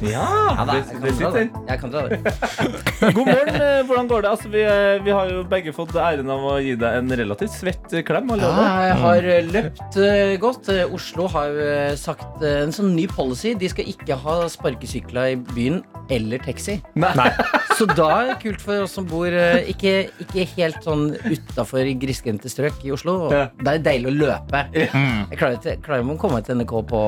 ja. 0.08 0.64
Det, 0.64 0.84
det 1.02 1.10
sitter. 1.18 1.48
Jeg 1.68 1.80
kan 1.82 1.90
dra 1.92 2.06
det. 2.08 2.18
God 3.16 3.26
morgen. 3.26 3.50
eh, 3.60 3.82
Hvordan 3.86 4.08
går 4.08 4.22
det? 4.24 4.30
Altså, 4.30 4.48
vi, 4.48 4.62
eh, 4.64 5.02
vi 5.04 5.12
har 5.12 5.28
jo 5.28 5.42
begge 5.50 5.74
fått 5.76 5.92
æren 6.00 6.30
av 6.32 6.46
å 6.48 6.54
gi 6.64 6.72
deg 6.80 6.96
en 7.02 7.12
relativt 7.20 7.52
svett 7.58 7.92
eh, 7.92 8.00
klem. 8.08 8.32
Ja, 8.40 8.54
jeg 8.88 8.96
har 9.02 9.28
løpt 9.52 10.00
godt. 10.40 10.70
Oslo 10.96 11.28
har 11.34 11.60
sagt 12.00 12.40
en 12.46 12.72
sånn 12.72 12.94
ny 12.96 13.04
policy. 13.10 13.52
De 13.60 13.68
skal 13.68 13.92
ikke 13.92 14.16
ha 14.24 14.38
sparkesykler 14.48 15.34
i 15.34 15.38
byen 15.52 15.82
eller 16.10 16.40
taxi. 16.42 16.78
Nei. 16.98 17.12
Så 17.80 17.86
da 17.88 18.08
er 18.20 18.26
det 18.32 18.38
kult 18.42 18.60
for 18.60 18.82
oss 18.84 18.92
som 18.96 19.06
bor 19.08 19.32
ikke, 19.32 19.92
ikke 20.20 20.42
helt 20.56 20.82
sånn 20.84 21.06
utafor 21.30 21.86
grisgrendte 22.02 22.50
strøk 22.52 22.80
i 22.84 22.90
Oslo. 22.92 23.14
Ja. 23.32 23.46
Da 23.64 23.76
er 23.78 23.84
deilig 23.86 24.10
å 24.10 24.16
løpe. 24.24 24.64
Jeg 24.74 24.90
klarer, 24.92 25.56
ikke- 25.60 25.70
jeg 25.76 25.80
klarer 25.86 26.02
ikke 26.04 26.16
å 26.16 26.20
komme 26.20 26.40
meg 26.40 26.48
til 26.48 26.58
NRK 26.60 26.74
på 26.90 27.00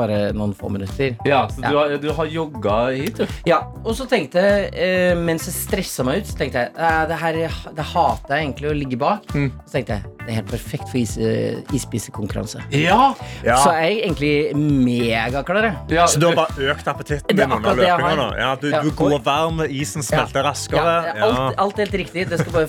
bare 0.00 0.20
noen 0.36 0.54
få 0.56 0.70
minutter. 0.72 1.16
Ja, 1.28 1.44
så 1.52 1.62
du 1.62 1.76
har, 1.76 1.96
du 2.02 2.08
har 2.16 2.30
jogga 2.32 2.78
hit, 2.96 3.20
du. 3.20 3.26
Ja, 3.48 3.60
og 3.84 3.94
så 3.98 4.06
tenkte 4.10 4.42
jeg, 4.44 4.70
eh, 4.74 5.12
mens 5.18 5.46
jeg 5.48 5.56
stressa 5.56 6.04
meg 6.06 6.22
ut, 6.22 6.30
så 6.32 6.38
tenkte 6.40 6.64
jeg 6.64 6.74
eh, 6.76 7.02
det 7.10 7.18
her 7.20 7.40
det 7.76 7.86
hater 7.92 8.36
jeg 8.36 8.46
egentlig 8.48 8.70
å 8.70 8.76
ligge 8.76 8.98
bak. 9.00 9.28
Mm. 9.36 9.50
Så 9.66 9.78
tenkte 9.78 9.98
jeg 10.00 10.16
det 10.20 10.34
er 10.34 10.36
helt 10.42 10.50
perfekt 10.52 10.90
for 10.90 10.98
is, 11.00 11.14
eh, 11.18 11.60
isspisekonkurranse. 11.74 12.60
Ja. 12.76 13.12
Ja. 13.44 13.56
Så 13.62 13.72
jeg 13.76 13.96
er 13.96 14.02
egentlig 14.04 14.34
megaklar. 14.56 15.70
ja 15.90 16.06
Så 16.06 16.20
du 16.20 16.26
har 16.28 16.36
bare 16.36 16.68
økt 16.74 16.88
appetitten 16.90 17.36
din 17.36 17.52
under 17.56 17.74
løpinga 17.78 18.12
nå? 18.18 18.26
Ja, 18.38 18.50
du, 18.60 18.68
Ja. 18.70 18.82
du 18.84 18.90
går 18.94 19.18
varm, 19.24 19.62
isen 19.68 20.02
smelter 20.06 20.40
Ja, 20.42 20.50
raskere. 20.50 20.94
alt, 21.22 21.58
alt 21.58 21.76
helt 21.82 21.96
riktig. 22.02 22.28
Det 22.28 22.38
skal, 22.40 22.52
bare, 22.52 22.68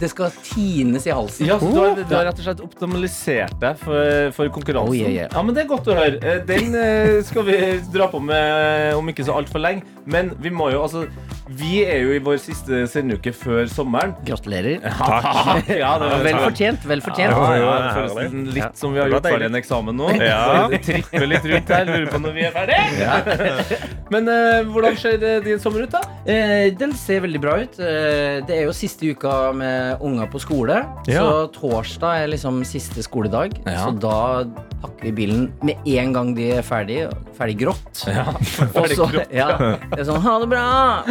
det 0.00 0.10
skal 0.10 0.30
tines 0.42 1.06
i 1.06 1.10
halsen. 1.10 1.46
Ja, 1.46 1.58
så 1.58 1.72
du 1.72 1.80
har, 1.80 1.94
du 1.96 2.14
har 2.14 2.24
rett 2.30 2.38
og 2.38 2.44
slett 2.46 2.62
optimalisert 2.64 3.58
deg 3.60 3.76
for, 3.82 4.30
for 4.36 4.48
konkurransen. 4.54 4.88
Oh, 4.88 4.96
yeah, 4.96 5.10
yeah. 5.12 5.28
Ja, 5.32 5.42
men 5.42 5.54
Det 5.54 5.64
er 5.64 5.68
godt 5.68 5.90
å 5.90 5.96
høre. 5.98 6.18
Eh, 6.22 6.40
Den 6.72 7.18
eh, 7.18 7.24
skal 7.24 7.44
vi 7.44 7.56
dra 7.92 8.08
på 8.08 8.20
med 8.22 8.94
om 8.96 9.08
ikke 9.12 9.26
så 9.26 9.36
altfor 9.36 9.60
lenge. 9.62 9.84
Men 10.04 10.32
vi 10.42 10.50
må 10.50 10.70
jo, 10.72 10.82
altså 10.82 11.04
Vi 11.52 11.82
er 11.84 12.00
jo 12.02 12.14
i 12.16 12.20
vår 12.22 12.38
siste 12.42 12.84
sendeuke 12.90 13.32
før 13.36 13.66
sommeren. 13.70 14.14
Gratulerer. 14.26 14.80
Takk. 14.98 15.68
Ja, 15.82 15.94
det 16.00 16.08
var 16.08 16.24
Vel 16.24 16.38
fortjent. 16.40 16.86
Vel 16.88 17.02
fortjent. 17.04 17.34
Ja, 17.34 17.56
ja, 17.58 17.72
det 17.82 17.90
føles 17.98 18.54
litt 18.56 18.78
som 18.80 18.94
vi 18.94 19.02
har 19.02 19.10
gjort 19.12 19.26
ferdig 19.28 19.50
en 19.50 19.58
eksamen 19.60 19.98
nå. 19.98 20.08
Ja. 20.22 20.68
Tripper 20.72 21.26
litt 21.28 21.46
rundt 21.52 21.72
her. 21.74 21.88
Lurer 21.90 22.08
på 22.12 22.22
når 22.22 22.36
vi 22.38 22.46
er 22.48 22.54
ferdig. 22.56 23.80
Men 24.12 24.28
uh, 24.28 24.68
hvordan 24.68 24.96
ser 25.00 25.22
eh, 25.24 25.38
din 25.44 25.60
sommer 25.60 25.86
ut, 25.86 25.92
da? 25.92 26.02
Uh, 26.26 26.68
den 26.78 26.92
ser 26.96 27.22
veldig 27.24 27.40
bra 27.42 27.56
ut. 27.62 27.78
Uh, 27.80 28.40
det 28.48 28.58
er 28.58 28.66
jo 28.66 28.74
siste 28.76 29.12
uka 29.12 29.52
med 29.56 30.02
unger 30.04 30.30
på 30.32 30.40
skole. 30.42 30.82
Ja. 31.10 31.22
Så 31.22 31.46
torsdag 31.56 32.24
er 32.24 32.32
liksom 32.32 32.62
siste 32.68 33.04
skoledag. 33.04 33.56
Ja. 33.64 33.86
Så 33.86 33.96
da 34.02 34.44
pakker 34.82 35.08
vi 35.08 35.14
bilen 35.22 35.48
med 35.64 35.80
en 35.88 36.16
gang 36.16 36.34
de 36.36 36.51
ferdig, 36.66 36.98
ferdig 37.38 37.56
grått. 37.62 38.02
Ja, 38.06 38.26
Og 38.78 38.90
så, 38.92 39.06
ja, 39.40 39.48
det 39.88 40.02
er 40.02 40.06
sånn, 40.08 40.20
ha 40.24 40.34
det 40.42 40.50
bra! 40.52 40.66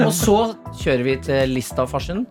Og 0.06 0.14
så 0.16 0.38
kjører 0.84 1.04
vi 1.08 1.16
til 1.26 1.56
Lista-farsen 1.56 2.24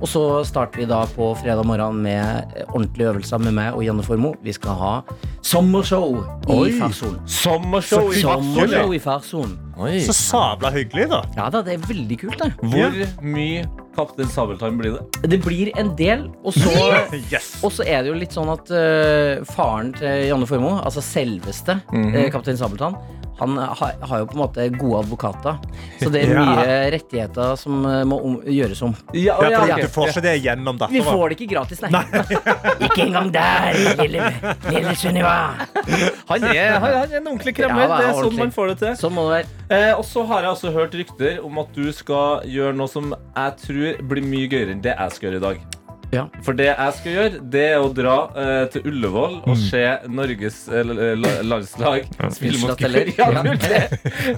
Og 0.00 0.08
så 0.10 0.22
starter 0.48 0.82
vi 0.82 0.88
da 0.90 1.02
på 1.14 1.28
fredag 1.38 1.66
morgen 1.68 2.00
Med 2.02 2.56
ordentlige 2.70 3.12
øvelser 3.12 3.42
med 3.44 3.54
meg 3.58 3.76
og 3.76 3.84
Janne 3.86 4.02
Formo 4.06 4.32
Vi 4.44 4.54
skal 4.56 4.78
ha 4.80 4.94
sommershow 5.44 6.16
i 6.48 6.56
Oi. 6.56 6.72
farsonen 6.80 7.20
Sommershow 7.30 8.10
i 8.10 8.22
Sommershow 8.24 8.94
i 8.96 9.00
farsonen 9.04 9.56
Så 10.06 10.16
sabla 10.16 10.72
hyggelig, 10.74 11.08
da. 11.12 11.22
Ja 11.36 11.50
da, 11.52 11.62
det 11.66 11.76
er 11.76 11.86
veldig 11.88 12.20
kult 12.24 12.40
det. 12.42 12.52
Hvor 12.62 13.00
mye 13.34 13.66
Kaptein 13.96 14.30
Sabeltann 14.30 14.78
blir 14.80 14.96
det? 14.98 15.28
Det 15.30 15.40
blir 15.44 15.70
en 15.80 15.92
del 15.98 16.26
Og 16.44 16.54
så, 16.56 16.70
Yes. 17.32 17.52
og 17.64 17.72
så 17.74 17.86
er 17.86 18.02
det 18.04 18.12
jo 18.12 18.16
litt 18.18 18.34
sånn 18.34 18.50
at 18.52 18.70
uh, 18.74 19.44
Faren 19.54 19.92
til 19.96 20.26
Janne 20.30 20.48
Formo 20.50 20.76
Altså 20.82 21.02
selveste 21.04 21.78
eh, 21.94 22.26
Kaptein 22.34 22.58
Sabeltann 22.60 22.98
han 23.38 23.56
har, 23.58 23.94
har 24.06 24.20
jo 24.22 24.26
på 24.30 24.36
en 24.36 24.40
måte 24.44 24.64
gode 24.78 25.00
advokater 25.04 25.56
Så 26.00 26.10
det 26.14 26.22
er 26.24 26.32
Ja. 26.34 26.44
mye 26.46 26.76
rettigheter 26.94 27.56
som 27.58 27.84
eh, 27.88 28.00
må 28.08 28.18
om, 28.22 28.36
gjøres 28.46 28.82
om 28.86 28.94
Ja, 29.12 29.36
Ja, 29.42 29.60
for 29.60 29.72
ok. 29.74 29.80
Du 29.82 29.88
får 29.96 30.12
ikke 30.12 30.22
det 30.26 30.34
gjennom 30.44 30.78
Vi 30.90 31.02
får 31.04 31.24
det 31.32 31.38
ikke 31.40 31.50
gratis, 31.54 31.82
nei. 31.82 31.90
ikke 32.86 33.04
engang 33.08 33.30
der, 33.34 33.78
lille, 34.02 34.30
lille 34.70 34.94
Sunniva. 34.98 35.34
Han 36.30 36.46
er, 36.50 36.78
han 36.78 36.90
er 36.94 37.16
en 37.18 37.28
ordentlig 37.32 37.54
kremmer. 37.58 37.84
Ja, 37.84 37.98
er 37.98 38.02
det 38.02 38.08
er 38.12 38.20
sånn 38.22 38.38
man 38.38 38.54
får 38.54 38.72
det 38.72 38.76
til. 38.82 38.96
Sånn 39.02 39.14
må 39.16 39.26
det 39.28 39.36
være. 39.36 39.48
Eh, 39.74 39.92
og 39.98 40.04
så 40.08 40.24
har 40.30 40.46
jeg 40.46 40.54
også 40.54 40.72
hørt 40.74 40.94
rykter 40.98 41.38
om 41.44 41.58
at 41.62 41.74
du 41.76 41.88
skal 41.96 42.44
gjøre 42.48 42.74
noe 42.78 42.90
som 42.90 43.12
jeg 43.14 43.56
tror 43.64 44.02
blir 44.14 44.26
mye 44.26 44.50
gøyere 44.52 44.74
enn 44.76 44.82
det 44.84 44.94
jeg 44.94 45.16
skal 45.16 45.28
gjøre 45.30 45.40
i 45.42 45.46
dag. 45.48 45.64
Ja. 46.14 46.26
For 46.46 46.56
det 46.58 46.68
jeg 46.70 46.96
skal 47.00 47.16
gjøre, 47.18 47.42
det 47.54 47.64
er 47.74 47.82
å 47.82 47.90
dra 47.96 48.16
uh, 48.34 48.64
til 48.72 48.86
Ullevål 48.90 49.40
og 49.44 49.56
se 49.58 49.84
Norges 50.08 50.64
uh, 50.70 50.80
la- 50.86 51.14
la- 51.18 51.38
landslag 51.54 52.06
spille 52.34 52.60
mot. 52.62 52.78
Ja, 53.18 53.30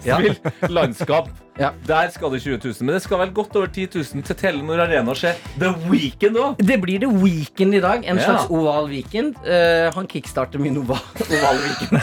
Ja. 0.07 0.17
Spill 0.21 0.73
landskap. 0.73 1.29
Ja. 1.57 1.71
Der 1.89 2.11
skal 2.13 2.29
det 2.35 2.43
20 2.45 2.59
000. 2.61 2.75
Men 2.85 2.95
det 2.99 3.03
skal 3.07 3.17
vel 3.23 3.31
godt 3.33 3.55
over 3.57 3.71
10 3.73 3.87
000 3.95 4.25
til 4.29 4.37
Telenor 4.37 4.83
Arena 4.85 5.09
og 5.15 5.17
se 5.17 5.31
The 5.57 5.71
Weekend 5.89 6.37
òg. 6.37 6.59
Det 6.61 6.77
blir 6.83 7.01
The 7.01 7.09
Weekend 7.09 7.79
i 7.79 7.81
dag. 7.81 8.05
En 8.05 8.21
slags 8.21 8.51
oval 8.53 8.91
weekend. 8.91 9.39
Uh, 9.47 9.89
han 9.97 10.09
kickstarter 10.11 10.61
min 10.61 10.77
oval, 10.83 11.01
oval 11.33 11.63
weekend. 11.65 11.97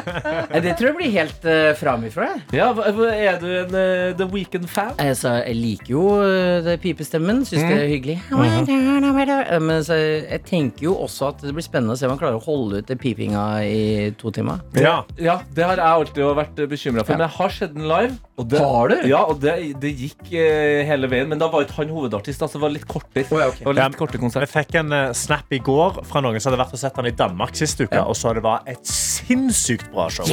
Det 0.70 0.74
tror 0.76 0.90
jeg 0.90 0.96
blir 0.98 1.14
helt 1.14 1.46
uh, 1.48 1.70
framifra. 1.80 2.28
Ja, 2.52 2.68
er 2.76 3.40
du 3.40 3.48
en 3.62 3.72
The 4.20 4.26
Weekend-fan? 4.34 4.92
Altså, 5.00 5.32
jeg 5.46 5.56
liker 5.56 5.94
jo 5.94 6.04
det 6.66 6.76
pipestemmen. 6.84 7.40
Syns 7.48 7.64
det 7.64 7.78
er 7.80 7.88
hyggelig. 7.94 8.18
Eh, 8.30 9.09
Men 9.14 9.84
så, 9.86 9.96
jeg 9.96 10.42
tenker 10.48 10.86
jo 10.88 10.94
også 11.04 11.30
at 11.32 11.44
det 11.44 11.54
blir 11.56 11.64
spennende 11.66 11.96
å 11.96 12.00
se 12.00 12.06
om 12.08 12.14
han 12.14 12.20
klarer 12.20 12.38
å 12.40 12.44
holde 12.44 12.80
ut 12.80 12.90
det 12.90 12.98
pipinga 13.00 13.44
i 13.66 14.10
to 14.20 14.32
timer. 14.34 14.62
Ja. 14.78 15.00
Ja, 15.20 15.40
det 15.54 15.66
har 15.66 15.76
jeg 15.80 15.86
alltid 15.86 16.34
vært 16.38 16.60
bekymra 16.70 17.04
for. 17.04 17.14
Ja. 17.14 17.18
Men 17.18 17.26
jeg 17.28 17.36
har 17.38 17.56
sett 17.56 17.74
den 17.76 17.88
live. 17.90 18.16
Og 18.40 18.46
det, 18.48 18.60
Har 18.64 18.88
du? 18.92 18.96
Ja, 19.10 19.20
og 19.28 19.40
det, 19.42 19.54
det 19.82 19.90
gikk 19.98 20.30
eh, 20.32 20.80
hele 20.88 21.08
veien. 21.12 21.28
Men 21.30 21.40
da 21.42 21.48
var 21.52 21.66
ikke 21.66 21.82
han 21.82 21.90
hovedartist. 21.92 22.40
Altså, 22.42 22.56
det 22.58 22.64
var 22.64 22.72
litt 22.74 22.86
kortere. 22.88 23.26
Oh, 23.28 23.40
ja, 23.42 23.48
okay. 23.52 23.60
Det 23.64 23.68
var 23.70 23.78
litt 23.92 23.98
kortere 24.00 24.22
konsert. 24.22 24.46
Jeg 24.46 24.52
fikk 24.54 24.78
en 24.80 24.94
eh, 24.96 25.10
snap 25.16 25.52
i 25.52 25.60
går 25.66 26.00
fra 26.08 26.22
noen 26.24 26.40
som 26.40 26.50
hadde 26.52 26.62
vært 26.62 26.76
og 26.78 26.82
sett 26.82 26.96
han 27.00 27.08
i 27.10 27.14
Danmark 27.20 27.56
sist 27.58 27.82
uke. 27.84 28.00
Og 28.00 28.16
så 28.16 28.32
det 28.36 28.44
var 28.46 28.64
et 28.70 28.80
sinnssykt 28.90 29.90
bra 29.92 30.08
show. 30.12 30.26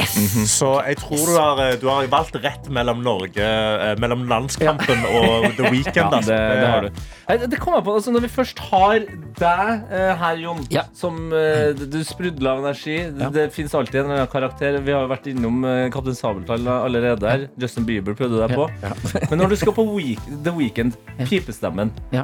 Så 0.48 0.70
jeg 0.88 0.98
tror 1.02 1.24
du, 1.28 1.34
har, 1.36 1.62
eh, 1.66 1.76
du 1.82 1.86
har 1.90 2.08
valgt 2.12 2.38
rett 2.42 2.68
mellom 2.72 3.02
Norge 3.04 3.44
eh, 3.44 3.92
Mellom 4.00 4.24
landskampen 4.30 5.04
og 5.12 5.48
The 5.58 5.68
Weekend. 5.72 5.96
Ja, 6.08 6.14
altså. 6.14 6.30
det, 6.30 6.60
det 6.62 6.68
har 6.68 6.84
du. 6.86 7.48
Det 7.52 7.58
kom 7.60 7.74
jeg 7.74 7.84
på, 7.84 7.94
altså 7.98 8.12
Når 8.14 8.22
vi 8.24 8.28
først 8.32 8.60
har 8.70 9.02
deg 9.40 9.92
eh, 9.92 10.12
her, 10.20 10.38
Jon, 10.40 10.60
Ja. 10.72 10.84
som 10.96 11.18
eh, 11.34 11.72
du 11.76 11.98
sprudler 12.06 12.52
av 12.54 12.62
energi 12.62 12.94
Det, 13.18 13.28
det 13.34 13.46
fins 13.52 13.74
alltid 13.76 14.04
en 14.04 14.22
karakter. 14.30 14.78
Vi 14.84 14.94
har 14.94 15.04
jo 15.04 15.10
vært 15.10 15.26
innom 15.32 15.60
Kaptein 15.92 16.16
Sabeltann 16.16 16.68
allerede 16.70 17.28
her. 17.28 17.46
Justin 17.60 17.84
Bieber 17.88 17.97
prøvde 18.04 18.38
deg 18.42 18.50
på. 18.56 18.68
Men 19.30 19.38
når 19.42 19.48
du 19.54 19.56
skal 19.56 19.72
på 19.76 19.84
week, 19.94 20.20
The 20.44 20.52
Weekend, 20.54 20.92
pipestemmen 21.28 21.92
Ja. 22.12 22.22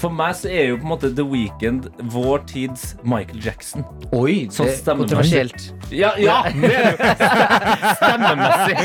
For 0.00 0.08
meg 0.12 0.34
så 0.36 0.48
er 0.50 0.68
jo 0.70 0.76
på 0.80 0.86
en 0.86 0.90
måte 0.90 1.08
The 1.16 1.24
Weekend 1.28 1.86
vår 2.12 2.38
tids 2.50 2.96
Michael 3.06 3.40
Jackson. 3.44 3.84
Oi, 4.16 4.46
Sånn 4.52 4.66
det 4.70 4.78
er 4.80 4.84
kontroversielt. 4.98 5.60
Ja, 5.94 6.10
ja 6.20 6.38
det 6.50 6.70
er 6.72 6.90
jo. 6.90 6.96
Stemmemessig. 7.98 8.78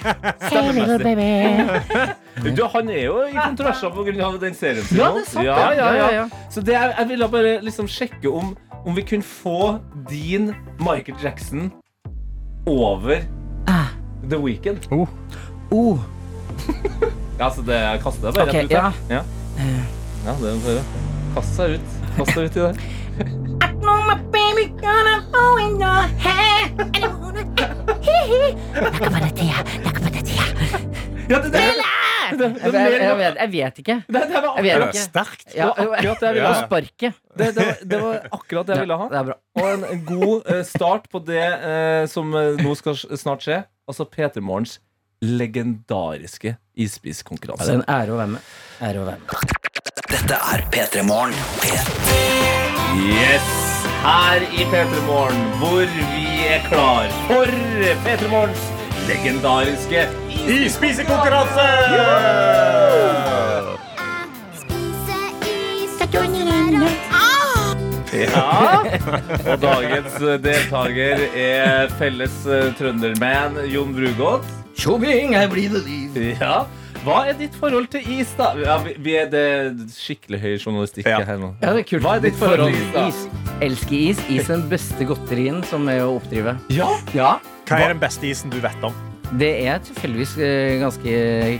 Stemmemessig. 0.48 2.52
Du, 2.56 2.62
han 2.74 2.86
er 2.90 3.02
jo 3.06 3.16
i 3.28 3.30
kontroverser 3.36 3.88
pga. 3.94 4.28
den 4.42 4.54
serien 4.58 4.84
sin. 4.88 4.98
Ja, 4.98 5.06
det 5.14 5.22
er 5.24 5.28
sant, 5.30 5.46
Ja, 5.46 5.54
ja. 5.56 5.62
ja, 5.62 5.66
Ja, 5.72 5.76
ja. 5.94 5.98
ja, 6.02 6.08
ja. 6.22 6.26
Så 6.50 6.58
det 6.64 6.74
er, 6.78 6.88
jeg 6.98 7.06
ville 7.14 7.28
bare 7.32 7.52
liksom 7.62 7.86
sjekke 7.90 8.28
om, 8.30 8.46
om 8.82 8.92
vi 8.96 9.02
kunne 9.06 9.22
få 9.26 9.78
din 10.10 10.44
Michael 10.82 11.18
Jackson 11.22 11.70
over 12.66 13.22
The 14.28 14.38
Weekend. 14.38 14.78
Oh, 14.90 15.06
Ja, 17.40 17.48
så 17.50 17.62
det 17.66 17.74
jeg 17.74 18.02
kaster 18.04 18.28
det 18.28 18.34
bare 18.36 18.48
okay, 18.52 18.62
rett 18.62 18.70
ut. 18.70 18.76
her. 18.76 18.92
ja. 19.10 19.22
Ja. 19.58 19.80
ja, 20.26 20.32
det 20.38 20.52
må 20.54 20.60
du 20.62 20.68
gjøre. 20.70 20.84
Kast 21.34 21.58
deg 21.58 21.78
ut. 21.78 21.88
Kast 22.18 22.34
deg 22.36 22.44
ut 22.44 22.56
i 22.56 22.66
det. 22.66 22.74
Ja, 31.32 31.38
det, 31.38 31.50
det, 31.50 31.58
det, 32.38 32.72
det, 32.72 32.80
jeg, 33.02 33.16
vet, 33.18 33.36
jeg 33.38 33.50
vet 33.52 33.78
ikke. 33.82 33.96
det, 34.08 34.22
det 34.28 34.40
var 34.44 34.56
Jeg 34.58 34.64
vet 34.64 34.72
Det 34.72 34.80
var 34.80 34.88
ikke. 34.88 35.04
sterkt. 35.06 35.46
Det 35.52 35.64
var 35.64 35.96
akkurat 35.96 36.20
det 36.20 36.26
jeg 36.26 36.34
ville 36.36 36.48
ha. 36.48 36.62
sparke. 36.66 37.12
Det, 37.38 37.48
det, 37.56 37.66
var, 37.66 37.76
det 37.92 38.00
var 38.02 38.26
akkurat 38.38 38.66
det 38.68 38.76
jeg 38.76 38.84
ville 38.84 38.98
ha. 39.00 39.08
Det 39.12 39.18
er 39.20 39.28
bra. 39.30 39.36
Og 39.60 39.68
en, 39.72 40.04
god 40.08 40.52
eh, 40.54 40.62
start 40.68 41.08
på 41.12 41.22
det 41.26 41.44
eh, 41.44 42.04
som 42.12 42.34
eh, 42.38 42.60
nå 42.60 42.74
skal 42.78 42.98
snart 42.98 43.46
skje. 43.46 43.62
Altså 43.88 44.06
P3 44.08 44.44
Morgens 44.44 44.78
legendariske 45.22 46.56
Ja, 47.60 47.66
det 47.66 47.74
er 47.74 47.80
en 47.80 47.88
ære 47.94 48.14
å 48.14 48.18
være 48.18 48.32
med. 48.34 48.52
Ære 48.82 49.02
å 49.02 49.06
være 49.06 49.20
med. 49.22 49.28
Dette 50.12 50.38
er 50.52 50.64
P3 50.74 51.04
Morgen. 51.06 51.34
Yes! 53.06 53.50
Her 54.02 54.42
i 54.50 54.66
P3 54.72 55.02
Morgen, 55.06 55.42
hvor 55.60 55.86
vi 55.86 56.26
er 56.50 56.64
klar 56.66 57.06
for 57.28 57.46
P3 58.04 58.30
Morgens 58.32 58.64
legendariske 59.08 60.08
Isspisekonkurranse! 60.58 61.68
Ja. 68.22 68.82
Og 69.52 69.60
dagens 69.62 70.18
deltaker 70.44 71.24
er 71.38 71.90
felles 71.98 72.34
eh, 72.46 72.68
trønderman 72.78 73.58
Jon 73.70 73.92
Brugodt. 73.96 74.46
Tjobing, 74.78 75.34
her 75.36 75.50
blir 75.52 75.68
det 75.74 75.82
liv. 75.86 76.16
Ja. 76.40 76.62
Hva 77.02 77.24
er 77.26 77.34
ditt 77.34 77.54
forhold 77.58 77.88
til 77.90 78.04
is, 78.14 78.30
da? 78.38 78.52
Ja, 78.62 78.76
vi, 78.84 78.92
vi 79.02 79.16
er 79.18 79.26
det 79.32 79.44
skikkelig 79.90 80.38
høy 80.38 80.52
journalistikk 80.54 81.08
Ja. 81.10 81.18
her 81.26 81.40
nå. 81.42 81.48
Ja, 81.60 81.72
det 81.74 81.82
er 81.82 81.88
kult. 81.88 82.04
Hva 82.04 82.12
er 82.20 82.22
ditt 82.28 82.38
forhold 82.38 82.70
til 82.70 83.08
is. 83.08 83.24
Is. 83.24 83.56
Elsker 83.66 83.96
is. 83.98 84.20
Is 84.30 84.46
er 84.46 84.54
den 84.60 84.68
beste 84.70 85.06
godterien 85.10 85.62
som 85.66 85.88
er 85.90 86.04
å 86.06 86.12
oppdrive. 86.20 86.54
Ja. 86.70 86.88
Ja, 87.16 87.32
Hva 87.66 87.80
er 87.88 87.96
den 87.96 88.02
beste 88.02 88.30
isen 88.30 88.54
du 88.54 88.60
vet 88.62 88.86
om? 88.86 88.94
Det 89.38 89.48
er 89.66 89.78
tilfeldigvis 89.86 90.32
eh, 90.44 90.74
ganske 90.82 91.12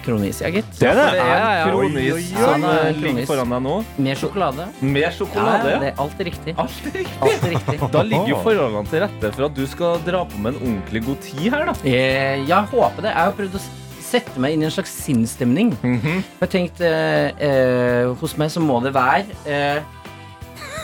kronis, 0.04 0.40
ja, 0.44 0.50
gitt. 0.52 0.68
Det 0.78 0.88
er 0.90 0.98
det? 0.98 1.04
Det 1.14 1.20
er 1.22 1.28
Ja, 1.28 1.36
ja, 1.38 1.52
ja. 1.58 1.66
kronis 1.70 2.30
som 2.36 2.64
eh, 2.68 2.98
ligger 3.00 3.26
foran 3.30 3.54
deg 3.54 3.62
nå. 3.64 3.76
Med 4.06 4.18
sjokolade. 4.20 4.66
Med 4.80 5.08
sjokolade. 5.16 5.70
Ja, 5.70 5.76
Ja, 5.76 5.78
det 5.86 5.92
alt 6.04 6.20
er 6.20 6.28
riktig. 6.28 6.54
Alt 6.60 6.88
er 6.90 6.98
riktig. 7.00 7.20
Alt 7.28 7.46
er 7.48 7.54
riktig. 7.56 7.78
Da 7.94 8.02
ligger 8.04 8.32
jo 8.34 8.40
forholdene 8.44 8.90
til 8.92 9.04
rette 9.06 9.32
for 9.36 9.46
at 9.48 9.54
du 9.56 9.62
skal 9.70 10.02
dra 10.04 10.24
på 10.28 10.42
med 10.44 10.54
en 10.54 10.60
ordentlig 10.66 11.04
god 11.06 11.22
tid 11.28 11.46
her, 11.54 11.64
da. 11.72 11.76
Eh, 11.84 12.44
Jeg 12.48 12.68
håper 12.74 13.06
det. 13.06 13.14
Jeg 13.14 13.22
har 13.30 13.32
prøvd 13.40 13.56
å 13.56 13.64
sette 14.12 14.42
meg 14.44 14.52
inn 14.52 14.62
i 14.62 14.68
en 14.68 14.74
slags 14.74 14.92
sinnsstemning. 15.06 15.72
Mhm. 15.80 16.18
Jeg 16.42 16.50
tenkte 16.52 16.84
eh, 16.84 17.46
eh, 17.48 18.12
Hos 18.20 18.36
meg 18.36 18.50
så 18.52 18.60
må 18.60 18.82
det 18.84 18.92
være 18.92 19.24
eh, 19.48 19.80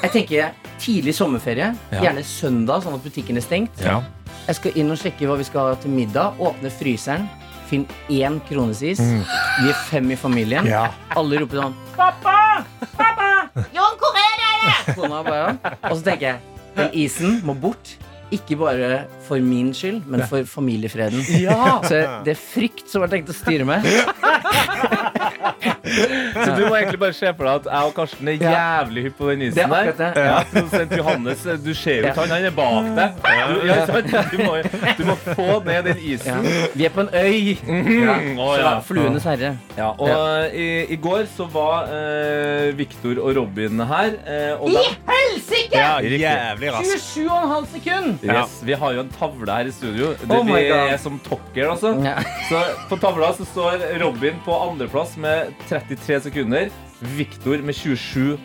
Jeg 0.02 0.10
tenker 0.14 0.54
tidlig 0.78 1.12
sommerferie. 1.18 1.72
Gjerne 1.90 2.22
søndag, 2.24 2.84
sånn 2.84 2.94
at 2.96 3.02
butikken 3.04 3.36
er 3.36 3.42
stengt. 3.44 3.80
Ja. 3.82 3.98
Jeg 4.48 4.56
skal 4.56 4.78
inn 4.80 4.88
og 4.94 4.96
sjekke 5.00 5.28
hva 5.28 5.36
vi 5.36 5.44
skal 5.44 5.72
ha 5.72 5.76
til 5.82 5.92
middag. 5.92 6.38
Åpne 6.40 6.70
fryseren. 6.72 7.26
Finn 7.68 7.84
én 8.08 8.38
kronesis. 8.48 9.00
Vi 9.02 9.68
er 9.68 9.80
fem 9.90 10.08
i 10.14 10.16
familien. 10.16 10.64
Ja. 10.68 10.86
Alle 11.20 11.42
roper 11.42 11.60
sånn 11.66 11.74
Pappa! 11.98 12.64
Pappa! 12.96 13.28
Jon, 13.76 13.98
hvor 14.00 14.16
er 14.16 14.36
dere? 14.40 14.94
Kona 14.96 15.20
bare 15.26 15.74
Og 15.90 15.98
så 15.98 16.04
tenker 16.06 16.30
jeg 16.30 16.38
den 16.78 16.92
isen 16.94 17.40
må 17.44 17.56
bort. 17.58 17.96
Ikke 18.32 18.58
bare 18.60 19.02
for 19.26 19.40
min 19.42 19.72
skyld, 19.74 20.02
men 20.06 20.22
for 20.30 20.44
familiefreden. 20.46 21.24
Så 21.24 22.00
det 22.24 22.34
er 22.34 22.38
frykt 22.38 22.86
som 22.92 23.02
har 23.02 23.10
tenkt 23.12 23.32
å 23.32 23.36
styre 23.36 23.64
med. 23.68 23.84
Så 26.44 26.50
du 26.56 26.62
må 26.66 26.74
egentlig 26.76 27.00
bare 27.02 27.16
se 27.16 27.32
for 27.34 27.48
deg 27.48 27.54
at 27.62 27.68
jeg 27.72 27.90
og 27.90 27.94
Karsten 27.96 28.28
er 28.32 28.42
jævlig 28.42 29.04
hypp 29.08 29.16
på 29.18 29.30
den 29.30 29.44
isen 29.48 29.72
der. 29.72 29.92
Ja, 30.18 30.38
Produsent 30.52 30.94
Johannes, 30.98 31.44
du 31.64 31.72
ser 31.74 32.00
jo 32.02 32.10
ikke 32.10 32.20
han, 32.20 32.34
han 32.36 32.48
er 32.48 32.54
bak 32.56 32.90
deg. 32.98 33.22
Du, 33.48 33.66
ja, 33.68 33.78
sant? 33.88 34.12
du, 34.32 34.42
må, 34.44 34.56
du 34.98 35.04
må 35.08 35.16
få 35.24 35.48
ned 35.66 35.88
den 35.88 35.98
Ja. 35.98 36.14
isen. 36.14 36.48
Vi 36.74 36.86
er 36.86 36.94
på 36.94 37.04
en 37.04 37.10
øy. 37.12 37.56
Å, 38.38 38.48
ja. 38.58 38.72
Fluenes 38.84 39.26
herre. 39.28 39.54
Ja, 39.78 39.90
og 39.94 40.54
i, 40.54 40.68
i 40.94 40.98
går 41.00 41.26
så 41.34 41.46
var 41.52 41.88
uh, 41.90 42.68
Victor 42.78 43.20
og 43.22 43.36
Robin 43.38 43.82
her. 43.88 44.16
Uh, 44.26 44.64
og 44.64 44.76
da, 44.76 44.84
Helsike! 45.08 45.78
Ja, 45.78 45.98
jævlig 46.02 46.72
raskt. 46.74 47.08
27,5 47.18 47.68
sekund! 47.74 48.24
yes, 48.26 48.58
vi 48.66 48.76
har 48.78 48.94
jo 48.96 49.04
en 49.04 49.12
tavle 49.18 49.58
her 49.60 49.70
i 49.70 49.74
studio. 49.74 50.12
Det, 50.18 50.28
Oh 50.38 50.46
vi 50.46 50.64
er 50.70 50.96
som 51.00 51.18
tokker, 51.24 51.68
altså. 51.72 51.94
Ja. 52.04 52.16
Så 52.48 52.60
på 52.90 52.98
tavla 53.00 53.32
så 53.36 53.46
står 53.48 53.84
Robin 54.02 54.38
på 54.44 54.54
andreplass 54.68 55.16
med 55.20 55.52
33 55.86 56.20
sekunder. 56.28 56.68
Victor 57.14 57.62
med 57.62 57.76
27,5 57.78 58.42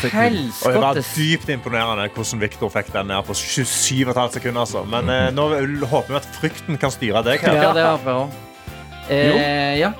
sekunder. 0.00 0.48
Og 0.64 0.72
det 0.72 0.80
var 0.80 1.00
dypt 1.16 1.50
imponerende 1.52 2.08
hvordan 2.14 2.40
Victor 2.40 2.72
fikk 2.72 2.88
den 2.94 3.10
ned 3.12 3.22
på 3.28 3.36
27,5 3.36 4.32
sekunder. 4.38 4.60
Altså. 4.64 4.84
Men 4.88 5.12
eh, 5.12 5.28
nå 5.36 5.48
håper 5.84 6.14
vi 6.14 6.18
at 6.22 6.28
frykten 6.40 6.80
kan 6.80 6.94
styre 6.94 7.22
deg. 7.26 7.44
her. 7.44 7.60
Ja, 7.60 7.72
det 7.76 7.84
håper 7.84 8.12
jeg 8.12 8.20
òg. 8.24 8.42
Eh, 9.12 9.78
ja. 9.78 9.92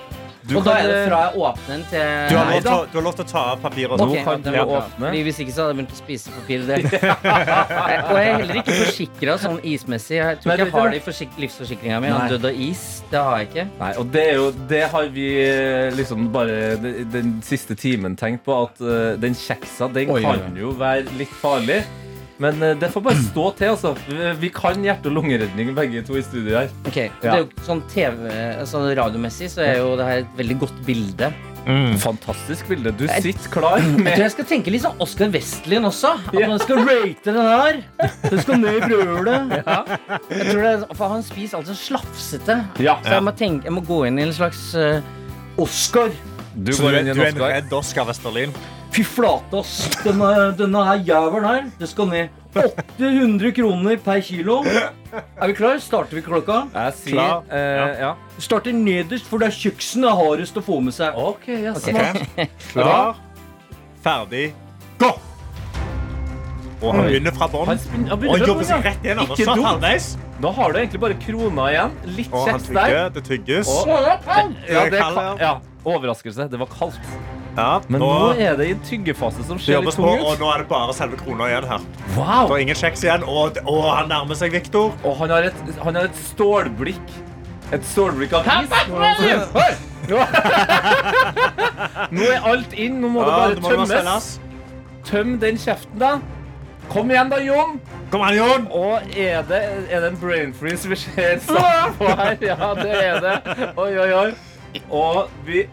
Du 0.46 0.52
Og 0.60 0.64
da 0.66 0.76
er 0.78 0.86
det 0.86 0.96
eh, 1.00 1.06
fra 1.10 1.20
jeg 1.24 1.40
åpner 1.42 1.72
den 1.72 1.80
til 1.90 2.02
Du 2.30 2.36
har, 2.38 2.50
lov 2.52 2.60
til, 2.62 2.84
du 2.92 2.96
har 2.98 3.04
lov 3.06 3.14
til 3.18 3.24
å 3.24 3.28
ta 3.32 3.40
av 3.52 3.62
papiret. 3.64 3.96
Nå 3.98 4.06
Okay, 4.06 4.22
kan 4.26 4.44
du 4.44 4.50
åpne. 4.62 5.08
Fordi 5.08 5.22
Hvis 5.26 5.40
ikke 5.42 5.54
så 5.56 5.64
hadde 5.64 5.72
jeg 5.72 5.78
begynt 5.80 5.94
å 5.96 5.98
spise 5.98 6.34
papir. 6.36 6.66
Det. 6.68 6.78
og 8.10 8.14
jeg 8.20 8.28
er 8.30 8.38
heller 8.40 8.60
ikke 8.62 8.76
forsikra 8.84 9.36
sånn 9.42 9.58
ismessig. 9.66 10.20
Jeg 10.20 10.40
tror 10.44 10.52
ikke 10.54 10.68
jeg 10.68 10.74
har 10.76 10.94
det 10.94 11.00
i 11.00 11.04
forsik 11.08 11.34
livsforsikringa 11.42 11.98
mi. 12.04 12.12
Død 12.30 12.48
av 12.52 12.62
is. 12.68 12.84
Det 13.10 13.24
har 13.26 13.42
jeg 13.42 13.50
ikke. 13.50 13.66
Nei, 13.82 13.92
og 13.98 14.14
det, 14.14 14.24
er 14.30 14.38
jo, 14.40 14.46
det 14.70 14.82
har 14.94 15.10
vi 15.18 15.26
eh, 15.42 15.90
liksom 15.98 16.30
bare 16.34 16.56
de- 16.82 16.96
den 17.16 17.36
siste 17.46 17.74
timen 17.78 18.14
tenkt 18.18 18.44
på, 18.46 18.54
at 18.68 18.80
uh, 18.86 19.14
den 19.20 19.34
kjeksa 19.34 19.90
den 19.92 20.14
oi. 20.14 20.22
kan 20.22 20.54
jo 20.58 20.70
være 20.78 21.10
litt 21.18 21.34
farlig. 21.42 21.82
Men 22.38 22.62
eh, 22.62 22.74
det 22.76 22.90
får 22.92 23.02
bare 23.06 23.22
stå 23.30 23.44
til, 23.56 23.68
altså. 23.72 23.94
Vi- 24.40 24.50
kan 24.52 24.82
hjerte- 24.84 25.06
og 25.08 25.12
lungeredning 25.16 25.74
begge 25.74 26.02
to 26.06 26.16
i 26.18 26.22
studio 26.22 26.58
her. 26.58 26.68
Ok, 26.86 26.98
Det 27.22 27.30
er 27.32 27.38
jo 27.38 27.48
sånn 27.64 27.82
TV, 27.88 28.28
altså 28.60 28.82
Radiomessig 28.96 29.48
så 29.52 29.62
er 29.64 29.78
jo 29.78 29.96
det 29.96 30.04
her 30.06 30.18
et 30.24 30.36
veldig 30.36 30.58
godt 30.60 30.82
bilde. 30.86 31.32
Fantastisk 31.98 32.68
bilde. 32.68 32.92
Du 32.96 33.06
Jeg- 33.08 33.22
sitter 33.24 33.50
klar 33.50 33.78
Jeg 33.80 34.14
tror 34.14 34.22
jeg 34.22 34.30
skal 34.30 34.44
tenke 34.44 34.70
litt 34.70 34.82
sånn 34.82 35.00
Oscar 35.02 35.28
Westlin 35.34 35.82
også. 35.88 36.12
At 36.28 36.48
man 36.48 36.58
skal 36.62 36.76
rate 36.86 37.24
den 37.24 37.34
her. 37.34 37.80
Den 38.30 38.38
skal 38.44 38.60
ned 38.60 38.76
i 38.76 38.80
brølet. 38.86 39.50
Jeg 40.30 40.46
tror 40.52 40.62
det, 40.62 40.96
For 40.96 41.08
han 41.08 41.22
spiser 41.26 41.56
alltid 41.58 41.74
så 41.74 41.80
slafsete. 41.88 42.58
Ja. 42.78 43.00
Så 43.02 43.16
jeg 43.16 43.22
må, 43.26 43.32
tenke, 43.36 43.64
jeg 43.64 43.72
må 43.72 43.82
gå 43.84 44.06
inn 44.06 44.18
i 44.18 44.22
en 44.28 44.32
slags 44.32 44.74
uh, 44.76 45.00
Oscar. 45.58 46.10
Du 46.54 46.70
du, 46.70 46.76
går 46.78 46.92
er- 46.94 47.00
inn 47.00 47.08
i 47.08 47.12
du 47.14 47.20
en 47.20 47.26
er 47.26 47.34
en 47.34 47.42
redd 47.64 47.72
Oscar 47.72 48.04
Westerlin? 48.06 48.54
Fy 48.96 49.02
flate, 49.04 49.52
ass. 49.60 49.72
Denne, 50.04 50.28
denne 50.56 50.82
her 50.86 51.02
jævelen 51.04 51.44
her, 51.50 51.66
det 51.80 51.88
skal 51.90 52.08
ned 52.08 52.28
800 52.56 53.50
kroner 53.52 53.98
per 54.00 54.22
kilo. 54.24 54.62
Er 54.64 55.50
vi 55.50 55.56
klar? 55.58 55.76
Starter 55.84 56.16
vi 56.16 56.22
klokka? 56.24 56.62
Jeg 56.72 56.94
sier 57.02 57.18
Klar. 57.18 57.42
eh, 57.52 58.00
ja. 58.00 58.14
Starter 58.40 58.72
nederst, 58.72 59.28
for 59.28 59.42
det 59.42 59.50
er 59.50 59.56
kjøkkenet 59.58 60.06
det 60.06 60.08
er 60.08 60.16
hardest 60.22 60.56
å 60.56 60.64
få 60.64 60.78
med 60.86 60.96
seg. 60.96 61.18
OK, 61.20 61.44
ja, 61.66 61.74
smart. 61.76 62.22
Klar, 62.72 63.20
ferdig, 64.06 64.46
gå! 65.02 65.12
Og 66.80 66.90
han 66.92 67.06
begynner 67.08 67.32
fra 67.36 67.46
bånn. 67.52 67.68
Han 67.74 67.78
spin- 67.80 68.02
han 68.08 68.12
Og 68.16 68.20
begynner 68.20 68.38
han 68.38 68.46
fra 68.46 68.48
jobber 68.48 68.64
bånn, 68.64 68.70
seg 68.72 68.76
ja. 68.76 68.90
rett 68.90 69.06
igjen. 69.06 69.20
Og 69.26 69.30
Ikke 69.36 69.46
dumt. 69.52 69.64
halvveis. 69.68 70.08
Da 70.40 70.50
har 70.52 70.72
du 70.72 70.78
egentlig 70.80 71.00
bare 71.00 71.14
krona 71.26 71.68
igjen. 71.72 71.94
Litt 72.16 72.32
Og 72.32 72.48
han 72.48 72.58
kjeks 72.60 72.68
der. 72.68 72.80
tygger. 72.80 73.08
Det 73.16 73.24
tygges. 73.28 73.68
Og- 73.68 73.88
Ja, 74.68 74.84
det 74.88 75.00
er 75.00 75.16
ka- 75.20 75.38
ja. 75.40 75.54
Overraskelse. 75.84 76.48
Det 76.50 76.58
var 76.60 76.66
kaldt. 76.72 77.00
Ja, 77.56 77.80
Men 77.88 78.02
nå 78.04 78.08
er 78.36 78.56
det 78.58 78.66
i 78.68 78.72
en 78.74 78.80
tyggefase 78.84 79.44
som 79.48 79.58
ser 79.62 79.80
litt 79.80 79.96
på, 79.96 80.04
og 80.04 80.40
nå 80.40 80.48
er 80.52 80.58
det 80.60 80.68
bare 80.68 80.92
selve 80.96 81.16
krona 81.20 81.46
igjen 81.48 81.68
her. 81.70 81.84
Det 82.12 82.24
er 82.52 82.64
ingen 82.66 82.76
kjeks 82.76 83.04
igjen, 83.06 83.24
og, 83.24 83.56
og 83.64 83.86
han 83.88 84.10
nærmer 84.12 84.36
seg 84.36 84.52
Victor. 84.52 84.92
Og 85.02 85.16
han 85.22 85.32
har 85.32 85.48
et, 85.48 85.62
han 85.80 85.96
har 85.96 86.10
et 86.10 86.18
stålblikk. 86.20 87.14
Et 87.72 87.86
stålblikk 87.88 88.36
av 88.36 88.46
is. 88.46 88.70
Nå 92.14 92.22
er 92.30 92.44
alt 92.46 92.76
inn. 92.78 93.00
Nå 93.02 93.08
må 93.10 93.24
Ja, 93.24 93.48
det 93.50 93.62
bare 93.64 93.80
bare 93.80 94.02
tømmes. 94.04 94.28
Tøm 95.06 95.36
den 95.42 95.58
kjeften, 95.58 95.98
da. 96.02 96.16
Kom 96.90 97.10
igjen, 97.10 97.30
da, 97.32 97.40
Jon. 97.42 97.80
Kom 98.12 98.22
an, 98.22 98.36
Jon! 98.36 98.68
Og 98.70 99.16
er 99.16 99.42
det, 99.48 99.62
er 99.90 100.04
det 100.04 100.12
en 100.12 100.18
brain 100.20 100.52
freeze 100.54 100.86
vi 100.90 100.98
ser 101.00 101.40
på 101.98 102.06
her? 102.06 102.36
Ja, 102.44 102.70
det 102.78 102.92
er 103.00 103.18
det. 103.24 103.34
Oi, 103.74 103.90
oi, 103.98 104.12
oi. 104.14 104.28
Og 104.94 105.32
vi 105.46 105.64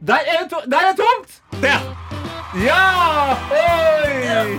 der 0.00 0.14
er 0.14 0.42
det, 0.42 0.50
to 0.50 0.56
der 0.70 0.76
er 0.76 0.92
det 0.92 0.96
tomt! 1.00 1.30
Der! 1.62 1.80
Ja! 2.64 2.84
Oi! 3.52 4.58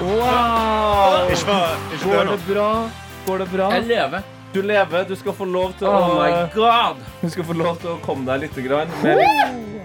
Wow! 0.00 1.30
Ikke, 1.30 1.36
for- 1.36 1.94
ikke 1.94 2.04
Går 2.04 2.24
det 2.30 2.40
bra? 2.54 2.90
Går 3.26 3.38
det 3.38 3.48
bra? 3.50 3.70
Jeg 3.74 3.82
lever. 3.86 4.20
Du 4.54 4.60
lever. 4.62 5.04
Du 5.08 5.16
skal 5.16 5.32
få 5.32 5.44
lov 5.44 5.72
til 5.78 5.86
Oh 5.88 6.14
my 6.14 6.30
å 6.30 6.46
god. 6.54 6.96
Du 7.22 7.28
skal 7.30 7.44
få 7.44 7.52
lov 7.58 7.76
til 7.82 7.90
å 7.90 7.96
komme 8.04 8.24
deg 8.28 8.40
litt 8.46 8.56
grann 8.68 8.92
med 9.02 9.18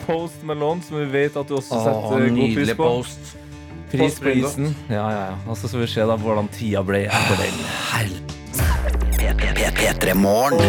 Post 0.05 0.43
Malone, 0.47 0.81
som 0.85 0.97
vi 0.99 1.05
vet 1.11 1.35
at 1.37 1.47
du 1.49 1.55
også 1.57 1.81
setter 1.83 2.29
god 2.35 2.55
pris 2.55 2.69
på. 2.75 2.83
post. 2.83 3.33
Pris 3.91 4.19
på 4.23 4.29
isen. 4.39 4.75
Ja, 4.89 5.07
ja, 5.11 5.23
ja. 5.31 5.35
Og 5.51 5.57
så 5.59 5.67
skal 5.67 5.81
vi 5.83 5.87
se 5.91 6.05
da 6.07 6.15
hvordan 6.15 6.47
tida 6.55 6.83
ble 6.87 7.05
etter 7.07 7.35
den. 7.41 7.55
P3 9.81 10.13
Morgen. 10.15 10.59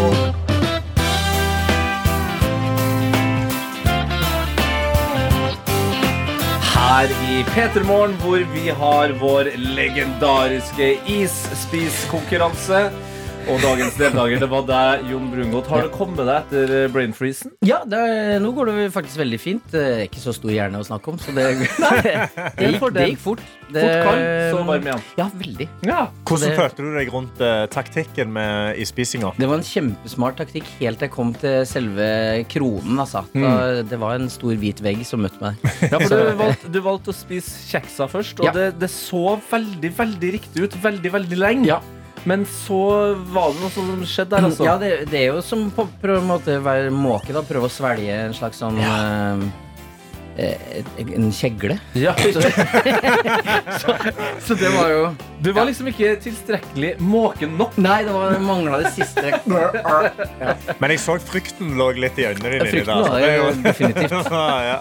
Her 6.82 7.10
i 7.30 7.42
P3 7.46 7.84
Morgen, 7.86 8.14
hvor 8.18 8.42
vi 8.52 8.64
har 8.74 9.12
vår 9.20 9.52
legendariske 9.54 10.88
isspiskonkurranse. 11.06 12.80
Og 13.50 13.58
dagens 13.58 13.96
deltaker, 13.98 14.38
det 14.38 14.46
var 14.50 14.62
deg, 14.68 15.02
Jon 15.10 15.24
Brungot. 15.32 15.66
Har 15.70 15.82
det 15.84 15.90
kommet 15.94 16.20
deg 16.22 16.30
etter 16.36 16.72
eh, 16.76 16.84
brain 16.92 17.10
freezen? 17.16 17.50
Ja, 17.66 17.80
det 17.88 17.98
er, 17.98 18.36
nå 18.42 18.52
går 18.54 18.68
det 18.70 18.84
faktisk 18.94 19.18
veldig 19.18 19.38
fint. 19.42 19.64
Det 19.72 19.82
er 19.82 20.02
ikke 20.06 20.22
så 20.22 20.34
stor 20.36 20.52
hjerne 20.54 20.78
å 20.78 20.86
snakke 20.86 21.10
om, 21.10 21.18
så 21.20 21.34
det, 21.34 21.46
det, 21.58 22.68
gikk, 22.70 22.84
det 22.94 23.06
gikk 23.10 23.22
fort. 23.22 23.42
Det, 23.72 23.82
Fort 23.82 24.04
kald, 24.06 24.22
så 24.52 24.62
varm 24.68 24.86
igjen. 24.90 25.02
Ja, 25.18 25.26
veldig. 25.40 25.66
Hvordan 25.82 26.44
Det- 26.44 26.58
følte 26.60 26.84
du 26.84 26.90
deg 26.98 27.10
rundt 27.14 27.40
uh, 27.42 27.52
taktikken 27.72 28.30
med 28.36 28.78
ispisinga? 28.84 29.32
Det 29.40 29.48
var 29.48 29.58
en 29.58 29.66
kjempesmart 29.66 30.38
taktikk 30.42 30.68
helt 30.78 31.00
til 31.00 31.08
jeg 31.08 31.14
kom 31.16 31.32
til 31.40 31.64
selve 31.68 32.08
kronen. 32.52 33.00
Altså. 33.02 33.24
Da, 33.32 33.54
det 33.88 33.98
var 34.02 34.18
en 34.20 34.28
stor 34.32 34.54
hvit 34.60 34.82
vegg 34.84 35.02
som 35.08 35.24
møtte 35.24 35.40
meg. 35.42 35.58
Ja, 35.92 35.98
for 35.98 36.12
du 36.14 36.36
valgte, 36.38 36.70
du 36.72 36.78
valgte 36.84 37.10
å 37.12 37.16
spise 37.16 37.56
kjeksa 37.72 38.06
først, 38.12 38.38
og 38.40 38.48
Ja. 38.50 38.54
det, 38.54 38.68
det 38.80 38.92
så 38.92 39.34
veldig, 39.50 39.90
veldig 39.98 40.32
riktig 40.38 40.68
ut 40.68 40.78
veldig, 40.84 41.12
veldig 41.18 41.40
lenge. 41.40 41.68
Ja. 41.72 41.80
Men 42.28 42.44
så 42.46 42.80
var 43.34 43.50
det 43.50 43.62
noe 43.64 43.72
som 43.74 43.88
skjedde 44.06 44.36
der, 44.36 44.46
altså. 44.50 44.66
Ja, 44.68 44.76
det, 44.78 44.92
det 45.10 45.24
er 45.24 45.32
jo 45.34 45.40
som 45.42 45.66
på, 45.74 45.88
på 46.02 46.14
en 46.14 46.28
måte 46.28 46.60
å 46.60 46.62
være 46.64 46.92
måke, 46.94 47.34
da. 47.34 47.42
Prøve 47.46 47.66
å 47.66 47.72
svelge 47.72 48.14
en 48.28 48.36
slags 48.36 48.62
sånn 48.62 48.78
ja. 48.78 48.94
eh, 50.38 50.84
En 51.02 51.26
kjegle. 51.34 51.76
Ja. 51.98 52.14
Så, 53.82 53.94
så 54.46 54.54
det 54.54 54.68
var 54.74 54.90
jo 54.92 55.00
Du 55.42 55.48
var 55.56 55.64
liksom 55.66 55.88
ikke 55.90 56.12
tilstrekkelig 56.22 56.92
måken 57.02 57.56
nok. 57.58 57.74
Nei, 57.82 57.98
det 58.06 58.12
var 58.14 58.36
mangla 58.44 58.78
det 58.84 58.92
siste. 58.94 59.40
Men 60.80 60.94
jeg 60.94 61.00
så 61.02 61.16
frykten 61.26 61.74
lå 61.78 61.90
litt 61.98 62.20
i 62.22 62.28
øynene 62.30 62.52
dine. 62.54 62.68
Frykten 62.70 63.02
var 63.02 63.18
det 63.18 63.32
jo 63.32 63.48
jo- 63.48 63.56
definitivt. 63.66 64.12
ja. 64.70 64.78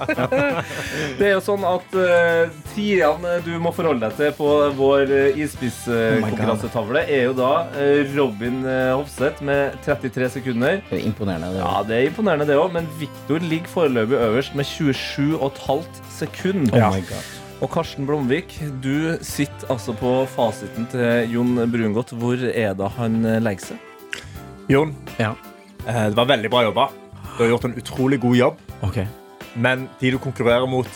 Det 1.18 1.32
er 1.32 1.34
jo 1.34 1.42
sånn 1.46 1.66
at 1.72 1.98
uh, 1.98 2.61
tidene 2.76 3.38
du 3.46 3.52
må 3.62 3.72
forholde 3.76 4.08
deg 4.08 4.16
til 4.18 4.32
på 4.38 4.48
vår 4.78 5.12
isspisskonkurransetavle, 5.42 7.04
er 7.08 7.26
jo 7.30 7.34
da 7.38 7.50
eh, 7.80 8.02
Robin 8.16 8.62
Hofseth 8.96 9.44
med 9.48 9.78
33 9.86 10.30
sekunder. 10.38 10.80
Det 10.90 11.00
er 11.00 11.06
imponerende. 11.10 11.52
Det 11.56 11.62
Ja, 11.64 11.74
det 11.88 11.98
er 12.00 12.08
imponerende, 12.10 12.48
det 12.50 12.58
òg, 12.60 12.72
men 12.76 12.88
Viktor 13.00 13.44
ligger 13.44 13.72
foreløpig 13.76 14.18
øverst 14.20 14.56
med 14.58 14.66
27,5 14.66 16.02
sekunder. 16.18 16.82
Oh 16.88 16.96
my 16.96 17.04
God. 17.10 17.30
Og 17.62 17.70
Karsten 17.70 18.08
Blomvik, 18.10 18.56
du 18.82 19.18
sitter 19.22 19.70
altså 19.70 19.94
på 19.94 20.16
fasiten 20.34 20.88
til 20.90 21.30
Jon 21.36 21.60
Brungot. 21.70 22.10
Hvor 22.18 22.42
er 22.50 22.74
det 22.74 22.92
han 22.98 23.20
eh, 23.26 23.40
legger 23.44 23.74
seg? 23.74 23.88
Jon, 24.72 24.96
Ja. 25.20 25.34
eh, 25.86 26.08
det 26.10 26.18
var 26.18 26.26
veldig 26.32 26.50
bra 26.50 26.64
jobba. 26.66 26.88
Du 27.38 27.44
har 27.46 27.52
gjort 27.54 27.66
en 27.70 27.78
utrolig 27.78 28.20
god 28.22 28.36
jobb. 28.40 28.58
Ok. 28.84 28.98
Men 29.56 29.88
de 30.00 30.12
du 30.12 30.18
konkurrerer 30.22 30.66
mot, 30.70 30.88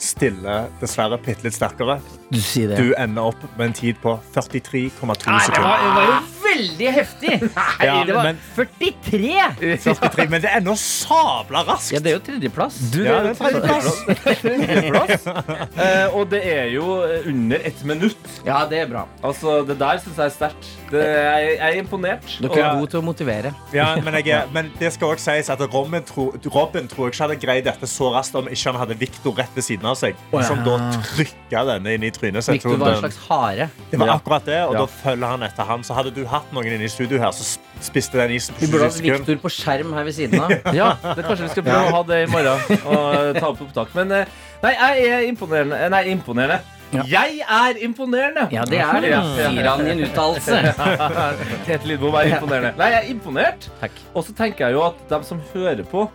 stiller 0.00 0.70
dessverre 0.80 1.18
bitte 1.20 1.44
litt 1.46 1.56
sterkere. 1.56 1.98
Du 2.32 2.40
sier 2.40 2.72
det. 2.72 2.80
Du 2.80 2.94
ender 2.96 3.32
opp 3.32 3.42
med 3.58 3.70
en 3.70 3.76
tid 3.76 4.00
på 4.02 4.16
43,2 4.34 4.90
sekunder. 4.96 5.30
Nei, 5.30 5.46
det 5.52 5.64
var, 5.64 5.84
det 5.84 5.94
var 5.98 6.08
jo 6.08 6.39
veldig 6.50 6.92
heftig! 6.94 7.38
Ja, 7.90 8.04
det 8.04 8.14
var 8.14 8.24
men- 8.30 8.38
43! 8.56 9.78
43, 9.84 10.26
men 10.30 10.42
det 10.42 10.50
er 10.52 10.60
nå 10.64 10.74
sabla 10.78 11.62
raskt. 11.68 11.92
Ja, 11.94 12.00
det 12.04 12.12
er 12.12 12.16
jo 12.18 12.22
tredjeplass. 12.26 12.76
Du, 12.92 13.00
Ja, 13.04 13.20
det 13.24 13.30
er 13.30 13.34
er 13.34 13.38
tredjeplass. 13.40 14.40
tredjeplass. 14.40 15.26
uh, 15.26 16.14
og 16.18 16.28
det 16.32 16.40
er 16.46 16.68
jo 16.74 16.86
under 17.30 17.64
ett 17.66 17.82
minutt. 17.88 18.30
Ja, 18.46 18.62
det 18.70 18.82
er 18.84 18.90
bra. 18.90 19.06
Altså, 19.24 19.60
Det 19.68 19.78
der 19.80 20.00
syns 20.02 20.16
jeg 20.20 20.26
er 20.26 20.34
sterkt. 20.34 20.70
Jeg, 20.90 21.56
jeg 21.56 21.60
er 21.70 21.78
imponert. 21.80 22.26
Dere 22.42 22.60
er 22.64 22.78
gode 22.80 22.90
til 22.92 23.00
å 23.00 23.04
motivere. 23.06 23.52
Ja, 23.74 23.92
men, 24.02 24.16
jeg, 24.24 24.42
men 24.56 24.70
det 24.80 24.92
skal 24.96 25.14
også 25.14 25.30
sies 25.36 25.50
at 25.52 25.60
Robin, 25.72 26.02
tro, 26.06 26.30
Robin 26.54 26.88
tror 26.90 27.08
jeg 27.08 27.14
ikke 27.14 27.24
hadde 27.26 27.38
greid 27.46 27.64
dette 27.68 27.86
så 27.90 28.10
raskt 28.14 28.34
om 28.40 28.48
ikke 28.50 28.72
han 28.72 28.80
hadde 28.82 28.96
Victor 29.00 29.36
rett 29.38 29.54
ved 29.56 29.66
siden 29.66 29.86
av 29.90 29.98
seg. 30.00 30.18
oh, 30.32 30.40
ja. 30.40 30.46
Som 30.50 30.64
da 30.66 30.78
trykka 31.12 31.64
denne 31.74 31.94
inn 31.96 32.06
i 32.08 32.12
trynet. 32.14 32.44
Så 32.46 32.56
Victor 32.56 32.76
var 32.80 32.96
en 32.96 33.02
slags 33.04 33.20
hare. 33.28 33.68
Det 33.90 34.00
var 34.00 34.14
akkurat 34.16 34.44
det, 34.48 34.60
og 34.66 34.74
Ja. 34.74 34.84
da 34.84 34.86
følger 35.00 35.26
han 35.36 35.42
etter 35.46 35.64
han. 35.68 35.84
Så 35.86 35.94
hadde 35.96 36.10
du 36.16 36.24
hatt 36.30 36.39
noen 36.54 36.72
inne 36.74 36.86
i 36.88 36.90
studio 36.92 37.20
her, 37.22 37.30
så 37.36 37.44
spiste 37.84 38.18
den 38.20 38.34
isen 38.36 38.54
på 38.56 38.64
Vi 38.64 38.70
burde 38.72 38.86
20 38.86 38.88
hatt 38.88 38.96
sekunder. 38.98 39.22
Victor 39.24 39.40
på 39.44 39.52
skjerm 39.54 39.94
her 39.96 40.04
ved 40.08 40.16
siden 40.16 40.42
av. 40.44 40.52
Ja, 40.80 40.90
det 41.14 41.24
kanskje 41.26 41.46
vi 41.46 41.52
skal 41.54 41.66
prøve 41.68 41.86
å 41.86 41.94
ha 41.96 42.02
det 42.10 42.18
i 42.24 42.28
morgen. 42.30 42.82
Og 42.82 43.38
ta 43.40 43.46
opp 43.52 43.64
opptak. 43.66 43.94
Men 43.98 44.12
eh, 44.18 44.36
nei, 44.64 44.74
jeg 44.76 45.08
er 45.16 45.26
imponerende. 45.30 45.80
Eh, 45.80 45.90
Nei, 45.94 46.02
imponerende. 46.14 46.60
Ja. 46.90 47.04
Jeg 47.06 47.36
er 47.46 47.76
imponerende! 47.86 48.48
Ja, 48.50 48.64
det 48.66 48.80
er 48.82 49.04
det. 49.04 49.10
Sier 49.36 49.66
han 49.68 49.84
i 49.86 49.92
en 49.92 50.00
uttalelse. 50.08 50.56
Tete 51.68 51.86
Lidbom 51.86 52.16
er 52.18 52.32
imponerende. 52.32 52.72
Nei, 52.80 52.88
jeg 52.96 53.04
er 53.04 53.12
imponert. 53.12 53.68
Takk. 53.78 54.00
Og 54.10 54.26
så 54.26 54.34
tenker 54.34 54.66
jeg 54.66 54.74
jo 54.74 54.82
at 54.88 55.04
de 55.12 55.20
som 55.28 55.38
hører 55.52 55.84
på, 55.86 56.08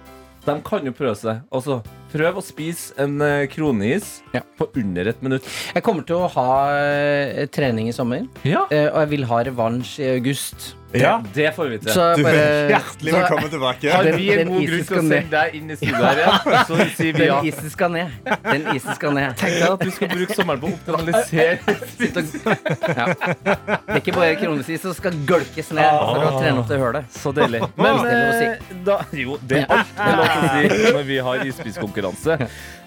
de 0.45 0.55
kan 0.67 0.83
jo 0.83 0.91
prøve 0.97 1.15
seg. 1.15 1.39
Altså, 1.47 1.79
prøv 2.15 2.39
å 2.39 2.43
spise 2.45 2.95
en 3.03 3.17
eh, 3.21 3.45
kroneis 3.51 4.21
Ja. 4.33 4.41
på 4.57 4.69
under 4.79 5.09
et 5.11 5.21
minutt. 5.25 5.43
Jeg 5.75 5.83
kommer 5.83 6.05
til 6.07 6.15
å 6.23 6.29
ha 6.31 6.49
eh, 6.79 7.45
trening 7.51 7.89
i 7.91 7.95
sommer, 7.95 8.25
Ja. 8.47 8.65
eh, 8.71 8.87
og 8.87 9.01
jeg 9.03 9.09
vil 9.17 9.25
ha 9.29 9.43
revansj 9.43 9.99
i 9.99 10.09
august. 10.15 10.73
Ja, 10.99 11.21
Det 11.33 11.51
får 11.55 11.69
vi 11.69 11.77
til. 11.83 11.91
Så 11.91 12.05
du 12.17 12.23
bare 12.23 12.35
er 12.45 12.69
hjertelig 12.75 13.11
så- 13.13 13.19
velkommen 13.19 13.49
tilbake. 13.49 13.91
Har 13.91 14.03
vi 14.17 14.29
en 14.33 14.47
god 14.47 14.65
grunn 14.67 14.85
til 14.85 14.97
å 14.97 15.01
sende 15.01 15.29
deg 15.35 15.55
inn 15.59 15.69
i 15.71 15.75
studioet? 15.75 16.17
Ja. 16.17 16.63
så 16.69 16.79
sier 16.95 17.13
vi 17.17 17.25
ja. 17.27 17.39
Den 17.41 17.49
isen 17.51 17.69
skal 17.73 17.91
ned. 17.91 18.11
Den 18.43 18.67
isen 18.75 18.95
skal 18.95 19.13
ned. 19.17 19.35
Tenk 19.37 19.57
deg 19.59 19.69
at 19.71 19.79
du 19.85 19.91
skal 19.91 20.07
bruke 20.13 20.37
sommeren 20.37 20.61
på 20.63 20.67
å 20.69 20.73
optimalisere 20.77 21.59
Ja. 22.95 23.05
Det 23.15 23.95
er 23.95 23.99
ikke 24.01 24.13
bare 24.15 24.35
kronesis 24.39 24.81
som 24.85 24.93
skal 24.97 25.15
gølkes 25.27 25.71
ned 25.75 25.89
for 25.99 26.25
å 26.29 26.31
trene 26.39 26.59
opp 26.61 26.69
det 26.69 26.79
hølet. 26.81 27.09
Så 27.15 27.33
deilig. 27.35 27.61
Men 27.81 28.01
er 28.05 28.31
si. 28.35 28.45
eh, 28.45 28.79
da, 28.85 28.99
jo, 29.15 29.37
det 29.41 29.63
er 29.63 29.67
alt 29.75 29.93
det 29.95 30.05
er 30.05 30.17
lov 30.19 30.25
å 30.25 30.49
si 30.53 30.93
når 30.95 31.07
vi 31.09 31.17
har 31.27 31.45
isbiskonkurranse. 31.49 32.37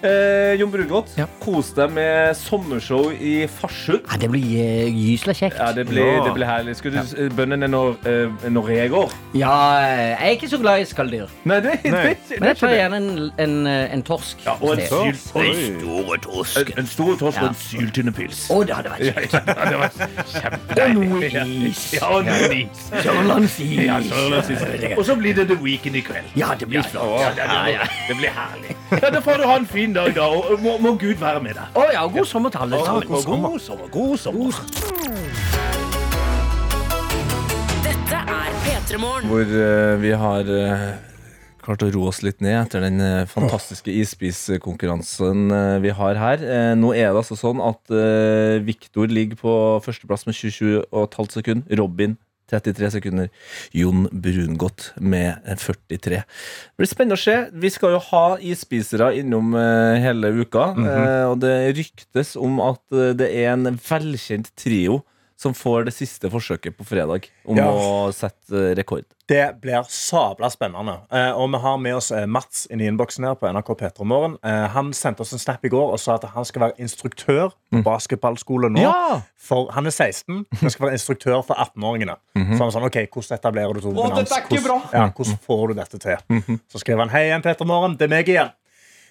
Eh, 0.01 0.53
Jon 0.59 0.71
Brungot, 0.71 1.11
Ja. 1.19 1.25
kos 1.43 1.73
deg 1.75 1.91
med 1.91 2.35
sommershow 2.39 3.11
i 3.13 3.47
Farsund. 3.59 4.05
Ja, 4.09 4.17
det 4.21 4.29
blir 4.31 4.45
uh, 4.47 4.89
gysla 4.95 5.33
kjekt. 5.35 5.59
Ja, 5.59 5.71
det 5.75 5.85
blir, 5.89 6.23
det 6.23 6.33
blir 6.35 6.47
herlig. 6.47 6.77
Skal 6.79 6.95
du 6.95 6.97
ja. 7.01 7.03
Bøndene 8.03 8.49
når, 8.53 8.69
jeg 8.69 8.89
går. 8.89 9.13
Ja, 9.35 9.53
jeg 9.79 10.17
er 10.19 10.35
ikke 10.35 10.49
så 10.49 10.57
glad 10.57 10.81
i 10.81 10.85
skalldyr. 10.87 11.27
Nei, 11.43 11.59
det, 11.65 11.71
det, 11.83 11.91
Nei. 11.91 12.03
det, 12.29 12.39
Men 12.39 12.47
jeg 12.49 12.57
tar 12.61 12.73
gjerne 12.73 12.97
en, 12.97 13.31
en, 13.43 13.55
eh, 13.67 13.93
en 13.93 14.03
torsk. 14.07 14.45
Ja, 14.45 14.55
og 14.61 14.73
en 14.73 14.83
Å, 14.83 15.01
sylt. 15.09 15.35
Oi. 15.35 15.49
En, 16.61 16.71
en 16.83 16.87
stor 16.87 17.17
torsk 17.19 17.41
og 17.41 17.49
en 17.49 17.59
syltynnepils. 17.59 18.45
det 18.67 18.77
hadde 18.77 18.93
vært 18.93 19.05
kjekt. 19.09 19.35
Ja, 19.49 19.67
det 19.69 19.81
var 19.81 19.91
kjempedeilig. 20.33 21.09
Og 21.09 21.09
noe 21.09 21.67
is. 21.69 21.83
Ja, 21.97 22.11
og 22.15 22.29
noe 22.29 22.49
is. 22.55 22.85
Sørlandsis. 23.03 23.75
Ja, 23.83 23.99
sørlandsis. 24.07 24.65
Og 24.95 25.05
så 25.05 25.17
blir 25.19 25.35
det 25.35 25.49
The 25.51 25.59
Weekend 25.61 25.99
i 25.99 26.05
kveld. 26.05 26.31
Ja, 26.39 26.53
det 26.59 26.69
blir 26.71 26.85
flott. 26.87 27.19
Ja, 27.19 27.33
det, 27.35 27.49
det, 27.51 27.91
det 28.07 28.19
blir 28.21 28.35
herlig. 28.39 28.77
Ja, 28.95 29.09
Da 29.09 29.21
får 29.25 29.43
du 29.43 29.47
ha 29.49 29.59
en 29.59 29.67
fin 29.67 29.93
dag, 29.93 30.13
da. 30.15 30.29
Og 30.29 30.59
må, 30.63 30.77
må 30.79 30.95
Gud 31.01 31.19
være 31.19 31.43
med 31.43 31.59
deg. 31.59 31.75
Å 31.75 31.89
ja, 31.93 32.07
god 32.07 32.31
sommer 32.31 32.53
til 32.55 32.67
alle 32.67 32.83
sammen. 32.85 33.07
God 33.09 33.59
sommer. 33.59 33.87
God 33.91 34.17
sommer. 34.17 35.48
Dette 38.09 38.33
er 38.33 38.55
P3 38.65 38.97
Morgen. 38.97 39.29
Hvor 39.29 39.45
eh, 39.45 39.95
vi 40.01 40.11
har 40.17 40.47
eh, 40.49 40.85
klart 41.61 41.83
å 41.85 41.89
roe 41.93 42.09
oss 42.09 42.23
litt 42.25 42.39
ned 42.41 42.55
etter 42.57 42.81
den 42.81 42.97
eh, 43.05 43.27
fantastiske 43.29 43.93
isbiskonkurransen 43.93 45.51
eh, 45.53 45.75
vi 45.83 45.91
har 45.93 46.17
her. 46.17 46.41
Eh, 46.41 46.71
nå 46.79 46.89
er 46.97 47.11
det 47.11 47.21
altså 47.21 47.37
sånn 47.37 47.61
at 47.61 47.93
uh, 47.93 48.57
Viktor 48.65 49.13
ligger 49.13 49.37
på 49.37 49.53
førsteplass 49.85 50.25
med 50.25 50.37
27,5 50.39 51.29
sekunder. 51.37 51.77
Robin 51.77 52.17
33 52.49 52.89
sekunder. 52.97 53.29
Jon 53.77 54.07
Brungot 54.09 54.87
med 54.97 55.45
eh, 55.45 55.61
43. 55.61 56.23
Det 56.25 56.81
blir 56.81 56.89
spennende 56.89 57.19
å 57.19 57.21
se. 57.21 57.37
Vi 57.61 57.69
skal 57.77 57.93
jo 57.93 58.01
ha 58.09 58.23
isspisere 58.41 59.11
innom 59.21 59.53
eh, 59.53 59.99
hele 60.01 60.33
uka. 60.41 60.71
eh, 60.81 61.27
og 61.29 61.37
det 61.45 61.53
ryktes 61.77 62.33
om 62.41 62.57
at 62.71 62.81
eh, 62.89 63.13
det 63.21 63.29
er 63.43 63.53
en 63.53 63.77
velkjent 63.77 64.49
trio 64.57 65.03
som 65.39 65.53
får 65.55 65.85
det 65.87 65.93
siste 65.95 66.27
forsøket 66.31 66.75
på 66.75 66.83
fredag 66.83 67.29
om 67.47 67.55
Ja. 67.57 67.69
å 67.71 68.09
sette 68.11 68.51
eh, 68.51 68.75
rekord. 68.75 69.05
Det 69.29 69.61
blir 69.61 69.85
sabla 69.93 70.49
spennende. 70.49 70.95
Eh, 71.13 71.31
og 71.37 71.51
vi 71.53 71.59
har 71.61 71.77
med 71.77 71.95
oss 71.99 72.09
eh, 72.11 72.25
Mats 72.25 72.63
inn 72.73 72.81
i 72.81 72.87
innboksen 72.89 73.23
her 73.27 73.35
på 73.37 73.47
NRK 73.53 73.69
P3 73.77 74.07
Morgen. 74.09 74.35
Eh, 74.43 74.65
han 74.73 74.89
sendte 74.97 75.21
oss 75.21 75.31
en 75.37 75.39
snap 75.39 75.63
i 75.63 75.69
går 75.71 75.93
og 75.93 75.99
sa 76.01 76.15
at 76.17 76.25
han 76.33 76.47
skal 76.49 76.65
være 76.65 76.81
instruktør 76.81 77.53
på 77.71 77.83
basketballskole 77.85 78.71
nå. 78.73 78.81
Ja! 78.83 79.21
For 79.39 79.69
Han 79.71 79.85
er 79.87 79.93
16, 79.95 80.43
han 80.59 80.69
skal 80.73 80.87
være 80.89 80.97
instruktør 80.97 81.39
for 81.45 81.55
18-åringene. 81.55 82.17
Så 82.35 82.59
han 82.65 82.71
sa 82.75 82.81
ok, 82.83 82.97
hvordan 83.13 83.37
etablerer 83.39 83.73
du 83.77 83.81
to 83.85 83.93
ikke 83.93 84.59
Hvordan, 84.59 84.81
ja, 84.93 85.05
hvordan 85.15 85.39
får 85.45 85.67
du 85.67 85.73
dette 85.79 85.99
til? 86.03 86.59
Så 86.69 86.81
skrev 86.83 86.99
han 86.99 87.09
hei 87.13 87.27
igjen, 87.29 87.45
Peter 87.45 87.65
Morgen, 87.69 87.95
det 87.97 88.09
er 88.09 88.11
meg 88.17 88.27
igjen. 88.29 88.51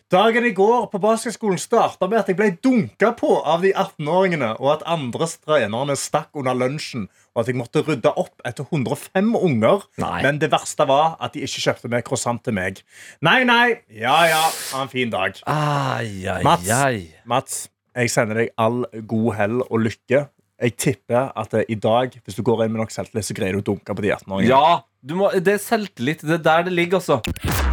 Dagen 0.08 0.46
i 0.48 0.54
går 0.56 0.86
på 0.88 0.96
basketskolen 1.04 1.58
starta 1.60 2.06
med 2.08 2.22
at 2.22 2.30
jeg 2.30 2.36
ble 2.38 2.46
dunka 2.64 3.10
på 3.18 3.28
av 3.44 3.60
de 3.60 3.74
18-åringene, 3.74 4.54
og 4.56 4.70
at 4.78 4.86
andre 4.88 5.26
trenerne 5.44 5.96
stakk 6.00 6.38
under 6.40 6.56
lunsjen, 6.56 7.02
og 7.36 7.42
at 7.42 7.50
jeg 7.52 7.58
måtte 7.60 7.82
rydde 7.84 8.14
opp 8.16 8.40
etter 8.48 8.64
105 8.72 9.28
unger. 9.36 9.84
Nei. 10.00 10.22
Men 10.24 10.40
det 10.40 10.48
verste 10.54 10.86
var 10.88 11.18
at 11.20 11.36
de 11.36 11.44
ikke 11.44 11.60
kjøpte 11.66 11.92
med 11.92 12.06
croissant 12.08 12.40
til 12.40 12.56
meg. 12.56 12.80
Nei, 13.20 13.42
nei, 13.44 13.66
ja 13.92 14.16
ja, 14.30 14.40
ha 14.72 14.86
en 14.86 14.94
fin 14.96 15.12
dag. 15.12 15.36
Ai, 15.44 16.24
ai, 16.24 16.40
Mats. 16.46 16.72
ai. 16.72 17.04
Mats, 17.28 17.60
jeg 17.92 18.16
sender 18.16 18.46
deg 18.46 18.54
all 18.56 18.86
god 19.12 19.30
hell 19.42 19.60
og 19.68 19.84
lykke. 19.90 20.24
Jeg 20.64 20.78
tipper 20.80 21.34
at 21.36 21.52
eh, 21.52 21.68
i 21.68 21.76
dag, 21.76 22.16
hvis 22.24 22.40
du 22.40 22.46
går 22.48 22.64
inn 22.64 22.72
med 22.72 22.86
nok 22.86 22.96
selvtillit, 22.96 23.28
så 23.28 23.36
greier 23.36 23.60
du 23.60 23.66
å 23.66 23.70
dunke 23.74 23.92
på 23.92 24.08
de 24.08 24.16
18-åringene. 24.16 24.56
Ja, 24.56 24.80
du 25.04 25.18
må, 25.20 25.34
det 25.36 25.58
er 25.60 25.66
selvtillit. 25.68 26.24
Det 26.24 26.40
er 26.40 26.46
der 26.48 26.70
det 26.72 26.78
ligger, 26.80 27.04
altså. 27.04 27.67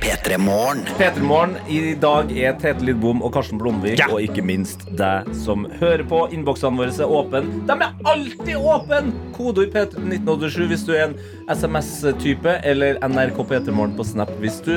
P3 0.00 0.38
Morgen. 0.38 0.84
P3morgen 0.98 1.56
i 1.68 1.94
dag 1.94 2.30
er 2.32 2.54
Tete 2.60 2.84
Lidbom 2.84 3.22
og 3.24 3.32
Karsten 3.34 3.58
Blomvik, 3.60 4.00
og 4.08 4.22
ikke 4.22 4.44
minst 4.46 4.84
deg 4.98 5.28
som 5.36 5.66
hører 5.80 6.04
på. 6.08 6.22
Innboksene 6.34 6.78
våre 6.78 6.94
er 6.94 7.14
åpne. 7.18 7.42
De 7.68 7.76
er 7.76 8.08
alltid 8.12 8.54
åpne! 8.56 9.12
Kodeord 9.36 9.74
P3 9.74 10.02
1987 10.04 10.70
hvis 10.72 10.86
du 10.88 10.94
er 10.94 11.04
en 11.08 11.18
SMS-type, 11.50 12.58
eller 12.66 13.00
NRK 13.04 13.42
P3morgen 13.50 13.96
på 13.98 14.06
Snap 14.06 14.32
hvis 14.42 14.60
du 14.66 14.76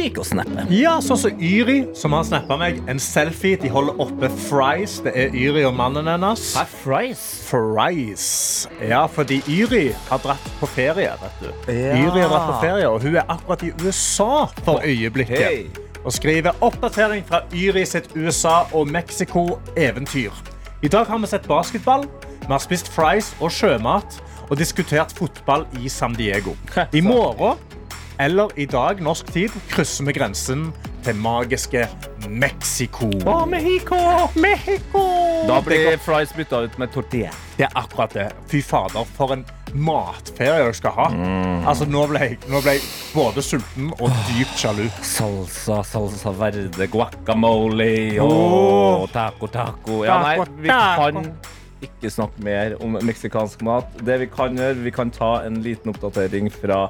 liker 0.00 0.22
å 0.22 0.26
snappe. 0.26 0.64
Ja, 0.74 0.96
sånn 1.04 1.18
som 1.20 1.42
Yri, 1.44 1.82
som 1.96 2.14
har 2.16 2.24
snappa 2.26 2.56
meg 2.60 2.80
en 2.90 3.00
selfie. 3.02 3.58
De 3.60 3.70
holder 3.72 4.00
oppe 4.02 4.30
fries. 4.46 4.98
Det 5.04 5.12
er 5.18 5.36
Yri 5.36 5.64
og 5.68 5.76
mannen 5.78 6.08
hennes. 6.10 6.46
Hæ, 6.56 6.64
fries? 6.82 7.24
Fries. 7.50 8.30
Ja, 8.80 9.04
fordi 9.10 9.40
Yri 9.50 9.90
har 10.08 10.22
dratt 10.24 10.48
på 10.60 10.68
ferie, 10.70 11.12
vet 11.20 11.44
du. 11.44 11.50
Ja. 11.72 11.98
Yri 11.98 12.24
har 12.24 12.32
dratt 12.32 12.48
på 12.48 12.58
ferie, 12.64 12.88
og 12.88 13.04
hun 13.04 13.18
er 13.20 13.28
akkurat 13.28 13.64
i 13.66 13.72
USA 13.84 14.46
for 14.64 14.84
øyeblikket. 14.86 15.44
Hey. 15.44 15.90
Og 16.00 16.14
skriver 16.16 16.56
oppdatering 16.64 17.26
fra 17.28 17.42
Yri 17.52 17.84
sitt 17.84 18.08
USA 18.16 18.62
og 18.72 18.88
Mexico-eventyr. 18.88 20.32
I 20.80 20.88
dag 20.88 21.10
har 21.10 21.20
vi 21.20 21.28
sett 21.28 21.44
basketball, 21.48 22.06
vi 22.40 22.48
har 22.48 22.62
spist 22.62 22.88
fries 22.88 23.34
og 23.40 23.52
sjømat 23.52 24.16
og 24.48 24.56
diskutert 24.58 25.12
fotball 25.14 25.66
i 25.78 25.92
San 25.92 26.16
Diego. 26.16 26.56
I 26.96 27.02
morgen 27.04 27.60
eller 28.20 28.52
i 28.60 28.66
dag, 28.68 29.00
norsk 29.00 29.32
tid, 29.32 29.54
krysser 29.72 30.04
vi 30.04 30.12
grensen 30.12 30.66
til 31.04 31.16
magiske 31.16 31.86
Mexico. 32.28 33.08
Mexico! 33.48 33.96
Mexico! 34.36 35.04
Da 35.48 35.60
blir 35.64 35.96
fries 36.04 36.34
bytta 36.36 36.66
ut 36.66 36.76
med 36.78 36.92
tortilla. 36.92 37.30
Det 37.56 37.64
er 37.64 37.78
akkurat 37.80 38.12
det. 38.12 38.26
Fy 38.50 38.60
fader, 38.64 39.08
for 39.16 39.32
en 39.32 39.46
matferie 39.72 40.58
dere 40.58 40.74
skal 40.76 40.92
ha. 40.98 41.06
Altså, 41.70 41.86
nå 41.88 42.02
ble, 42.10 42.20
jeg, 42.26 42.38
nå 42.52 42.60
ble 42.60 42.74
jeg 42.76 42.84
både 43.14 43.44
sulten 43.46 43.88
og 43.96 44.12
dypt 44.28 44.58
sjalu. 44.60 44.82
Salsa, 45.06 45.78
salsa 45.86 46.34
verde, 46.36 46.90
guacamole 46.92 47.92
og 48.20 49.06
og 49.06 49.08
taco, 49.14 49.48
taco. 49.48 50.02
Ja, 50.04 50.18
nei, 50.26 50.36
vi 50.60 50.68
kan 50.68 51.32
ikke 51.80 52.12
snakke 52.12 52.44
mer 52.44 52.76
om 52.84 52.98
meksikansk 53.00 53.64
mat. 53.64 53.88
Det 54.04 54.18
vi 54.26 54.28
kan 54.28 54.60
gjøre, 54.60 54.76
vi 54.84 54.92
kan 54.92 55.12
ta 55.14 55.38
en 55.46 55.62
liten 55.64 55.94
oppdatering 55.94 56.52
fra 56.52 56.82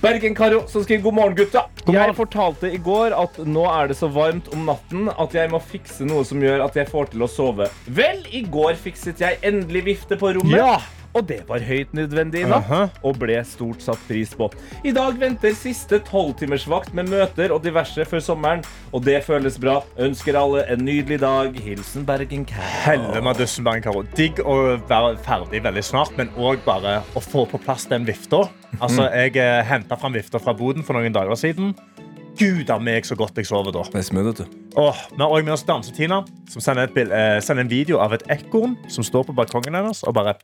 Bergen-Karo, 0.00 0.62
som 0.68 0.80
skriver 0.84 1.02
god 1.02 1.14
morgen, 1.14 1.34
gutta. 1.36 1.66
Jeg 1.92 2.14
fortalte 2.16 2.70
i 2.72 2.78
går 2.80 3.12
at 3.12 3.36
nå 3.44 3.66
er 3.68 3.90
det 3.90 3.98
så 3.98 4.08
varmt 4.08 4.48
om 4.54 4.62
natten 4.68 5.10
at 5.12 5.34
jeg 5.36 5.50
må 5.52 5.60
fikse 5.60 6.06
noe 6.08 6.24
som 6.24 6.40
gjør 6.40 6.64
at 6.64 6.78
jeg 6.78 6.88
får 6.88 7.10
til 7.12 7.26
å 7.26 7.28
sove. 7.28 7.66
Vel, 7.84 8.22
i 8.32 8.40
går 8.48 8.78
fikset 8.80 9.20
jeg 9.20 9.36
endelig 9.44 9.84
vifte 9.90 10.16
på 10.20 10.32
rommet. 10.38 10.56
Ja. 10.56 10.78
Og 11.16 11.26
det 11.26 11.40
var 11.48 11.62
høyt 11.66 11.94
nødvendig 11.96 12.44
i 12.44 12.48
natt, 12.48 12.68
Aha. 12.70 12.88
og 13.02 13.18
ble 13.18 13.40
stort 13.46 13.82
satt 13.82 14.00
pris 14.06 14.30
på. 14.38 14.46
I 14.86 14.92
dag 14.94 15.16
venter 15.18 15.56
siste 15.58 15.98
tolvtimersvakt 16.06 16.94
med 16.94 17.10
møter 17.10 17.50
og 17.54 17.64
diverse 17.64 18.04
før 18.06 18.22
sommeren, 18.22 18.62
og 18.94 19.02
det 19.06 19.18
føles 19.26 19.58
bra. 19.60 19.80
Ønsker 19.98 20.38
alle 20.38 20.64
en 20.70 20.84
nydelig 20.86 21.20
dag. 21.22 21.56
Hilsen 21.60 22.06
Bergen 22.06 22.46
Karo. 22.46 24.04
Digg 24.16 24.38
å 24.44 24.56
være 24.90 25.16
ferdig 25.26 25.64
veldig 25.66 25.84
snart, 25.84 26.14
men 26.18 26.30
òg 26.38 26.62
bare 26.66 27.00
å 27.18 27.24
få 27.24 27.46
på 27.50 27.58
plass 27.62 27.88
den 27.90 28.06
vifta. 28.06 28.44
Altså, 28.78 29.08
jeg 29.10 29.34
eh, 29.40 29.64
henta 29.66 29.98
fram 29.98 30.14
vifta 30.14 30.38
fra 30.38 30.54
boden 30.54 30.86
for 30.86 30.94
noen 30.94 31.14
dager 31.14 31.34
siden. 31.38 31.74
Gud 32.38 32.70
av 32.72 32.80
meg, 32.80 33.04
så 33.04 33.16
godt 33.18 33.36
jeg 33.36 33.48
sover 33.50 33.74
da. 33.74 33.82
Det 33.90 34.00
er 34.00 34.06
smooth. 34.06 34.46
Åh, 34.78 35.00
vi 35.10 35.18
har 35.18 35.26
også 35.26 35.44
med 35.44 35.54
oss 35.56 35.66
Danse-Tina, 35.66 36.22
som 36.48 36.62
sender, 36.62 36.86
et 36.86 37.10
eh, 37.10 37.40
sender 37.44 37.66
en 37.66 37.72
video 37.72 37.98
av 38.00 38.14
et 38.16 38.24
ekorn 38.30 38.78
som 38.88 39.04
står 39.04 39.26
på 39.28 39.34
balkongen 39.36 39.76
hennes 39.76 40.04
og 40.06 40.14
bare 40.16 40.38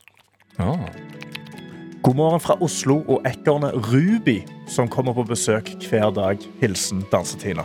God 2.02 2.14
morgen 2.16 2.40
fra 2.40 2.56
Oslo 2.64 3.00
og 3.10 3.24
ekornet 3.28 3.74
Ruby, 3.90 4.38
som 4.70 4.88
kommer 4.88 5.12
på 5.16 5.24
besøk 5.28 5.68
hver 5.90 6.12
dag. 6.16 6.40
Hilsen 6.62 7.02
Dansetina. 7.12 7.64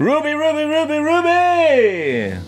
Ruby, 0.00 0.32
Ruby, 0.38 0.62
Ruby, 0.70 0.98
Ruby, 1.04 1.32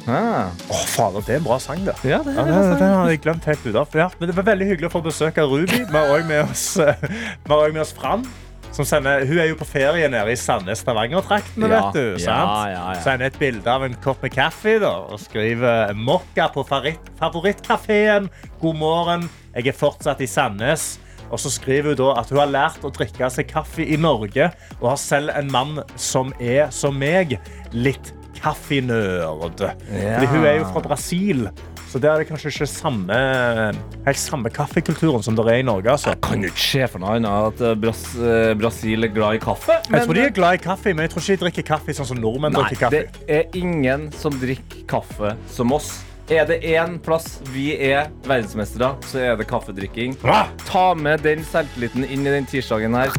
Å, 0.07 0.13
Ah. 0.13 0.53
Åh, 0.71 0.85
fader, 0.95 1.21
det 1.27 1.35
er 1.35 1.41
en 1.41 1.45
bra 1.45 1.59
sang, 1.61 1.83
det. 1.85 1.95
Ja, 2.05 2.23
det 2.25 2.33
Ja, 2.37 2.45
det, 2.47 2.79
det 2.81 2.89
har 2.89 3.09
jeg 3.11 3.21
glemt 3.25 3.45
helt 3.45 3.67
ut 3.67 3.75
av. 3.77 3.89
Ja, 3.95 4.09
men 4.19 4.29
det 4.31 4.37
var 4.37 4.47
veldig 4.49 4.67
hyggelig 4.71 4.89
å 4.89 4.95
få 4.95 5.03
besøk 5.05 5.39
av 5.43 5.51
Ruby. 5.53 5.83
Vi 5.85 5.93
har 5.99 6.15
òg 6.15 6.25
med 6.29 6.45
oss, 6.51 6.77
eh, 6.79 6.95
med 7.49 7.81
oss 7.83 7.93
Fram. 7.93 8.25
Som 8.73 8.87
sender, 8.89 9.27
hun 9.29 9.37
er 9.39 9.51
jo 9.51 9.57
på 9.61 9.67
ferie 9.69 10.09
nede 10.09 10.33
i 10.33 10.37
Sandnes-Stavanger-traktene. 10.41 11.69
Ja, 11.69 11.91
vet 11.91 11.95
du, 11.99 12.25
ja. 12.25 12.95
Sender 13.05 13.27
et 13.29 13.37
bilde 13.39 13.69
av 13.69 13.85
en 13.85 13.93
kopp 14.01 14.23
med 14.23 14.33
kaffe 14.33 14.79
da, 14.81 14.95
og 15.13 15.21
skriver 15.21 15.93
mokka 15.93 16.49
på 16.55 16.65
favoritt, 16.65 17.11
favorittkafeen. 17.21 18.31
God 18.63 18.77
morgen, 18.81 19.29
jeg 19.55 19.73
er 19.73 19.77
fortsatt 19.77 20.23
i 20.25 20.29
Sandnes. 20.31 20.95
Og 21.33 21.41
så 21.41 21.49
skriver 21.53 21.95
hun 21.95 22.01
da 22.01 22.09
at 22.21 22.33
hun 22.33 22.43
har 22.43 22.51
lært 22.53 22.83
å 22.85 22.93
drikke 22.93 23.31
seg 23.33 23.49
kaffe 23.49 23.85
i 23.85 23.97
Norge, 23.97 24.51
og 24.81 24.91
har 24.91 24.99
selv 25.01 25.33
en 25.33 25.49
mann 25.53 25.79
som 25.97 26.35
er, 26.37 26.67
som 26.75 26.99
meg, 26.99 27.39
litt 27.73 28.13
kaffenerd. 28.37 29.63
Fordi 29.63 30.29
hun 30.29 30.45
er 30.45 30.59
jo 30.61 30.67
fra 30.75 30.83
Brasil, 30.85 31.47
så 31.93 32.01
der 32.01 32.15
er 32.15 32.23
det 32.23 32.29
kanskje 32.31 32.49
ikke 32.49 32.69
samme, 32.69 33.17
helt 34.07 34.21
samme 34.21 34.53
kaffekulturen 34.53 35.25
som 35.25 35.37
det 35.37 35.45
er 35.53 35.59
i 35.61 35.67
Norge. 35.67 35.93
Altså. 35.93 36.15
Jeg 36.15 36.23
kan 36.25 36.45
jo 36.45 36.53
ikke 36.53 36.65
se 36.65 36.87
for 36.89 37.03
noe 37.03 37.19
annet 37.19 37.51
at 37.51 37.65
eh, 37.69 37.75
Bras 37.83 38.05
eh, 38.17 38.53
Brasil 38.57 39.09
er 39.09 39.13
glad 39.13 39.37
i 39.37 39.43
kaffe. 39.43 39.77
Jeg 39.89 40.07
tror 40.07 40.17
de 40.17 40.25
er 40.25 40.33
glad 40.37 40.57
i 40.57 40.63
kaffe, 40.65 40.95
men 40.95 41.05
jeg 41.05 41.13
tror 41.13 41.25
ikke 41.25 41.35
de 41.35 41.45
drikker 41.45 41.69
kaffe 41.75 41.97
sånn 41.99 42.09
som 42.15 42.23
nordmenn 42.23 42.57
Nei, 42.57 42.65
drikker 42.71 42.97
det 42.97 43.05
er 43.29 43.61
ingen 43.61 44.09
som 44.17 44.41
drikker 44.41 44.87
kaffe 44.89 45.35
som 45.53 45.77
oss. 45.77 45.99
Er 46.31 46.47
det 46.49 46.61
én 46.65 46.99
plass 47.03 47.41
vi 47.53 47.73
er 47.77 48.07
verdensmestere, 48.25 48.93
så 49.11 49.19
er 49.21 49.37
det 49.41 49.47
kaffedrikking. 49.51 50.15
Hva? 50.23 50.45
Ta 50.69 50.93
med 50.95 51.25
den 51.27 51.43
selvtilliten 51.45 52.07
inn 52.07 52.23
i 52.27 52.31
den 52.39 52.47
tirsdagen 52.49 52.95
her. 52.97 53.11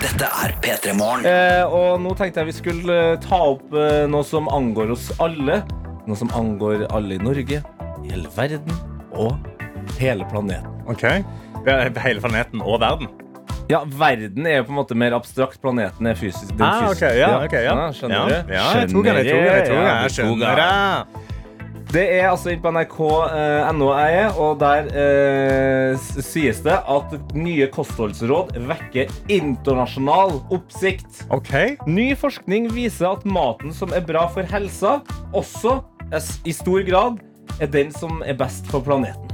Dette 0.00 0.24
er 0.40 0.54
P3 0.64 0.94
Morgen. 0.96 1.26
Eh, 1.28 1.62
og 1.68 2.00
nå 2.00 2.14
tenkte 2.18 2.40
jeg 2.40 2.48
vi 2.48 2.56
skulle 2.56 2.96
eh, 3.12 3.18
ta 3.22 3.38
opp 3.52 3.74
eh, 3.76 4.06
noe 4.10 4.24
som 4.26 4.48
angår 4.50 4.94
oss 4.96 5.10
alle. 5.20 5.60
Noe 6.08 6.16
som 6.18 6.32
angår 6.34 6.86
alle 6.90 7.18
i 7.18 7.22
Norge, 7.22 7.60
i 8.00 8.10
hele 8.10 8.32
verden 8.34 8.72
og 9.12 9.36
hele 10.00 10.24
planeten. 10.32 10.80
Ok. 10.90 11.04
Hele 11.68 12.22
planeten 12.24 12.64
og 12.64 12.80
verden. 12.82 13.10
Ja, 13.70 13.84
verden 13.86 14.48
er 14.50 14.56
jo 14.62 14.64
på 14.66 14.72
en 14.72 14.78
måte 14.80 14.96
mer 14.98 15.14
abstrakt. 15.14 15.60
Planeten 15.62 16.08
er 16.10 16.16
fysisk. 16.18 16.56
den 16.56 16.64
Ah, 16.66 16.88
ok, 16.88 17.04
ja, 17.20 17.28
ok, 17.44 17.52
ja. 17.62 17.74
skjønner 17.94 18.16
Ja, 18.16 18.24
du? 18.24 18.54
ja, 18.56 18.64
jeg 18.80 18.88
tok 18.90 19.04
den, 19.06 19.20
jeg 19.20 19.28
tok 19.28 19.44
den, 19.68 19.84
jeg 19.86 20.14
skjønner 20.16 20.62
det. 20.64 21.26
Det 21.90 22.04
er 22.20 22.28
altså 22.30 22.52
inne 22.52 22.62
på 22.62 22.70
nrk.no 22.70 23.86
jeg 23.98 24.18
er, 24.20 24.36
og 24.38 24.60
der 24.60 24.90
eh, 24.94 26.10
sies 26.22 26.60
det 26.62 26.76
at 26.78 27.16
nye 27.34 27.66
kostholdsråd 27.74 28.52
vekker 28.68 29.10
internasjonal 29.26 30.36
oppsikt. 30.54 31.24
Ok. 31.34 31.50
Ny 31.90 32.12
forskning 32.18 32.70
viser 32.76 33.10
at 33.10 33.26
maten 33.26 33.74
som 33.74 33.90
er 33.96 34.06
bra 34.06 34.28
for 34.30 34.46
helsa, 34.52 35.00
også 35.34 35.80
er 36.12 36.30
i 36.46 36.54
stor 36.54 36.86
grad 36.86 37.18
er 37.58 37.74
den 37.74 37.90
som 37.94 38.22
er 38.22 38.38
best 38.38 38.70
for 38.70 38.86
planeten. 38.86 39.26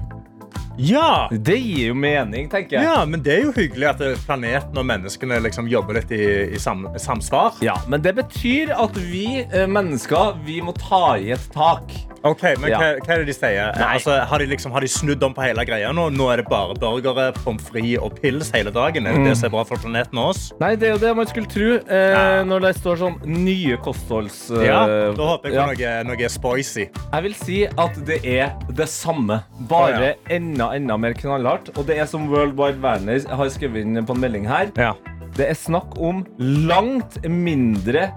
Ja. 0.77 1.29
Det 1.33 1.57
gir 1.57 1.91
jo 1.91 1.95
mening, 1.97 2.51
tenker 2.53 2.77
jeg. 2.77 2.85
ja, 2.85 3.05
men 3.09 3.23
det 3.25 3.33
er 3.33 3.47
jo 3.47 3.53
hyggelig 3.57 3.89
at 3.95 4.03
eh, 4.05 4.19
planeten 4.29 4.77
og 4.77 4.85
menneskene 4.89 5.39
liksom 5.45 5.71
jobber 5.73 6.01
litt 6.01 6.13
i, 6.13 6.25
i 6.53 6.61
sam, 6.61 6.85
samsvar. 7.01 7.57
Ja, 7.65 7.79
men 7.89 8.05
det 8.05 8.17
betyr 8.19 8.75
at 8.77 8.97
vi 8.97 9.45
eh, 9.45 9.65
mennesker 9.69 10.37
vi 10.45 10.61
må 10.65 10.77
ta 10.77 11.17
i 11.17 11.33
et 11.37 11.49
tak. 11.55 11.97
Ok, 12.25 12.43
men 12.61 12.71
Ja. 12.71 12.79
hva, 12.79 12.89
hva 13.05 13.13
er 13.15 13.19
det 13.25 13.27
de 13.27 13.35
sier? 13.37 13.73
Altså, 13.87 14.17
har, 14.27 14.39
de 14.39 14.47
liksom, 14.47 14.73
har 14.73 14.81
de 14.81 14.89
snudd 14.89 15.23
om 15.23 15.35
på 15.35 15.43
hele 15.45 15.65
greia 15.69 15.93
nå? 15.95 16.09
Nå 16.11 16.29
er 16.33 16.37
det 16.43 16.47
bare 16.49 16.75
burgere, 16.75 17.33
pommes 17.45 17.63
frites 17.69 18.01
og 18.03 18.17
pils 18.21 18.51
hele 18.55 18.71
dagen. 18.75 19.07
Er 19.07 19.13
det 19.19 19.25
det 19.29 19.37
som 19.39 19.47
er 19.51 19.55
bra 19.55 19.65
for 19.69 19.77
planeten 19.83 20.19
og 20.19 20.31
oss? 20.35 20.53
Nei, 20.61 20.75
det 20.77 20.89
er 20.89 20.93
jo 20.97 20.99
det 21.05 21.13
man 21.17 21.27
skulle 21.31 21.47
tro 21.53 21.69
eh, 21.79 22.11
Ja. 22.17 22.43
når 22.45 22.61
det 22.67 22.73
står 22.81 22.97
sånn 23.03 23.19
nye 23.27 23.77
kostholds... 23.85 24.51
eh, 24.51 24.67
Ja, 24.67 24.81
da 25.15 25.29
håper 25.33 25.51
jeg 25.53 25.79
ja. 25.83 26.03
noe, 26.03 26.15
noe 26.17 26.29
spicy. 26.33 26.89
Jeg 27.13 27.23
vil 27.29 27.35
si 27.35 27.59
at 27.67 28.01
det 28.07 28.21
er 28.25 28.55
det 28.73 28.89
samme, 28.89 29.43
bare 29.69 30.15
Å, 30.15 30.31
enda, 30.31 30.71
enda 30.77 30.97
mer 30.99 31.13
knallhardt. 31.19 31.71
Og 31.79 31.87
det 31.87 31.99
er 31.99 32.07
som 32.11 32.27
World 32.33 32.57
Wide 32.59 32.81
Werner 32.83 33.21
har 33.29 33.49
skrevet 33.55 33.85
inn 33.87 34.03
på 34.07 34.15
en 34.17 34.21
melding 34.21 34.47
her. 34.49 34.73
Ja. 34.77 34.95
Det 35.37 35.51
er 35.51 35.55
snakk 35.59 35.99
om 36.01 36.23
langt 36.41 37.19
mindre 37.29 38.09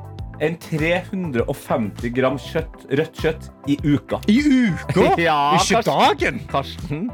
enn 0.43 0.57
350 0.63 2.13
gram 2.15 2.37
kjøtt, 2.41 2.85
rødt 2.89 3.19
kjøtt 3.21 3.49
i 3.67 3.79
uka. 3.83 4.21
I 4.31 4.39
uka? 4.43 5.09
Ja, 5.29 5.39
Ikke 5.59 5.81
dagen? 5.87 6.39
Karsten, 6.51 7.09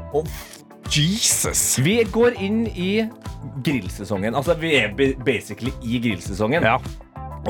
Jesus. 0.86 1.78
vi 1.82 1.98
går 2.14 2.36
inn 2.42 2.66
i 2.70 2.90
grillsesongen. 3.66 4.36
Altså, 4.38 4.54
vi 4.60 4.76
er 4.78 4.94
basically 5.26 5.72
i 5.82 5.98
grillsesongen. 6.04 6.62
Ja. 6.62 6.78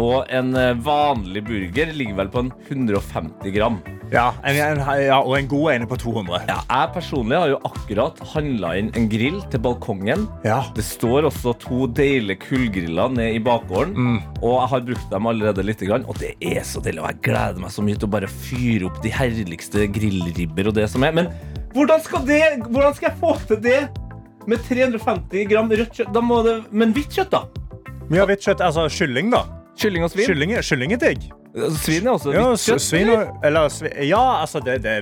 Og 0.00 0.26
en 0.32 0.56
eh, 0.58 0.74
vanlig 0.84 1.44
burger 1.46 1.92
ligger 1.96 2.18
vel 2.20 2.32
på 2.32 2.44
en 2.44 2.50
150 2.68 3.54
gram. 3.54 3.78
Ja, 4.12 4.28
en, 4.46 4.54
en, 4.54 4.80
ja, 5.02 5.16
og 5.18 5.34
en 5.34 5.48
god 5.50 5.72
ene 5.72 5.86
på 5.90 5.96
200. 5.98 6.44
Ja, 6.46 6.60
jeg 6.62 6.90
personlig 6.94 7.40
har 7.40 7.50
jo 7.50 7.58
akkurat 7.66 8.20
handla 8.34 8.74
inn 8.78 8.92
en 8.98 9.08
grill 9.10 9.40
til 9.50 9.62
balkongen. 9.64 10.28
Ja. 10.46 10.60
Det 10.76 10.84
står 10.86 11.26
også 11.30 11.56
to 11.64 11.88
deilige 11.90 12.38
kullgriller 12.44 13.10
ned 13.16 13.40
i 13.40 13.42
bakgården. 13.42 13.96
Mm. 13.96 14.20
Og 14.44 14.54
jeg 14.54 14.70
har 14.74 14.86
brukt 14.92 15.10
dem 15.10 15.30
allerede 15.32 15.66
litt. 15.66 15.82
Og 15.96 16.14
det 16.22 16.36
er 16.38 16.62
så 16.66 16.82
deilig. 16.84 17.02
Og 17.02 17.10
jeg 17.10 17.22
gleder 17.26 17.60
meg 17.62 17.74
så 17.74 17.84
mye 17.84 17.98
til 17.98 18.08
å 18.08 18.14
bare 18.14 18.30
fyre 18.30 18.86
opp 18.88 19.02
de 19.02 19.12
herligste 19.12 19.88
grillribber 19.96 20.70
og 20.70 20.78
det 20.78 20.86
som 20.92 21.06
er. 21.06 21.16
Men 21.16 21.32
hvordan 21.74 22.00
skal, 22.04 22.22
det, 22.28 22.40
hvordan 22.70 22.94
skal 22.96 23.10
jeg 23.10 23.20
få 23.20 23.34
til 23.50 23.62
det 23.66 23.80
med 24.46 24.62
350 24.70 25.50
gram 25.50 25.70
rødt 25.72 25.98
kjøtt? 25.98 26.14
Da 26.14 26.22
må 26.22 26.40
det, 26.46 26.60
men 26.70 26.94
hvitt 26.96 27.18
kjøtt, 27.18 27.34
da? 27.34 27.42
Mye 28.06 28.22
av 28.22 28.30
hvitt 28.30 28.46
kjøtt, 28.46 28.62
altså 28.62 28.86
kylling, 28.92 29.34
da. 29.34 29.42
Kylling 29.76 30.04
og 30.06 30.10
svin? 30.12 30.26
Kylling, 30.30 30.54
kylling 30.64 30.92
er 30.96 31.02
digg. 31.02 31.26
Svin 31.80 32.04
er 32.04 32.12
også 32.12 32.32
Ja, 32.34 32.40
kjøtt. 32.52 32.82
svin 32.84 33.08
eller, 33.44 33.70
svin, 33.72 33.92
ja, 34.04 34.20
altså 34.42 34.60
det, 34.60 34.74
det, 34.84 34.92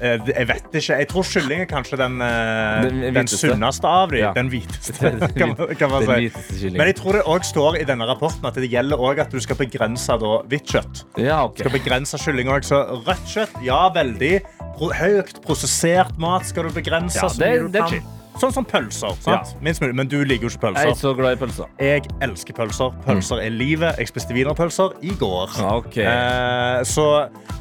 Jeg 0.00 0.46
vet 0.48 0.64
ikke. 0.74 0.96
Jeg 0.98 1.08
tror 1.12 1.22
kylling 1.22 1.60
er 1.62 1.68
kanskje 1.70 1.98
den, 2.00 2.16
eh, 2.20 2.82
Den 2.88 3.14
den, 3.14 3.26
sunneste 3.30 3.86
av 3.86 4.10
dem. 4.10 4.18
Ja. 4.18 4.32
Den 4.34 4.50
hviteste, 4.50 5.12
kan, 5.38 5.54
kan 5.78 5.90
man 5.90 6.02
si. 6.02 6.70
Men 6.70 6.86
jeg 6.90 6.96
tror 6.98 7.12
det 7.18 7.22
også 7.22 7.50
står 7.52 7.78
i 7.82 7.84
denne 7.86 8.06
rapporten 8.10 8.46
at 8.50 8.58
det 8.58 8.70
gjelder 8.72 8.98
også 8.98 9.20
at 9.26 9.30
du 9.30 9.40
skal 9.40 9.56
begrense 9.62 10.18
da, 10.18 10.32
hvitt 10.50 10.66
kjøtt. 10.74 11.04
Ja, 11.22 11.44
ok. 11.46 11.56
Du 11.60 11.62
skal 11.68 11.76
begrense 11.78 12.18
kylling 12.18 12.50
også. 12.50 12.70
Så 12.70 13.02
rødt 13.06 13.26
kjøtt, 13.30 13.60
ja, 13.66 13.80
veldig. 13.94 14.34
Pro 14.78 14.90
høyt 14.94 15.38
prosessert 15.46 16.18
mat 16.18 16.46
skal 16.50 16.66
du 16.66 16.74
begrense. 16.74 17.22
Ja, 17.22 17.28
så 17.30 17.38
det- 17.38 17.54
mye 17.54 17.68
du 17.68 17.68
det 17.78 17.86
kan. 17.86 18.16
Sånn 18.38 18.52
som 18.54 18.64
pølser. 18.64 19.16
Sant? 19.24 19.54
Minst 19.64 19.82
mulig. 19.82 19.94
Men 19.98 20.08
du 20.08 20.18
liker 20.24 20.46
jo 20.46 20.52
ikke 20.52 20.62
pølser. 20.68 20.84
Jeg 20.86 20.92
er 20.92 20.94
ikke 20.94 21.02
så 21.02 21.14
glad 21.18 21.36
i 21.36 21.40
pølser. 21.40 21.72
Jeg 21.82 22.04
elsker 22.24 22.56
pølser. 22.56 22.94
Pølser 23.04 23.42
er 23.44 23.50
livet. 23.52 23.98
Jeg 23.98 24.08
spiste 24.12 24.36
wienerpølser 24.36 24.94
i 25.02 25.16
går. 25.20 25.56
Okay. 25.80 26.06
Eh, 26.06 26.84
så, 26.88 27.06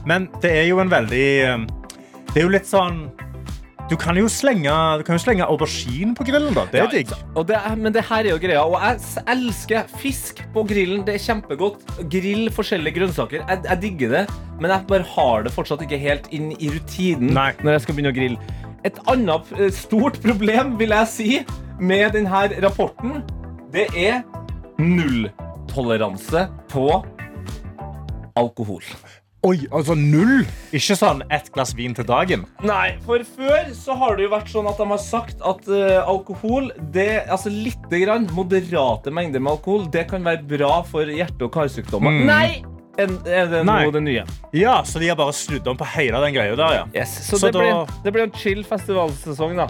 men 0.08 0.30
det 0.44 0.54
er 0.62 0.70
jo 0.70 0.80
en 0.84 0.92
veldig 0.92 1.26
eh, 1.48 1.66
Det 2.30 2.38
er 2.44 2.46
jo 2.46 2.54
litt 2.54 2.70
sånn 2.70 3.08
Du 3.90 3.96
kan 3.98 4.14
jo 4.20 4.28
slenge, 4.30 4.70
du 5.00 5.04
kan 5.04 5.18
jo 5.18 5.24
slenge 5.24 5.48
aubergine 5.50 6.14
på 6.14 6.24
grillen. 6.28 6.54
da. 6.54 6.68
Det 6.70 6.78
er 6.80 6.86
Ja, 6.86 6.92
digg. 6.94 7.10
Er, 7.58 7.76
men 7.76 7.92
det 7.96 8.04
her 8.06 8.22
er 8.22 8.30
jo 8.36 8.38
greia. 8.38 8.62
Og 8.62 8.78
jeg 8.78 9.24
elsker 9.34 9.90
fisk 9.98 10.44
på 10.54 10.64
grillen. 10.70 11.02
Det 11.08 11.16
er 11.18 11.24
kjempegodt. 11.26 11.82
Grill 12.14 12.52
forskjellige 12.54 13.00
grønnsaker. 13.00 13.42
Jeg, 13.50 13.64
jeg 13.66 13.82
digger 13.82 14.14
det, 14.20 14.24
men 14.62 14.70
jeg 14.70 14.86
bare 14.94 15.08
har 15.16 15.44
det 15.48 15.56
fortsatt 15.58 15.82
ikke 15.88 15.98
helt 15.98 16.30
inn 16.32 16.52
i 16.60 16.70
rutinen 16.76 17.34
Nei. 17.34 17.52
når 17.66 17.80
jeg 17.80 17.88
skal 17.88 17.98
begynne 17.98 18.14
å 18.14 18.20
grille. 18.22 18.56
Et 18.88 19.00
annet 19.12 19.54
eh, 19.58 19.72
stort 19.76 20.20
problem, 20.26 20.78
vil 20.80 20.96
jeg 20.96 21.12
si, 21.14 21.30
med 21.80 22.16
denne 22.16 22.48
rapporten, 22.64 23.22
det 23.74 23.88
er 23.96 24.22
nulltoleranse 24.80 26.48
på 26.72 26.90
alkohol. 28.40 28.84
Oi, 29.48 29.56
altså 29.72 29.96
null? 29.96 30.42
Ikke 30.76 30.98
sånn 31.00 31.22
ett 31.32 31.48
glass 31.56 31.72
vin 31.78 31.94
til 31.96 32.04
dagen? 32.08 32.42
Nei, 32.66 32.98
for 33.06 33.24
før 33.24 33.70
så 33.78 33.96
har 34.02 34.18
det 34.18 34.26
jo 34.26 34.34
vært 34.34 34.52
sånn 34.52 34.68
at 34.68 34.82
de 34.82 34.88
har 34.90 35.00
sagt 35.00 35.46
at 35.48 35.70
uh, 35.72 36.02
alkohol, 36.04 36.68
det, 36.92 37.24
altså 37.32 37.52
lite 37.54 38.02
grann, 38.04 38.28
moderate 38.36 39.14
mengder 39.16 39.40
med 39.40 39.56
alkohol, 39.56 39.88
det 39.94 40.10
kan 40.12 40.28
være 40.28 40.44
bra 40.44 40.82
for 40.88 41.08
hjerte- 41.08 41.48
og 41.48 41.56
karsykdommer. 41.56 42.20
Mm. 42.20 42.28
Nei! 42.28 42.79
En, 43.00 43.18
er 43.26 43.46
det 43.52 43.64
Nei. 43.68 43.78
nå 43.86 43.92
det 43.96 44.02
nye? 44.06 44.24
Ja, 44.54 44.80
så 44.84 45.00
de 45.00 45.08
har 45.12 45.16
bare 45.20 45.34
snudd 45.36 45.68
om 45.72 45.78
på 45.80 45.86
hele 45.96 46.20
den 46.26 46.34
greia 46.36 46.56
der, 46.60 46.74
ja. 46.80 46.86
Yes. 46.96 47.14
Så, 47.30 47.38
Så 47.40 47.48
det, 47.48 47.54
da- 47.54 47.60
blir, 47.64 48.02
det 48.04 48.14
blir 48.16 48.24
en 48.28 48.34
chill 48.36 48.64
festivalsesong, 48.68 49.56
da. 49.58 49.68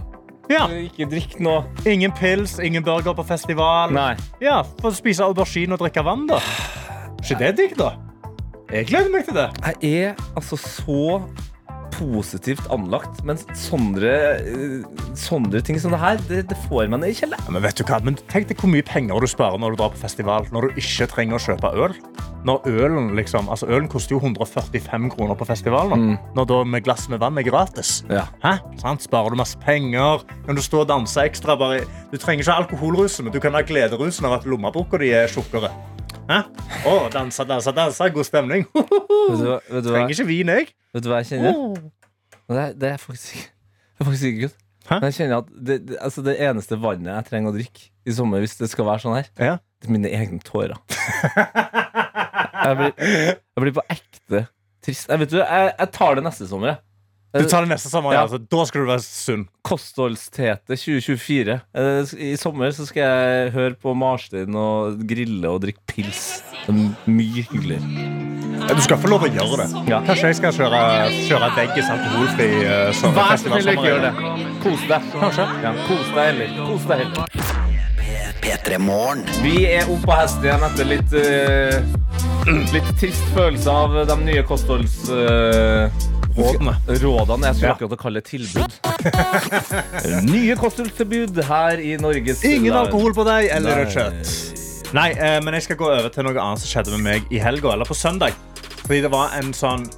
ja. 0.49 0.65
Ikke 0.73 1.05
drikk 1.11 1.39
noe. 1.45 1.63
Ingen 1.85 2.11
pils, 2.17 2.57
ingen 2.59 2.83
burger 2.83 3.13
på 3.13 3.25
festival. 3.27 3.93
Nei. 3.93 4.15
Ja, 4.41 4.61
Få 4.81 4.91
spise 4.97 5.23
aubergine 5.27 5.73
og 5.77 5.83
drikke 5.83 6.03
vann, 6.05 6.25
da. 6.27 6.39
ikke 7.21 7.37
det 7.43 7.55
digg, 7.57 7.77
da? 7.77 7.91
Jeg 8.71 8.85
gleder 8.91 9.09
meg 9.13 9.25
til 9.25 9.33
det. 9.33 9.47
Jeg 9.83 10.03
er 10.09 10.19
altså 10.37 10.57
så 10.61 11.21
positivt 11.99 12.69
anlagt, 12.73 13.21
men 13.27 13.39
sånne, 13.57 14.13
eh, 14.39 15.05
sånne 15.19 15.61
ting 15.65 15.79
som 15.81 15.93
det 15.93 15.99
her, 16.01 16.21
det, 16.29 16.45
det 16.49 16.57
får 16.67 16.89
man 16.91 17.03
i 17.05 17.11
kjelleren. 17.15 17.43
Ja, 17.45 17.55
men 17.55 17.65
vet 17.65 17.79
du 17.79 17.85
hva? 17.87 17.99
Men 18.05 18.17
tenk 18.31 18.49
deg 18.49 18.61
hvor 18.61 18.71
mye 18.71 18.85
penger 18.85 19.19
du 19.19 19.29
sparer 19.29 19.59
når 19.61 19.75
du 19.75 19.81
drar 19.81 19.93
på 19.93 20.01
festival, 20.01 20.47
når 20.55 20.69
du 20.69 20.81
ikke 20.81 21.09
trenger 21.11 21.37
å 21.37 21.43
kjøpe 21.49 21.73
øl. 21.85 21.95
Når 22.47 22.69
ølen 22.71 23.11
liksom, 23.17 23.49
altså 23.51 23.67
ølen 23.67 23.89
koster 23.91 24.15
jo 24.15 24.21
145 24.23 25.09
kroner 25.11 25.35
på 25.35 25.47
festivalen, 25.49 26.13
når 26.37 26.47
da 26.47 26.59
med 26.63 26.85
glass 26.85 27.09
med 27.11 27.19
vann 27.19 27.37
er 27.37 27.43
gratis. 27.43 27.97
Ja. 28.07 28.29
Hæ? 28.45 28.55
Sant? 28.79 29.03
Sparer 29.03 29.35
du 29.35 29.39
masse 29.41 29.59
penger? 29.59 30.23
Kan 30.47 30.55
du 30.55 30.63
stå 30.63 30.85
og 30.85 30.91
danse 30.91 31.27
ekstra? 31.27 31.57
Bare... 31.59 31.83
Du 32.13 32.17
trenger 32.17 32.45
ikke 32.45 32.59
alkoholrusen, 32.63 33.27
men 33.27 33.35
du 33.35 33.41
kan 33.43 33.57
ha 33.57 33.65
glederusen 33.67 34.29
av 34.29 34.39
at 34.39 34.47
lommeboka 34.47 35.01
di 35.03 35.11
er 35.11 35.27
tjukkere. 35.31 35.73
Hæ? 36.29 36.39
Å, 36.85 36.93
danse, 37.13 37.43
danse, 37.49 37.71
danse. 37.73 38.09
God 38.13 38.27
stemning. 38.27 38.65
Vet 38.73 39.39
du, 39.39 39.45
hva- 39.47 39.61
vet, 39.65 39.83
du 39.83 39.89
hva, 39.89 39.95
Trenger 39.95 40.13
ikke 40.15 40.27
vin, 40.29 40.51
jeg. 40.53 40.67
vet 40.93 41.05
du 41.05 41.09
hva 41.09 41.21
jeg 41.23 41.29
kjenner? 41.31 41.55
Det, 42.49 42.57
er, 42.63 42.73
det, 42.81 42.91
er 42.95 43.01
faktisk, 43.01 43.39
ikke- 43.39 43.53
det 43.97 44.03
er 44.05 44.09
faktisk 44.11 44.27
ikke 44.29 44.43
godt. 44.47 44.57
Hæ? 44.89 44.95
Men 44.99 45.05
jeg 45.09 45.15
kjenner 45.19 45.41
at 45.43 45.49
det, 45.69 45.75
det, 45.89 45.97
altså 46.01 46.23
det 46.25 46.35
eneste 46.41 46.77
vannet 46.81 47.09
jeg 47.13 47.25
trenger 47.29 47.51
å 47.51 47.55
drikke 47.57 47.83
i 48.09 48.13
sommer, 48.15 48.41
hvis 48.41 48.55
det 48.57 48.69
skal 48.71 48.87
være 48.87 49.03
sånn 49.03 49.17
her, 49.19 49.27
Ja. 49.37 49.55
det 49.81 49.89
er 49.89 49.93
mine 49.93 50.09
egne 50.17 50.39
tårer. 50.45 50.77
Jeg 52.59 52.77
blir, 52.79 52.93
jeg 52.99 53.63
blir 53.63 53.75
på 53.77 53.83
ekte 53.93 54.41
trist. 54.85 55.09
Jeg, 55.09 55.19
vet 55.21 55.31
du, 55.33 55.37
jeg, 55.41 55.73
jeg 55.79 55.91
tar 55.95 56.17
det 56.17 56.23
neste 56.25 56.47
sommer. 56.49 56.73
jeg. 56.73 56.81
Du 57.31 57.43
tar 57.45 57.61
det 57.61 57.69
neste 57.69 57.89
sommer, 57.91 58.13
Ja. 58.13 58.23
altså. 58.25 58.39
Da 58.41 58.63
skal 58.65 58.81
du 58.81 58.87
være 58.89 59.03
sunn. 59.05 59.43
Kostholdstete 59.63 60.73
2024. 60.75 61.59
Eh, 61.75 62.13
I 62.31 62.35
sommer 62.41 62.71
så 62.73 62.87
skal 62.89 63.03
jeg 63.05 63.51
høre 63.53 63.75
på 63.77 63.93
Marstein 63.93 64.55
og 64.57 65.03
grille 65.05 65.45
og 65.51 65.61
drikke 65.61 65.83
pils. 65.85 66.41
Det 66.65 66.73
er 66.73 67.11
mye 67.11 67.45
hyggeligere. 67.51 67.85
Du 68.69 68.81
skal 68.81 68.97
få 68.97 69.07
lov 69.09 69.23
å 69.23 69.29
gjøre 69.29 69.61
det. 69.61 69.69
Ja. 69.89 70.01
Kanskje 70.05 70.27
jeg 70.31 70.35
skal 70.41 70.51
kjøre, 70.57 70.81
kjøre 71.29 71.47
veggis 71.55 71.87
alkoholfri 71.93 72.49
uh, 72.65 73.13
Vær 73.15 73.37
snill, 73.39 73.71
ikke 73.71 73.87
gjør 73.87 74.01
det. 74.03 74.13
Kos 74.65 74.83
deg. 74.89 75.01
Kanskje. 75.15 75.45
Ja, 75.63 75.71
kos 75.87 76.11
deg 76.17 76.23
heller. 76.33 76.49
Kos 76.67 76.83
deg 76.89 76.97
heller. 77.05 77.23
Vi 79.43 79.55
er 79.69 79.85
oppe 79.89 80.05
på 80.05 80.15
hesten 80.17 80.45
igjen 80.49 80.63
etter 80.67 80.85
litt 80.89 81.11
uh, 81.13 81.81
Litt 82.73 82.89
trist 82.99 83.25
følelse 83.35 83.69
av 83.71 83.97
de 84.09 84.15
nye 84.25 84.43
kostholds... 84.47 85.03
eh, 85.13 86.18
Rådene. 86.39 86.73
Rådene. 87.03 87.45
Jeg 87.49 87.55
skulle 87.55 87.69
Ja. 87.69 87.75
akkurat 87.75 87.95
å 87.95 88.01
kalle 88.01 88.21
det 88.21 88.29
tilbud. 88.31 88.71
nye 90.33 90.55
kostholdstilbud 90.59 91.41
her 91.49 91.79
i 91.83 91.95
Norges 92.01 92.43
Ingen 92.47 92.73
land. 92.73 92.87
alkohol 92.87 93.13
på 93.17 93.25
deg 93.27 93.49
eller 93.55 93.83
rødt 93.83 93.95
kjøtt. 93.95 94.93
Nei, 94.97 95.09
eh, 95.13 95.37
men 95.45 95.53
jeg 95.53 95.67
skal 95.67 95.77
gå 95.77 95.85
over 95.99 96.09
til 96.09 96.25
noe 96.25 96.33
annet 96.41 96.63
som 96.63 96.69
skjedde 96.71 96.95
med 96.97 97.03
meg 97.05 97.33
i 97.35 97.41
helga, 97.43 97.73
eller 97.75 97.85
på 97.85 97.93
søndag. 97.97 98.33
Fordi 98.85 99.01
det 99.05 99.11
var 99.13 99.35
en 99.37 99.51
sånn 99.53 99.89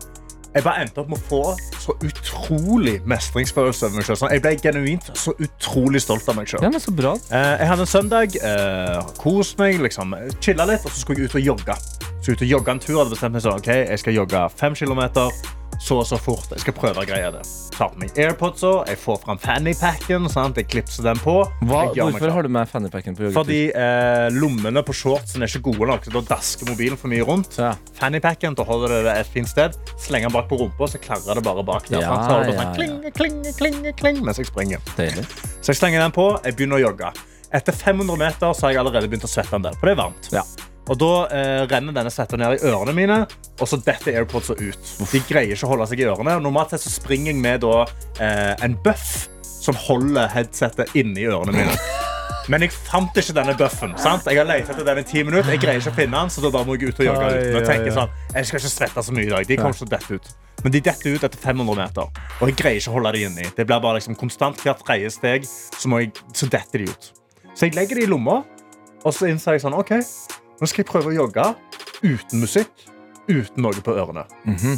Jeg 0.53 0.65
bare 0.65 0.81
endte 0.83 0.99
opp 0.99 1.07
med 1.07 1.15
å 1.15 1.21
få 1.29 1.37
så 1.79 1.93
utrolig 2.03 2.97
mestringsfølelse 3.07 3.85
over 3.87 3.95
meg 4.01 4.03
selv. 4.09 4.17
Sånn, 4.19 4.33
jeg 4.33 4.41
ble 4.43 4.51
genuint 4.59 5.05
så 5.15 5.31
utrolig 5.39 6.01
stolt 6.03 6.27
av 6.27 6.35
meg 6.35 6.49
sjøl. 6.51 6.59
Ja, 6.65 6.67
men 6.73 6.83
så 6.83 6.91
bra. 6.91 7.13
Eh, 7.31 7.53
jeg 7.61 7.69
hadde 7.69 7.85
en 7.85 7.87
søndag, 7.87 8.35
eh, 8.35 8.99
kost 9.17 9.55
meg, 9.57 9.79
liksom, 9.79 10.11
chilla 10.43 10.65
litt, 10.67 10.83
og 10.83 10.91
så 10.91 11.05
skulle 11.05 11.23
jeg 11.23 11.29
ut 11.31 11.35
og 11.39 11.45
jogge. 11.53 11.77
Så 12.19 12.33
ut 12.35 12.41
og 12.43 12.51
jogge 12.51 12.67
en 12.75 12.79
tur, 12.83 12.97
hadde 12.99 13.15
bestemt 13.15 13.31
meg 13.31 13.45
sånn, 13.47 13.63
ok, 13.63 13.71
jeg 13.93 13.99
skal 14.03 14.13
jogge 14.19 14.43
fem 14.59 14.75
kilometer, 14.75 15.31
så 15.82 15.97
og 15.97 16.05
så 16.05 16.17
fort, 16.21 16.45
jeg 16.53 16.61
skal 16.61 16.75
prøve 16.77 17.01
å 17.01 17.07
greie 17.09 17.29
det. 17.34 17.41
Tar 17.73 17.89
på 17.89 18.01
meg 18.03 18.17
Airpods, 18.21 18.61
jeg 18.86 18.99
får 19.01 19.17
fram 19.23 19.39
fannypacken, 19.41 20.27
jeg 20.29 20.67
klipser 20.69 21.07
den 21.07 21.21
på. 21.23 21.39
Hva, 21.65 21.82
hvorfor 21.97 22.34
har 22.36 22.45
du 22.45 22.51
med 22.53 22.69
fannypacken 22.69 23.17
på 23.17 23.25
joggetur? 23.25 23.39
Fordi 23.39 23.61
eh, 23.73 24.27
lommene 24.36 24.84
på 24.86 24.93
shortsen 24.93 25.41
er 25.41 25.49
ikke 25.49 25.71
gode 25.71 25.89
nok, 25.89 26.05
da 26.13 26.23
dasker 26.36 26.69
mobilen 26.69 27.01
for 27.01 27.09
mye 27.09 27.25
rundt. 27.25 27.57
Ja. 27.57 27.73
Fannypacken, 27.97 28.57
da 28.59 28.67
holder 28.67 28.93
det 28.93 29.01
det 29.09 29.17
et 29.23 29.34
fint 29.34 29.49
sted. 29.49 29.77
Slenger 29.97 30.29
den 30.29 30.38
bak 30.38 30.49
på 30.51 30.61
rumpa, 30.61 30.91
så 30.91 31.01
klarrer 31.01 31.41
det 31.41 31.45
bare 31.49 31.65
bak 31.65 31.89
der. 31.89 32.05
Ja. 32.05 32.13
Så 32.29 32.39
du 32.45 32.53
sånn, 32.53 32.73
kling, 32.77 32.97
kling, 33.17 33.43
kling, 33.57 33.84
kling, 33.97 34.23
mens 34.27 34.41
jeg 34.41 34.51
springer. 34.51 34.84
Deilig. 34.99 35.25
Så 35.59 35.73
jeg 35.73 35.82
slenger 35.82 36.05
den 36.05 36.13
på, 36.13 36.29
jeg 36.45 36.59
begynner 36.59 36.77
å 36.77 36.86
jogge. 36.91 37.09
Etter 37.51 37.75
500 37.75 38.21
meter 38.21 38.53
så 38.53 38.69
har 38.69 38.77
jeg 38.77 38.86
allerede 38.86 39.09
begynt 39.09 39.25
å 39.25 39.32
svette 39.32 39.57
en 39.57 39.65
del, 39.65 39.73
for 39.82 39.89
det 39.89 39.97
er 39.97 40.03
varmt. 40.05 40.29
Ja. 40.38 40.45
Og 40.89 40.97
da 40.97 41.11
eh, 41.29 41.63
renner 41.69 41.93
denne 41.95 42.11
svetta 42.11 42.39
ned 42.39 42.57
i 42.57 42.71
ørene 42.71 42.93
mine, 42.97 43.19
og 43.61 43.69
så 43.69 43.77
detter 43.86 44.17
AirPodsa 44.17 44.57
ut. 44.57 44.93
De 45.11 45.21
greier 45.29 45.53
ikke 45.53 45.69
å 45.69 45.73
holde 45.75 45.88
seg 45.91 46.01
i 46.01 46.07
ørene. 46.09 46.39
og 46.39 46.45
Normalt 46.45 46.73
sett 46.73 46.86
så 46.88 46.93
springer 46.93 47.32
jeg 47.32 47.41
med 47.43 47.61
da, 47.65 47.84
eh, 48.17 48.53
en 48.65 48.77
buff 48.84 49.27
som 49.61 49.77
holder 49.77 50.32
headsetet 50.34 50.95
inni 50.97 51.27
ørene 51.29 51.53
mine. 51.53 51.77
Men 52.49 52.65
jeg 52.65 52.73
fant 52.73 53.17
ikke 53.17 53.36
denne 53.38 53.53
buffen. 53.57 53.93
sant? 54.01 54.25
Jeg 54.25 54.39
har 54.41 54.47
lett 54.49 54.69
etter 54.69 54.86
den 54.88 55.03
i 55.03 55.05
ti 55.07 55.21
minutter. 55.23 55.53
Jeg 55.53 55.61
greier 55.61 55.84
ikke 55.84 55.93
å 55.93 55.97
finne 55.99 56.17
den, 56.17 56.32
så 56.34 56.49
da 56.49 56.63
må 56.65 56.75
jeg 56.75 56.89
ut 56.89 57.01
og 57.03 57.07
jogge. 57.11 57.27
Tenker 57.67 57.91
ai. 57.91 57.97
sånn, 57.99 58.15
jeg 58.34 58.49
skal 58.49 58.59
ikke 58.63 58.71
svette 58.73 59.03
så 59.05 59.15
mye 59.15 59.27
i 59.27 59.29
dag. 59.29 59.45
De 59.47 59.57
kommer 59.59 59.77
ikke 59.77 59.86
til 59.86 59.91
å 59.91 59.93
dette 59.93 60.17
ut. 60.17 60.32
Men 60.65 60.73
de 60.75 60.82
detter 60.86 61.15
ut 61.15 61.23
etter 61.27 61.41
500 61.41 61.77
meter. 61.77 62.25
Og 62.39 62.49
jeg 62.49 62.57
greier 62.57 62.82
ikke 62.82 62.91
å 62.91 62.97
holde 62.97 63.13
dem 63.15 63.29
inni. 63.29 63.45
Det 63.57 63.65
blir 63.69 63.82
bare 63.86 63.99
liksom 63.99 64.17
konstant 64.17 64.61
hvert 64.65 64.82
tredje 64.86 65.13
steg, 65.13 65.45
så, 65.45 65.86
må 65.89 66.01
jeg, 66.03 66.11
så 66.38 66.49
detter 66.49 66.84
de 66.84 66.89
ut. 66.89 67.11
Så 67.53 67.67
jeg 67.67 67.77
legger 67.77 68.01
de 68.01 68.07
i 68.07 68.09
lomma, 68.09 68.41
og 69.01 69.15
så 69.15 69.29
innser 69.29 69.57
jeg 69.57 69.63
sånn, 69.63 69.77
ok, 69.77 69.95
nå 70.62 70.68
skal 70.70 70.84
jeg 70.84 70.89
prøve 70.91 71.12
å 71.12 71.16
jogge 71.16 71.45
uten 72.05 72.41
musikk, 72.41 72.70
uten 73.30 73.62
noe 73.64 73.82
på 73.86 73.93
ørene. 73.97 74.24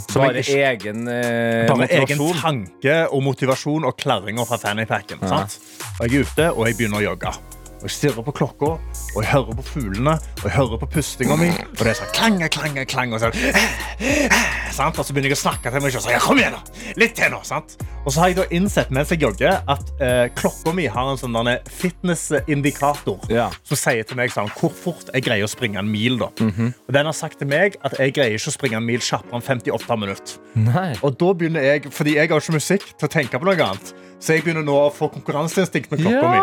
Som 0.09 0.21
Bare 0.21 0.39
ikke- 0.43 0.59
egen 0.71 1.07
eh, 1.07 1.67
bare 1.67 1.87
egen 1.91 2.19
tanke 2.39 2.95
og 3.11 3.23
motivasjon 3.23 3.85
og 3.87 3.97
klaringer 3.97 4.45
fra 4.47 4.57
fannypacken. 4.57 5.19
Ja. 5.21 5.43
Og 5.99 6.07
jeg 6.07 6.13
er 6.15 6.23
ute, 6.27 6.47
og 6.53 6.67
jeg 6.67 6.77
begynner 6.77 7.01
å 7.01 7.07
jogge. 7.11 7.33
Og 7.83 7.89
jeg 7.89 7.95
stirrer 7.97 8.23
på 8.23 8.31
klokka, 8.31 8.69
og 8.79 9.17
jeg 9.19 9.27
hører 9.33 9.55
på 9.59 9.63
fuglene, 9.67 10.13
og 10.15 10.43
jeg 10.47 10.51
hører 10.55 10.77
på 10.79 10.87
pustinga 10.93 11.35
mi. 11.35 11.49
Og 11.51 11.81
det 11.83 11.87
er 11.91 11.99
sånn 11.99 12.13
klang, 12.15 12.39
klang, 12.49 12.79
klang. 12.87 13.11
Og 13.13 13.19
så, 13.19 13.31
sant? 14.73 14.97
og 14.99 15.05
så 15.05 15.13
begynner 15.15 15.31
jeg 15.33 15.39
å 15.39 15.43
snakke 15.43 15.71
til 15.73 15.83
meg 15.83 15.95
ja, 16.11 16.19
kom 16.23 16.39
igjen, 16.41 16.55
da! 16.57 16.93
Litt 16.99 17.15
til 17.17 17.31
nå. 17.33 17.39
sant? 17.47 17.77
Og 18.03 18.11
så 18.11 18.19
har 18.19 18.31
jeg 18.33 18.37
da 18.41 18.45
innsett 18.51 18.89
mens 18.91 19.11
jeg 19.13 19.21
jogger, 19.23 19.61
at 19.71 19.91
eh, 20.03 20.25
klokka 20.35 20.73
mi 20.75 20.89
har 20.91 21.07
en 21.13 21.19
sånn 21.19 21.37
fitnessindikator 21.71 23.29
Ja. 23.31 23.49
som 23.63 23.77
sier 23.79 24.03
til 24.03 24.17
meg 24.19 24.33
sånn, 24.33 24.49
hvor 24.59 24.73
fort 24.75 25.09
jeg 25.13 25.23
greier 25.23 25.47
å 25.47 25.51
springe 25.51 25.79
en 25.79 25.89
mil. 25.89 26.17
da. 26.19 26.27
Og 26.35 26.91
Den 26.93 27.05
har 27.05 27.15
sagt 27.15 27.39
til 27.39 27.47
meg 27.47 27.77
at 27.83 27.95
jeg 27.99 28.13
greier 28.17 28.35
ikke 28.35 28.51
å 28.51 28.57
springe 28.57 28.77
en 28.81 28.85
mil 28.85 28.99
kjappere 28.99 29.39
enn 29.39 29.45
58 29.45 29.97
minutter. 29.99 30.39
Nei. 30.55 30.89
Og 31.01 31.15
da 31.17 31.31
begynner 31.33 31.63
jeg, 31.63 31.87
fordi 31.93 32.15
jeg 32.17 32.29
har 32.29 32.43
ikke 32.43 32.57
musikk 32.59 32.89
til 32.97 33.07
å 33.07 33.11
tenke 33.11 33.39
på 33.39 33.45
noe 33.49 33.55
annet, 33.69 33.93
Så 34.23 34.31
jeg 34.37 34.43
begynner 34.45 34.63
nå 34.63 34.71
å 34.71 34.91
få 34.93 35.09
konkurranseinstinkt 35.11 35.91
med 35.91 35.99
klokka 35.99 36.29
mi. 36.31 36.37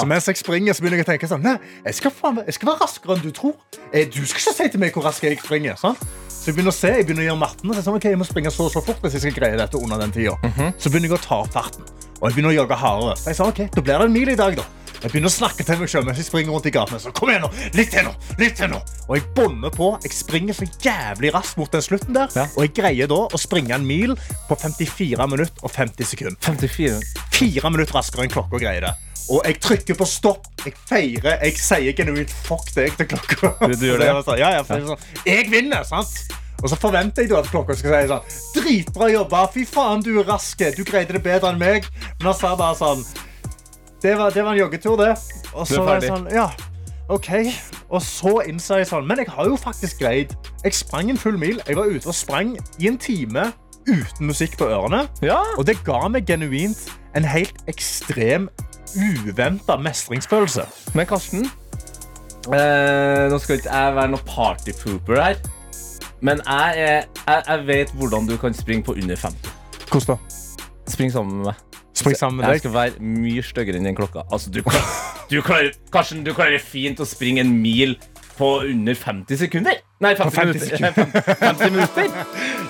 Så 0.00 0.06
mens 0.10 0.26
jeg 0.26 0.36
springer, 0.40 0.74
så 0.74 0.82
begynner 0.82 0.98
jeg 0.98 1.06
å 1.06 1.10
tenke 1.12 1.28
sånn 1.30 1.42
Nei, 1.46 1.58
jeg 1.84 1.94
skal, 1.94 2.10
faen, 2.10 2.40
jeg 2.42 2.54
skal 2.56 2.72
være 2.72 2.80
raskere 2.82 3.14
enn 3.14 3.22
du 3.22 3.30
tror. 3.30 3.54
Eh, 3.92 4.04
Du 4.10 4.26
skal 4.26 4.40
ikke 4.40 4.54
si 4.56 4.68
til 4.68 4.80
meg 4.80 4.92
hvor 4.92 5.04
rask 5.06 5.22
jeg 5.22 5.38
springer. 5.38 5.76
Sant? 5.78 6.02
Så 6.40 6.48
jeg 6.48 6.56
begynner 6.56 6.72
å 6.72 6.76
se, 6.76 6.88
jeg 6.96 7.04
begynner 7.04 7.26
å 7.26 7.28
gjøre 7.28 7.40
matten. 7.42 7.68
Så 7.68 7.74
er 7.74 7.78
jeg 7.82 7.84
sånn, 7.84 7.96
ok, 8.00 8.04
jeg 8.08 8.18
må 8.20 8.24
springe 8.24 8.50
så 8.54 8.64
og 8.64 8.72
så 8.72 8.80
fort 8.80 9.02
hvis 9.04 9.18
jeg 9.18 9.26
skal 9.26 9.34
greie 9.36 9.58
dette 9.60 9.76
under 9.76 10.00
den 10.00 10.14
tida. 10.14 10.38
Så 10.80 10.88
begynner 10.88 11.10
jeg 11.12 11.18
å 11.18 11.22
ta 11.26 11.40
opp 11.44 11.52
farten. 11.52 11.84
Og 12.20 12.28
jeg 12.30 12.36
begynner 12.38 12.54
å 12.54 12.56
jogge 12.62 12.78
hardere. 12.80 13.16
Så 13.20 13.28
jeg 13.28 13.36
sa, 13.36 13.48
ok, 13.52 13.60
da 13.74 13.82
blir 13.84 14.00
det 14.00 14.06
en 14.08 14.14
mil 14.14 14.32
i 14.32 14.36
dag, 14.40 14.56
da. 14.56 14.64
Jeg 15.00 15.12
begynner 15.14 15.30
å 15.30 15.32
snakke 15.32 15.64
til 15.64 15.78
meg 15.80 15.88
selv 15.88 16.08
mens 16.08 16.18
jeg 16.20 16.28
springer 16.28 16.52
rundt 16.52 16.66
i 16.68 16.72
gatene. 16.72 17.00
Så 17.00 17.12
kom 17.16 17.30
igjen 17.32 17.44
nå, 17.44 17.50
litt 17.76 17.92
til 17.92 18.04
nå, 18.04 18.14
litt 18.40 18.56
til 18.56 18.68
nå. 18.72 18.80
Og 19.06 19.14
jeg 19.16 19.26
bånder 19.36 19.72
på. 19.72 19.90
Jeg 20.04 20.16
springer 20.16 20.56
så 20.56 20.68
jævlig 20.84 21.32
raskt 21.36 21.60
mot 21.60 21.72
den 21.72 21.84
slutten 21.84 22.16
der. 22.16 22.32
Ja. 22.36 22.44
Og 22.56 22.66
jeg 22.66 22.74
greier 22.76 23.08
da 23.12 23.20
å 23.28 23.40
springe 23.40 23.76
en 23.76 23.86
mil 23.88 24.16
på 24.48 24.60
54 24.60 25.28
minutter 25.32 25.64
og 25.64 25.72
50 25.76 26.08
sekunder. 26.12 26.40
54. 26.44 27.00
Fire 27.36 27.72
minutter 27.72 27.96
raskere 27.96 28.28
enn 28.28 28.32
klokka 28.32 28.60
greier 28.60 28.88
det. 28.88 28.96
Og 29.30 29.44
jeg 29.46 29.60
trykker 29.62 29.94
på 29.98 30.06
stopp. 30.10 30.46
Jeg 30.64 30.74
feirer. 30.90 31.38
Jeg 31.44 31.56
sier 31.62 31.94
genuint 31.96 32.32
fuck 32.48 32.66
deg 32.74 32.96
til 32.98 33.06
klokka. 33.12 33.52
Du- 33.68 33.76
du 33.78 33.86
gjør 33.86 34.02
det? 34.02 34.10
Så 34.26 34.34
jeg, 34.36 34.42
ja, 34.42 34.50
ja, 34.58 34.62
jeg, 34.66 34.86
sånn, 34.90 35.24
jeg 35.26 35.50
vinner, 35.52 35.84
sant? 35.86 36.36
Og 36.60 36.68
så 36.68 36.76
forventer 36.76 37.24
jeg 37.24 37.32
at 37.38 37.46
klokka 37.48 37.72
skal 37.78 37.94
si 37.94 38.08
sånn 38.10 38.34
Dritbra 38.52 39.06
jobba. 39.08 39.46
Fy 39.54 39.62
faen, 39.64 40.02
du 40.04 40.10
er 40.20 40.26
rask. 40.28 40.60
Du 40.76 40.82
greide 40.84 41.14
det 41.16 41.22
bedre 41.24 41.54
enn 41.54 41.60
meg. 41.62 41.86
Men 42.18 42.26
han 42.32 42.36
sa 42.36 42.50
bare 42.58 42.76
sånn 42.76 43.04
Det 44.02 44.12
var, 44.18 44.34
det 44.34 44.44
var 44.44 44.52
en 44.52 44.60
joggetur, 44.60 44.98
det. 45.00 45.14
Og 45.54 45.64
så 45.68 45.80
var 45.86 46.00
jeg 46.02 46.10
sånn, 46.10 46.26
ja, 46.34 46.50
OK. 47.08 47.30
Og 47.88 48.02
så 48.04 48.34
innser 48.46 48.82
jeg 48.82 48.90
sånn 48.92 49.08
Men 49.08 49.18
jeg 49.18 49.32
har 49.34 49.48
jo 49.48 49.56
faktisk 49.58 49.98
greid 50.04 50.30
Jeg 50.62 50.76
sprang 50.78 51.08
en 51.10 51.18
full 51.18 51.38
mil. 51.40 51.58
Jeg 51.66 51.76
var 51.80 51.88
ute 51.90 52.06
og 52.12 52.14
sprang 52.14 52.52
i 52.78 52.90
en 52.92 52.98
time 53.00 53.48
uten 53.88 54.28
musikk 54.28 54.58
på 54.60 54.68
ørene. 54.70 55.06
Ja. 55.24 55.40
Og 55.58 55.64
det 55.66 55.78
ga 55.86 56.02
meg 56.12 56.28
genuint 56.28 56.78
en 57.16 57.24
helt 57.26 57.56
ekstrem, 57.72 58.50
uventa 58.96 59.76
mestringsfølelse. 59.80 60.66
Men 60.94 61.06
Karsten, 61.06 61.46
eh, 62.50 63.24
nå 63.30 63.38
skal 63.42 63.60
ikke 63.60 63.72
jeg 63.72 63.96
være 63.96 64.12
noe 64.14 64.26
partypooper 64.28 65.20
her. 65.22 65.40
Men 66.20 66.42
jeg, 66.44 66.84
er, 66.84 67.02
jeg, 67.26 67.42
jeg 67.48 67.66
vet 67.66 67.92
hvordan 67.96 68.26
du 68.28 68.36
kan 68.40 68.54
springe 68.54 68.84
på 68.84 68.92
under 68.98 69.16
50. 69.16 69.54
Hvordan 69.90 70.16
da? 70.16 70.16
Spring 70.90 71.12
sammen 71.12 71.36
med 71.40 71.50
meg. 71.52 71.66
Spring 71.96 72.16
sammen 72.16 72.36
med 72.40 72.46
Jeg 72.46 72.52
deg. 72.52 72.60
skal 72.64 72.74
være 72.74 73.04
mye 73.04 73.42
styggere 73.44 73.80
enn 73.80 73.88
den 73.88 73.96
klokka. 73.96 74.22
Altså, 74.32 74.50
du, 74.52 74.60
klar, 74.64 74.84
du, 75.30 75.40
klarer, 75.44 75.72
Karsten, 75.92 76.22
du 76.24 76.32
klarer 76.36 76.60
fint 76.62 77.00
å 77.00 77.06
springe 77.08 77.42
en 77.44 77.50
mil 77.62 77.96
på 78.40 78.48
under 78.64 78.96
50 78.96 79.38
sekunder. 79.44 79.78
Nei, 80.00 80.14
50, 80.16 80.36
50 80.36 80.80
minutter. 80.80 81.36
50 81.42 81.70
minutter. 81.74 82.08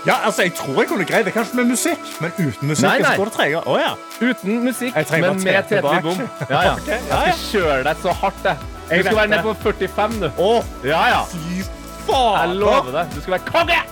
Ja, 0.09 0.16
altså, 0.27 0.43
Jeg 0.49 0.55
tror 0.59 0.81
jeg 0.83 0.89
kunne 0.91 1.07
greid 1.07 1.25
det, 1.29 1.33
kanskje 1.37 1.61
med 1.61 1.71
musikk, 1.71 2.11
men 2.21 2.33
uten 2.39 2.68
musikk 2.73 2.89
Nei, 2.89 2.97
nei. 3.05 3.12
så 3.14 3.23
går 3.23 3.31
det 3.31 3.35
tregere. 3.39 3.62
Å, 3.71 3.79
ja. 3.79 3.93
Uten 4.21 4.61
musikk, 4.66 4.99
men 5.14 5.43
med 5.45 5.71
tre 5.71 5.81
Bom. 6.03 6.23
Ja, 6.51 6.62
ja. 6.66 6.75
okay, 6.81 6.99
ja, 7.11 7.23
Jeg 7.31 7.39
skal 7.39 7.49
kjøre 7.55 7.81
deg 7.91 8.03
så 8.05 8.16
hardt, 8.25 8.45
jeg. 8.51 8.68
Du 8.91 9.03
skal 9.07 9.21
være 9.23 9.31
nede 9.37 9.43
på 9.47 9.55
45 9.62 10.21
du. 10.25 10.29
Å, 10.35 10.53
Ja, 10.91 11.03
ja. 11.14 11.23
fy 11.31 11.62
Jeg 12.11 12.57
lover 12.59 12.95
deg. 12.99 13.14
Du 13.14 13.21
skal 13.23 13.39
være 13.39 13.47
konge! 13.53 13.83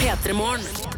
P3 0.00 0.32
Morgen. 0.34 0.89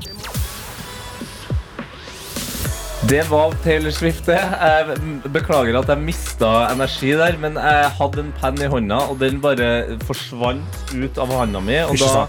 Det 3.13 3.31
var 3.31 3.53
Taylor 3.65 3.91
Swift, 3.91 4.25
det. 4.25 4.39
Jeg 4.41 4.95
beklager 5.35 5.77
at 5.83 5.91
jeg 5.93 6.01
mista 6.01 6.49
energi 6.71 7.11
der, 7.13 7.35
men 7.43 7.59
jeg 7.61 7.91
hadde 7.99 8.23
en 8.23 8.31
penn 8.41 8.57
i 8.65 8.69
hånda, 8.73 9.03
og 9.13 9.19
den 9.21 9.37
bare 9.43 9.99
forsvant 10.09 10.79
ut 10.95 11.21
av 11.21 11.35
hånda 11.37 11.61
mi. 11.61 11.77
Og 11.85 12.01
da, 12.01 12.23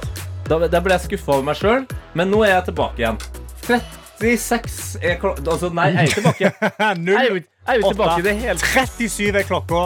da, 0.49 0.57
da 0.67 0.81
ble 0.83 0.97
jeg 0.97 1.05
skuffa 1.05 1.37
over 1.37 1.47
meg 1.47 1.55
sjøl, 1.61 1.85
men 2.19 2.27
nå 2.33 2.41
er 2.43 2.57
jeg 2.57 2.65
tilbake 2.73 2.99
igjen. 2.99 3.21
36 3.63 4.99
er 4.99 5.15
klokka 5.23 5.45
Altså, 5.55 5.71
nei, 5.71 5.87
jeg 5.93 6.01
er 6.01 6.11
ikke 6.11 6.19
tilbake. 6.19 6.51
Jeg 7.13 7.15
er 7.15 7.31
jo, 7.31 7.39
jo 7.79 7.93
tilbake 7.93 8.19
i 8.19 8.27
det 8.27 8.35
hele 8.41 8.59
37 8.59 9.39
er 9.39 9.47
klokka. 9.47 9.85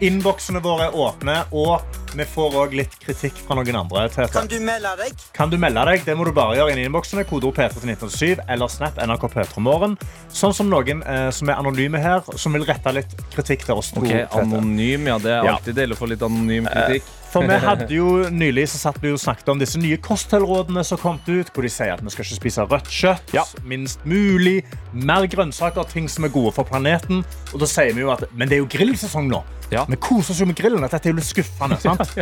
Innboksene 0.00 0.60
våre 0.62 0.84
er 0.86 0.94
åpne, 0.94 1.34
og 1.58 1.82
vi 2.14 2.24
får 2.24 2.54
òg 2.60 2.74
litt 2.78 2.92
kritikk 3.02 3.40
fra 3.44 3.56
noen 3.58 3.76
andre. 3.80 4.04
Tete. 4.14 4.30
Kan 4.32 4.46
du 4.50 4.54
melde 4.62 4.92
deg? 5.00 5.24
Kan 5.34 5.50
du 5.50 5.56
melde 5.58 5.82
deg? 5.90 6.04
Det 6.06 6.14
må 6.16 6.24
du 6.28 6.30
bare 6.36 6.54
gjøre 6.58 6.72
inn 6.74 6.78
i 6.84 6.86
innboksene. 6.86 7.24
Kodeord 7.28 7.56
P3 7.58 7.80
til 7.80 7.90
1987 7.96 8.44
eller 8.54 8.70
Snap 8.70 9.00
NRK 9.02 9.26
P3morgen. 9.34 9.96
Sånn 10.30 10.54
som 10.54 10.70
noen 10.70 11.02
eh, 11.02 11.28
som 11.34 11.50
er 11.50 11.58
anonyme 11.58 11.98
her, 12.02 12.22
som 12.38 12.54
vil 12.54 12.66
rette 12.68 12.94
litt 12.94 13.16
kritikk 13.34 13.66
til 13.66 13.80
oss 13.82 13.90
to. 13.92 14.04
Ok, 14.04 14.14
Anonym, 14.38 15.10
ja. 15.10 15.18
Det 15.18 15.34
er 15.34 15.44
Ja. 15.44 15.56
alltid 15.58 15.74
deilig 15.82 15.98
å 15.98 16.02
få 16.04 16.08
litt 16.14 16.22
anonym 16.22 16.70
kritikk. 16.70 17.10
For 17.28 17.44
vi 17.44 17.58
hadde 17.60 17.88
jo 17.92 18.28
nylig 18.32 18.64
så 18.72 18.78
satt 18.80 18.96
vi 19.02 19.10
og 19.12 19.18
snakket 19.20 19.48
om 19.52 19.58
disse 19.60 19.76
nye 19.80 19.98
kostholdrådene 20.00 20.80
som 20.86 20.96
kom 20.98 21.18
ut, 21.26 21.50
hvor 21.52 21.62
de 21.66 21.68
sier 21.72 21.92
at 21.92 22.00
vi 22.04 22.10
skal 22.14 22.24
ikke 22.24 22.38
spise 22.40 22.64
rødt 22.70 22.88
kjøtt, 22.88 23.34
Ja. 23.36 23.44
minst 23.68 24.00
mulig, 24.08 24.62
mer 24.92 25.26
grønnsaker, 25.28 25.84
ting 25.92 26.08
som 26.08 26.24
er 26.24 26.32
gode 26.32 26.54
for 26.56 26.64
planeten. 26.64 27.24
Og 27.52 27.60
da 27.60 27.66
sier 27.68 27.92
vi 27.92 28.00
jo 28.00 28.10
at 28.10 28.24
Men 28.34 28.48
det 28.48 28.56
er 28.56 28.62
jo 28.64 28.66
grillsesong 28.72 29.28
nå. 29.28 29.42
Ja. 29.70 29.82
Vi 29.84 29.96
koser 30.00 30.32
oss 30.32 30.40
jo 30.40 30.46
med 30.48 30.56
grillen. 30.56 30.82
at 30.84 30.90
Dette 30.96 31.08
er 31.08 31.12
jo 31.12 31.16
litt 31.18 31.28
skuffende. 31.28 31.76
sant? 31.84 32.16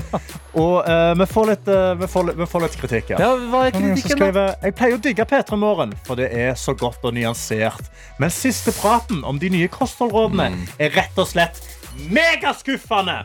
Og 0.58 0.82
uh, 0.82 1.14
vi, 1.14 1.26
får 1.30 1.46
litt, 1.52 1.68
uh, 1.70 1.94
vi, 1.94 2.06
får 2.10 2.32
vi 2.34 2.46
får 2.50 2.64
litt 2.66 2.76
kritikk. 2.80 3.10
Ja. 3.14 3.20
Ja, 3.22 3.28
hva 3.52 3.66
er 3.68 3.70
kritikken, 3.76 4.32
da? 4.34 4.46
Jeg 4.64 4.74
pleier 4.74 4.98
å 4.98 5.02
digge 5.04 5.24
P3 5.30 5.56
Morgen, 5.56 5.94
for 6.04 6.16
det 6.18 6.32
er 6.34 6.54
så 6.58 6.74
godt 6.74 7.04
og 7.06 7.14
nyansert. 7.14 7.86
Men 8.18 8.34
siste 8.34 8.74
praten 8.74 9.22
om 9.24 9.38
de 9.38 9.50
nye 9.54 9.68
kostholdrådene 9.70 10.50
Mm. 10.50 10.66
er 10.80 10.90
rett 10.98 11.16
og 11.18 11.26
slett 11.30 11.62
megaskuffende. 12.10 13.22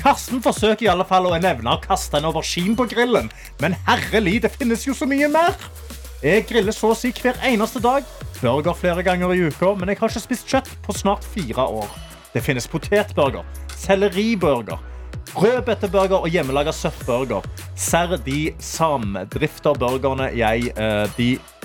Karsten 0.00 0.40
forsøker 0.40 0.86
i 0.86 0.88
alle 0.88 1.04
fall 1.04 1.28
å 1.28 1.36
nevne 1.36 1.74
å 1.74 1.80
kaste 1.82 2.16
en 2.16 2.28
aubergine 2.30 2.72
på 2.78 2.86
grillen, 2.88 3.28
men 3.60 3.76
herrelig, 3.84 4.38
det 4.46 4.52
finnes 4.54 4.86
jo 4.86 4.94
så 4.96 5.08
mye 5.08 5.28
mer. 5.28 5.56
Jeg 6.24 6.46
griller 6.48 6.72
så 6.76 6.92
å 6.92 6.96
si 6.96 7.12
hver 7.16 7.36
eneste 7.44 7.82
dag. 7.84 8.04
Burger 8.40 8.76
flere 8.76 9.04
ganger 9.04 9.34
i 9.34 9.42
uka, 9.48 9.74
men 9.76 9.92
jeg 9.92 10.00
har 10.00 10.12
ikke 10.12 10.22
spist 10.24 10.48
kjøtt 10.48 10.70
på 10.86 10.96
snart 10.96 11.26
fire 11.34 11.66
år. 11.80 11.88
Det 12.32 12.40
finnes 12.44 12.68
potetburger, 12.70 13.44
selleriburger, 13.76 14.80
rødbeteburger 15.36 16.24
og 16.24 16.32
hjemmelaga 16.32 16.72
søttburger. 16.72 17.44
Serr 17.76 18.16
de 18.24 18.54
samdrifterburgerne 18.64 20.30
jeg 20.38 20.72
eh, 20.76 21.04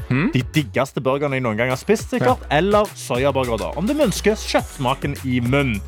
de, 0.09 0.25
de 0.33 0.41
diggeste 0.55 1.01
burgerne 1.03 1.39
jeg 1.39 1.45
noen 1.45 1.59
gang 1.59 1.71
har 1.73 1.79
spist, 1.79 2.11
sikkert. 2.13 2.43
Eller 2.53 2.89
soyaburger, 2.99 3.59
da. 3.61 3.71
Om 3.79 3.87
du 3.89 3.95
ønsker 3.95 4.37
kjøttsmaken 4.39 5.17
i 5.25 5.39
munnen. 5.43 5.81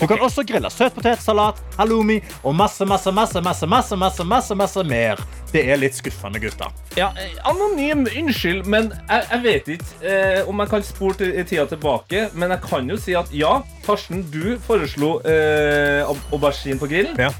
Du 0.00 0.06
kan 0.06 0.20
også 0.20 0.44
grille 0.46 0.70
søtpotetsalat, 0.72 1.60
halloumi 1.78 2.20
og 2.42 2.56
masse, 2.58 2.86
masse, 2.88 3.12
masse, 3.14 3.40
masse, 3.40 3.66
masse, 3.66 3.96
masse, 3.96 4.24
masse, 4.24 4.58
masse 4.58 4.84
mer. 4.88 5.22
Det 5.52 5.66
er 5.68 5.80
litt 5.80 5.96
skuffende, 5.98 6.40
gutter. 6.40 6.72
Ja, 6.96 7.10
eh, 7.20 7.34
anonym, 7.48 8.06
unnskyld, 8.08 8.64
men 8.72 8.92
jeg, 9.08 9.26
jeg 9.30 9.42
vet 9.44 9.70
ikke 9.76 10.12
eh, 10.14 10.40
om 10.48 10.62
jeg 10.64 10.72
kan 10.72 10.86
spore 10.86 11.32
tida 11.44 11.66
tilbake. 11.68 12.26
Men 12.32 12.54
jeg 12.56 12.64
kan 12.64 12.88
jo 12.88 12.98
si 13.00 13.16
at 13.18 13.32
ja, 13.36 13.58
Karsten, 13.86 14.24
du 14.32 14.56
foreslo 14.64 15.18
eh, 15.28 16.08
aubergine 16.32 16.80
på 16.80 16.88
grillen. 16.92 17.18
Ja. 17.20 17.32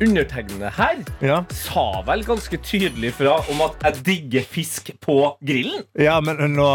Undertegnede 0.00 0.70
her 0.76 0.98
Ja. 1.24 1.38
sa 1.48 2.02
vel 2.06 2.24
ganske 2.24 2.58
tydelig 2.60 3.14
fra 3.16 3.38
om 3.50 3.62
at 3.64 3.80
jeg 3.84 4.04
digger 4.06 4.44
fisk 4.44 4.90
på 5.00 5.16
grillen. 5.46 5.86
Ja, 5.98 6.18
men 6.20 6.36
nå, 6.52 6.66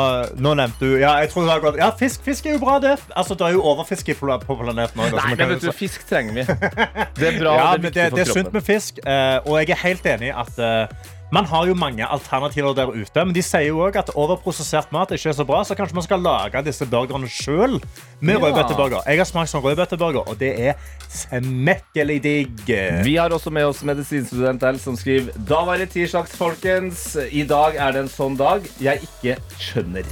nå 0.42 0.54
nevnte 0.58 0.80
du 0.90 0.98
Ja, 0.98 1.14
jeg 1.22 1.30
tror 1.30 1.46
det 1.46 1.60
gått 1.62 1.78
Ja, 1.78 1.92
fisk, 2.00 2.24
fisk 2.26 2.46
er 2.50 2.58
jo 2.58 2.64
bra, 2.64 2.80
det. 2.82 2.96
Altså, 3.16 3.38
det 3.38 3.46
er 3.48 3.54
jo 3.60 3.62
overfiske 3.62 4.16
på, 4.18 4.26
på 4.46 4.58
planeten 4.64 5.04
òg. 5.06 5.14
Nei, 5.14 5.36
men 5.38 5.54
vet 5.54 5.62
du, 5.62 5.72
fisk 5.76 6.08
trenger 6.10 6.34
vi. 6.34 6.46
Det 7.22 7.28
er 7.36 7.40
bra, 7.40 7.54
ja, 7.56 7.72
det 7.78 7.92
er 7.92 8.10
det, 8.10 8.12
det 8.16 8.24
er 8.26 8.32
sunt 8.34 8.54
med 8.54 8.64
fisk, 8.66 8.98
eh, 9.06 9.38
og 9.46 9.60
jeg 9.62 9.70
er 9.76 9.82
helt 9.84 10.06
enig 10.16 10.32
i 10.32 10.36
at 10.42 10.58
eh, 10.58 11.12
man 11.32 11.46
har 11.48 11.66
jo 11.68 11.74
mange 11.74 12.04
alternativer 12.06 12.74
der 12.76 12.92
ute, 12.92 13.24
men 13.26 13.34
de 13.36 13.42
sier 13.46 13.70
jo 13.70 13.78
òg 13.86 13.96
at 14.02 14.10
overprosessert 14.20 14.92
mat 14.92 15.14
ikke 15.16 15.30
er 15.32 15.38
så 15.38 15.46
bra, 15.48 15.62
så 15.64 15.76
kanskje 15.80 15.96
man 15.96 16.04
skal 16.04 16.20
lage 16.26 16.62
disse 16.68 16.86
burgerne 16.92 17.30
sjøl 17.32 17.78
med 18.20 18.36
Ja. 18.36 18.40
rødbeteburger. 18.46 19.02
Jeg 19.08 19.18
har 19.22 19.26
smakt 19.30 19.50
sånn 19.54 19.64
rødbeteburger, 19.64 20.28
og 20.28 20.38
det 20.40 20.52
er 20.60 20.74
smekkelig 21.10 22.20
digg. 22.24 22.66
Vi 23.06 23.16
har 23.16 23.30
også 23.32 23.50
med 23.52 23.66
oss 23.66 23.82
medisinstudent 23.88 24.64
L 24.64 24.78
som 24.80 24.96
skriver 25.00 25.32
Da 25.48 25.64
var 25.66 25.78
det 25.78 25.90
tirsdags, 25.94 26.36
folkens. 26.36 27.16
I 27.32 27.44
dag 27.48 27.76
er 27.80 27.92
det 27.96 28.02
en 28.06 28.12
sånn 28.12 28.38
dag 28.38 28.68
jeg 28.82 29.02
ikke 29.08 29.38
skjønner. 29.60 30.04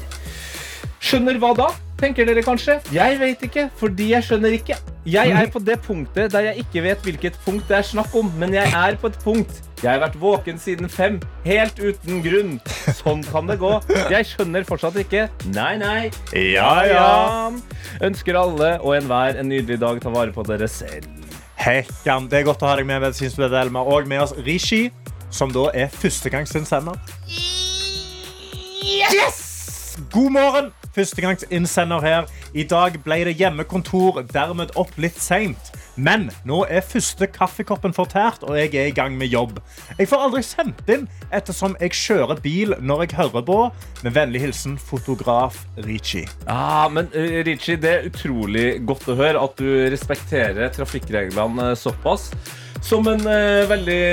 Skjønner 0.99 1.37
hva 1.39 1.53
da? 1.55 1.67
Tenker 1.99 2.27
dere 2.29 2.41
kanskje? 2.45 2.77
Jeg 2.95 3.17
vet 3.19 3.41
ikke, 3.43 3.65
fordi 3.75 4.13
jeg 4.13 4.23
skjønner 4.23 4.53
ikke. 4.55 4.77
Jeg 5.09 5.33
er 5.35 5.49
på 5.51 5.59
det 5.59 5.79
punktet 5.83 6.31
der 6.31 6.45
jeg 6.47 6.63
ikke 6.63 6.83
vet 6.85 7.01
hvilket 7.03 7.39
punkt 7.43 7.67
det 7.67 7.79
er 7.79 7.87
snakk 7.87 8.13
om, 8.15 8.29
men 8.39 8.53
jeg 8.55 8.71
er 8.71 8.95
på 9.01 9.11
et 9.11 9.17
punkt. 9.23 9.59
Jeg 9.83 9.91
har 9.91 9.99
vært 10.03 10.15
våken 10.19 10.59
siden 10.59 10.87
fem, 10.91 11.19
helt 11.43 11.79
uten 11.79 12.21
grunn. 12.23 12.55
Sånn 13.01 13.23
kan 13.27 13.51
det 13.51 13.59
gå. 13.59 13.73
Jeg 14.11 14.27
skjønner 14.31 14.67
fortsatt 14.67 14.99
ikke. 15.03 15.27
Nei, 15.55 15.73
nei. 15.79 16.09
Ja, 16.35 16.71
ja. 16.87 17.05
Ønsker 18.03 18.39
alle 18.39 18.73
og 18.79 18.95
enhver 18.95 19.39
en 19.39 19.51
nydelig 19.51 19.79
dag. 19.83 19.99
Ta 20.03 20.11
vare 20.15 20.35
på 20.35 20.43
dere 20.47 20.67
selv. 20.71 21.07
Hekkan, 21.59 22.31
det 22.31 22.41
er 22.41 22.47
godt 22.47 22.63
å 22.63 22.71
ha 22.71 22.79
deg 22.79 22.87
med, 22.87 23.03
medisinstudent 23.03 23.59
Elma. 23.65 23.83
Og 23.83 24.07
med 24.07 24.23
oss 24.23 24.35
Rishi, 24.47 24.85
som 25.31 25.51
da 25.51 25.67
er 25.75 25.91
førstegangsinnsender. 25.99 26.99
Yes! 28.79 29.97
God 30.11 30.31
morgen! 30.39 30.78
Førstegangsinnsender 30.95 32.03
her. 32.03 32.29
I 32.53 32.65
dag 32.67 32.97
ble 33.05 33.21
det 33.27 33.35
hjemmekontor, 33.39 34.23
dermed 34.33 34.73
opp 34.79 34.95
litt 35.01 35.19
seint. 35.21 35.71
Men 35.99 36.29
nå 36.47 36.63
er 36.71 36.85
første 36.85 37.27
kaffekoppen 37.29 37.93
fortært, 37.95 38.45
og 38.47 38.57
jeg 38.57 38.73
er 38.79 38.89
i 38.89 38.95
gang 38.95 39.17
med 39.19 39.31
jobb. 39.33 39.59
Jeg 39.97 40.09
får 40.09 40.25
aldri 40.25 40.43
sendt 40.45 40.91
inn 40.91 41.07
ettersom 41.35 41.75
jeg 41.81 41.95
kjører 41.97 42.39
bil 42.43 42.75
når 42.79 43.05
jeg 43.05 43.17
hører 43.19 43.45
på. 43.45 43.59
Med 44.05 44.15
vennlig 44.15 44.43
hilsen 44.45 44.77
fotograf 44.79 45.59
Richie. 45.85 46.29
Ja, 46.47 46.87
men 46.91 47.11
eh, 47.13 47.41
Richie, 47.47 47.79
det 47.81 47.91
er 47.91 48.07
utrolig 48.09 48.67
godt 48.87 49.09
å 49.11 49.17
høre 49.19 49.43
at 49.43 49.59
du 49.59 49.67
respekterer 49.91 50.71
trafikkreglene 50.75 51.73
eh, 51.73 51.77
såpass. 51.79 52.29
Som 52.85 53.09
en 53.11 53.25
eh, 53.27 53.67
veldig 53.67 54.03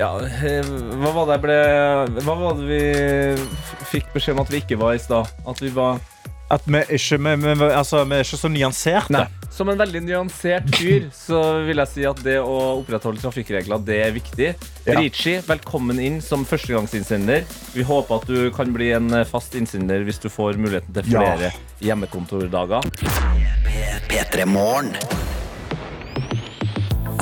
Ja, 0.00 0.08
eh, 0.24 0.64
hva 1.02 1.10
var 1.12 1.26
det 1.28 1.34
jeg 1.36 1.42
ble 1.44 2.22
Hva 2.24 2.34
var 2.38 2.56
det 2.56 2.64
vi 2.70 2.80
fikk 3.92 4.08
beskjed 4.14 4.38
om 4.38 4.40
at 4.44 4.50
vi 4.52 4.62
ikke 4.62 4.78
var 4.80 4.96
i 4.96 5.02
stad? 5.02 5.28
At 5.46 5.60
vi 5.60 5.68
var 5.74 6.00
At 6.52 6.64
vi 6.68 6.80
ikke, 6.96 7.18
vi, 7.20 7.34
vi, 7.60 7.68
altså, 7.72 8.02
vi 8.08 8.16
er 8.18 8.24
ikke 8.26 8.36
så 8.40 8.48
nyanserte. 8.52 9.12
Nei. 9.14 9.26
Som 9.52 9.68
en 9.72 9.78
veldig 9.80 10.00
nyansert 10.04 10.68
fyr 10.76 11.06
så 11.16 11.38
vil 11.66 11.80
jeg 11.80 11.88
si 11.92 12.04
at 12.08 12.20
det 12.24 12.38
å 12.40 12.54
opprettholde 12.82 13.20
trafikkregler, 13.20 13.80
det 13.84 13.98
er 14.04 14.12
viktig. 14.16 14.50
Ja. 14.84 14.98
Richie, 14.98 15.40
velkommen 15.48 16.00
inn 16.00 16.20
som 16.24 16.44
førstegangsinnsender. 16.48 17.44
Vi 17.76 17.84
håper 17.88 18.20
at 18.20 18.28
du 18.28 18.50
kan 18.56 18.72
bli 18.72 18.90
en 18.96 19.08
eh, 19.16 19.24
fast 19.28 19.56
innsender 19.56 20.04
hvis 20.08 20.20
du 20.24 20.28
får 20.32 20.60
muligheten 20.60 20.92
til 20.96 21.12
Ja. 21.12 21.24
flere 21.24 21.52
hjemmekontordager. 21.84 22.84
P3 24.12 24.44
Morgen. 24.48 24.92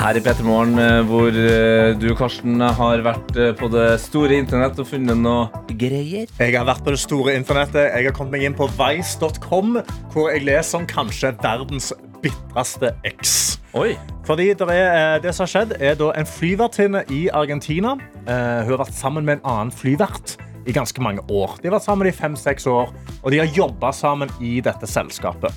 Her 0.01 0.17
i 0.17 0.21
P3 0.25 0.45
Morgen, 0.47 0.79
eh, 0.81 1.03
hvor 1.05 1.29
eh, 1.29 1.91
du, 2.01 2.07
Karsten, 2.17 2.55
har 2.57 3.03
vært 3.05 3.37
eh, 3.37 3.51
på 3.53 3.69
det 3.69 3.99
store 4.01 4.39
internett 4.41 4.79
og 4.81 4.89
funnet 4.89 5.19
noe 5.21 5.75
greier. 5.77 6.31
Jeg 6.41 6.55
har 6.57 6.65
vært 6.65 6.81
på 6.87 6.95
det 6.95 7.03
store 7.03 7.35
internettet. 7.37 7.91
Jeg 7.93 8.09
har 8.09 8.17
kommet 8.17 8.39
meg 8.39 8.47
inn 8.49 8.57
på 8.57 8.71
vice.com, 8.79 9.77
hvor 10.15 10.31
jeg 10.33 10.47
leser 10.49 10.81
om 10.81 10.89
kanskje 10.89 11.35
verdens 11.45 11.91
bitreste 12.25 12.95
eks. 13.11 13.37
Oi. 13.77 13.93
Fordi 14.25 14.49
det, 14.57 14.73
er, 14.73 15.21
det 15.21 15.35
som 15.37 15.45
har 15.45 15.53
skjedd, 15.53 15.77
er 15.77 16.01
da 16.01 16.15
en 16.17 16.33
flyvertinne 16.33 17.05
i 17.13 17.27
Argentina. 17.37 17.99
Hun 18.25 18.73
har 18.73 18.81
vært 18.87 18.97
sammen 18.97 19.29
med 19.29 19.43
en 19.43 19.51
annen 19.53 19.75
flyvert 19.75 20.39
i 20.65 20.73
ganske 20.77 21.05
mange 21.05 21.27
år. 21.29 21.59
De 21.61 21.69
har 21.69 21.77
vært 21.77 21.91
sammen 21.91 22.09
i 22.09 22.17
fem-seks 22.17 22.65
år, 22.73 22.95
og 23.21 23.35
de 23.35 23.45
har 23.45 23.53
jobba 23.53 23.93
sammen 23.93 24.33
i 24.41 24.63
dette 24.65 24.89
selskapet. 24.89 25.53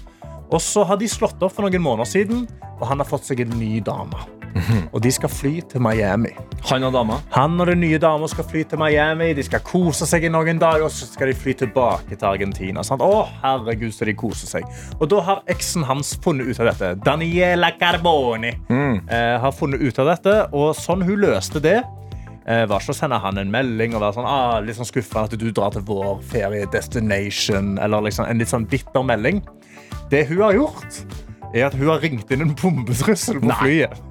Og 0.54 0.62
så 0.62 0.86
har 0.86 1.02
de 1.02 1.10
slått 1.10 1.42
opp 1.42 1.56
for 1.56 1.66
noen 1.66 1.82
måneder 1.82 2.10
siden, 2.10 2.46
og 2.78 2.88
han 2.90 3.02
har 3.02 3.10
fått 3.10 3.26
seg 3.26 3.42
en 3.44 3.56
ny 3.58 3.80
dame. 3.84 4.22
Og 4.94 5.02
de 5.02 5.12
skal 5.14 5.32
fly 5.32 5.54
til 5.70 5.82
Miami. 5.82 6.30
Han 6.70 6.86
og 6.88 6.94
dama. 6.94 7.18
Han 7.34 7.58
og 7.62 7.72
den 7.72 7.82
nye 7.82 7.98
dama 8.02 8.28
skal 8.30 8.46
fly 8.46 8.62
til 8.70 8.80
Miami. 8.82 9.32
De 9.34 9.46
skal 9.46 9.64
kose 9.66 10.06
seg 10.10 10.28
i 10.28 10.32
noen 10.32 10.62
dager, 10.62 10.86
og 10.86 10.94
så 10.94 11.08
skal 11.10 11.32
de 11.32 11.38
fly 11.38 11.56
tilbake 11.64 12.14
til 12.14 12.28
Argentina. 12.30 12.84
Sant? 12.86 13.02
Å, 13.02 13.24
herregud, 13.42 13.92
så 13.96 14.06
de 14.06 14.16
koser 14.18 14.52
seg. 14.52 14.70
Og 15.00 15.10
da 15.12 15.24
har 15.26 15.42
eksen 15.52 15.86
hans 15.90 16.14
funnet 16.24 16.52
ut 16.52 16.62
av 16.62 16.70
dette. 16.70 16.94
Daniela 17.06 17.74
Carboni 17.80 18.54
eh, 18.54 19.36
har 19.42 19.58
funnet 19.58 19.82
ut 19.82 20.00
av 20.04 20.14
dette, 20.14 20.38
og 20.54 20.78
sånn 20.78 21.06
hun 21.08 21.18
løste 21.26 21.64
det. 21.64 21.80
Eh, 22.44 22.66
var 22.68 22.84
ikke 22.84 22.94
å 22.94 22.98
sende 22.98 23.18
han 23.24 23.40
en 23.40 23.52
melding 23.52 23.96
og 23.96 24.04
være 24.04 24.18
sånn, 24.20 24.28
ah, 24.28 24.58
litt 24.62 24.78
sånn 24.78 24.90
skuffa 24.90 25.26
at 25.26 25.36
du 25.40 25.48
drar 25.50 25.74
til 25.74 25.86
vår 25.88 26.18
ferie 26.28 26.68
destination, 26.72 27.78
eller 27.82 28.04
liksom 28.06 28.28
en 28.28 28.42
litt 28.42 28.52
sånn 28.52 28.68
bitter 28.70 29.06
melding. 29.08 29.42
Det 30.14 30.24
hun 30.30 30.42
har 30.46 30.54
gjort, 30.60 31.02
er 31.54 31.68
at 31.72 31.76
hun 31.78 31.88
har 31.90 32.02
ringt 32.06 32.30
inn 32.34 32.46
en 32.46 32.56
bombetrussel 32.62 33.42
på 33.42 33.56
flyet. 33.64 34.02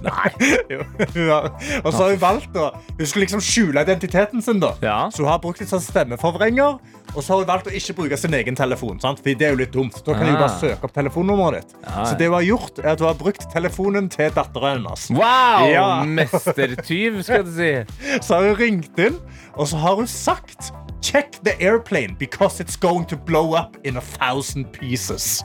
Nei. 0.00 0.30
Jo, 0.72 0.78
hun 1.12 1.26
har, 1.28 1.46
og 1.84 1.90
så 1.92 1.98
har 2.06 2.10
hun 2.14 2.20
valgt 2.22 2.54
å 2.56 2.70
Hun 2.96 3.02
skulle 3.08 3.26
liksom 3.26 3.42
skjule 3.44 3.82
identiteten 3.84 4.40
sin. 4.44 4.56
da 4.62 4.70
Ja. 4.80 4.94
Så 5.12 5.20
hun 5.22 5.28
har 5.28 5.40
brukt 5.42 5.60
litt 5.60 5.68
sånn 5.68 5.82
stemmeforvrenger. 5.84 6.78
Og 7.12 7.18
så 7.20 7.34
har 7.34 7.42
hun 7.42 7.48
valgt 7.50 7.68
å 7.68 7.74
ikke 7.76 7.96
bruke 7.98 8.16
sin 8.16 8.32
egen 8.38 8.56
telefon. 8.56 8.96
Sant? 9.02 9.20
For 9.20 9.34
det 9.36 9.44
er 9.48 9.52
jo 9.52 9.60
litt 9.60 9.74
dumt 9.76 9.98
Da 10.06 10.14
kan 10.16 10.24
hun 10.30 10.36
Ah. 10.38 10.46
bare 10.46 10.56
søke 10.62 10.88
opp 10.88 10.94
telefonnummeret 10.96 11.60
ditt. 11.68 11.74
Ja, 11.84 11.90
ja. 11.98 12.04
Så 12.08 12.16
det 12.16 12.30
hun 12.30 12.36
har 12.38 12.46
gjort, 12.48 12.78
er 12.80 12.88
at 12.94 13.02
hun 13.04 13.08
har 13.10 13.18
brukt 13.20 13.44
telefonen 13.52 14.08
til 14.14 14.30
datteren 14.38 14.78
hennes. 14.80 15.04
Wow! 15.10 15.68
Ja. 15.68 15.88
Mestertyv, 16.04 17.20
skal 17.28 17.44
du 17.44 17.52
si. 17.60 17.72
Så 18.24 18.38
har 18.38 18.48
hun 18.48 18.56
ringt 18.60 18.98
inn, 19.04 19.20
og 19.56 19.68
så 19.68 19.76
har 19.84 19.96
hun 20.00 20.06
sagt 20.08 20.72
Check 21.00 21.40
the 21.44 21.60
airplane 21.60 22.14
because 22.18 22.60
it's 22.60 22.76
going 22.76 23.06
to 23.06 23.16
blow 23.16 23.54
up 23.54 23.76
in 23.84 23.96
a 23.96 24.00
thousand 24.00 24.72
pieces. 24.72 25.42